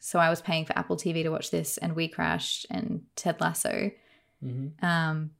So 0.00 0.18
I 0.18 0.30
was 0.30 0.40
paying 0.40 0.64
for 0.64 0.76
Apple 0.78 0.96
TV 0.96 1.22
to 1.22 1.28
watch 1.28 1.50
this 1.50 1.76
and 1.76 1.94
We 1.94 2.08
Crashed 2.08 2.66
and 2.70 3.02
Ted 3.14 3.40
Lasso. 3.40 3.90
hmm 4.40 4.68
Um, 4.82 5.32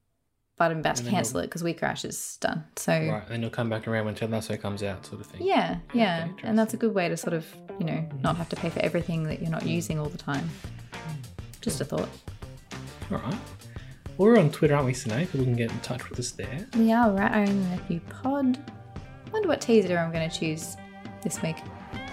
but 0.59 0.70
I'm 0.70 0.78
about 0.80 0.96
to 0.96 1.04
cancel 1.04 1.40
it 1.40 1.44
because 1.44 1.62
We 1.62 1.72
Crash 1.72 2.04
is 2.04 2.36
done. 2.40 2.64
So 2.76 2.92
Right, 2.92 3.26
then 3.28 3.40
you'll 3.40 3.50
come 3.50 3.70
back 3.70 3.86
around 3.88 4.06
when 4.06 4.14
Ted 4.14 4.30
Lasso 4.30 4.56
comes 4.56 4.82
out, 4.82 5.06
sort 5.06 5.20
of 5.20 5.26
thing. 5.26 5.42
yeah, 5.46 5.78
yeah. 5.94 6.28
And 6.42 6.59
that's 6.59 6.74
a 6.74 6.76
good 6.76 6.94
way 6.94 7.09
to 7.09 7.16
sort 7.16 7.32
of, 7.34 7.46
you 7.78 7.86
know, 7.86 8.04
not 8.22 8.36
have 8.36 8.48
to 8.50 8.56
pay 8.56 8.68
for 8.68 8.80
everything 8.80 9.22
that 9.24 9.40
you're 9.40 9.50
not 9.50 9.64
using 9.66 9.98
all 9.98 10.09
the 10.09 10.18
time. 10.18 10.48
Just 11.61 11.80
a 11.80 11.84
thought. 11.84 12.09
All 13.11 13.18
right. 13.18 13.34
Well, 14.16 14.28
we're 14.30 14.38
on 14.38 14.50
Twitter, 14.50 14.74
aren't 14.74 14.86
we, 14.86 14.92
Sinead? 14.92 15.30
People 15.30 15.44
can 15.44 15.54
get 15.56 15.70
in 15.70 15.78
touch 15.80 16.11
with 16.11 16.18
us 16.18 16.32
there. 16.32 16.66
We 16.76 16.92
are 16.92 17.11
right 17.12 17.48
own 17.48 17.70
nephew 17.70 18.00
pod. 18.11 18.59
I 18.96 19.30
Wonder 19.30 19.48
what 19.48 19.61
teaser 19.61 19.96
I'm 19.96 20.11
going 20.12 20.28
to 20.28 20.36
choose 20.38 20.76
this 21.22 21.40
week. 21.42 21.56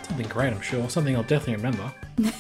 Something 0.04 0.28
great, 0.28 0.54
I'm 0.54 0.62
sure. 0.62 0.88
Something 0.90 1.16
I'll 1.16 1.24
definitely 1.24 1.56
remember. 1.56 1.92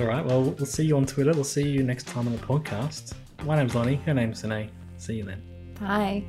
All 0.00 0.06
right. 0.06 0.24
Well, 0.24 0.42
we'll 0.44 0.64
see 0.64 0.84
you 0.84 0.96
on 0.96 1.04
Twitter. 1.04 1.32
We'll 1.34 1.44
see 1.44 1.68
you 1.68 1.82
next 1.82 2.06
time 2.06 2.26
on 2.26 2.32
the 2.32 2.38
podcast. 2.38 3.12
My 3.44 3.56
name's 3.56 3.74
Lonnie. 3.74 3.96
Her 3.96 4.14
name's 4.14 4.40
Sine. 4.40 4.70
See 4.96 5.16
you 5.16 5.24
then. 5.24 5.42
Bye. 5.78 6.24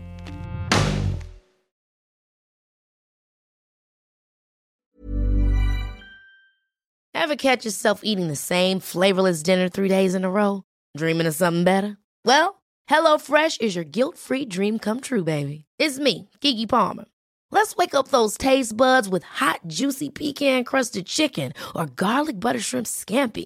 Ever 7.14 7.38
catch 7.38 7.64
yourself 7.64 8.02
eating 8.04 8.28
the 8.28 8.36
same 8.36 8.82
flavorless 8.82 9.42
dinner 9.42 9.70
three 9.70 9.88
days 9.88 10.16
in 10.16 10.26
a 10.26 10.30
row? 10.30 10.64
Dreaming 10.98 11.28
of 11.28 11.36
something 11.36 11.64
better? 11.64 11.96
Well, 12.26 12.62
HelloFresh 12.90 13.62
is 13.62 13.74
your 13.74 13.86
guilt-free 13.86 14.46
dream 14.46 14.80
come 14.80 15.00
true, 15.00 15.24
baby. 15.24 15.64
It's 15.80 15.98
me, 15.98 16.30
Keke 16.42 16.68
Palmer. 16.68 17.06
Let's 17.52 17.76
wake 17.78 17.96
up 17.96 18.10
those 18.10 18.38
taste 18.38 18.76
buds 18.76 19.08
with 19.08 19.24
hot, 19.24 19.62
juicy 19.68 20.10
pecan-crusted 20.10 21.06
chicken 21.06 21.54
or 21.76 21.86
garlic 21.86 22.40
butter 22.40 22.60
shrimp 22.60 22.88
scampi. 22.88 23.46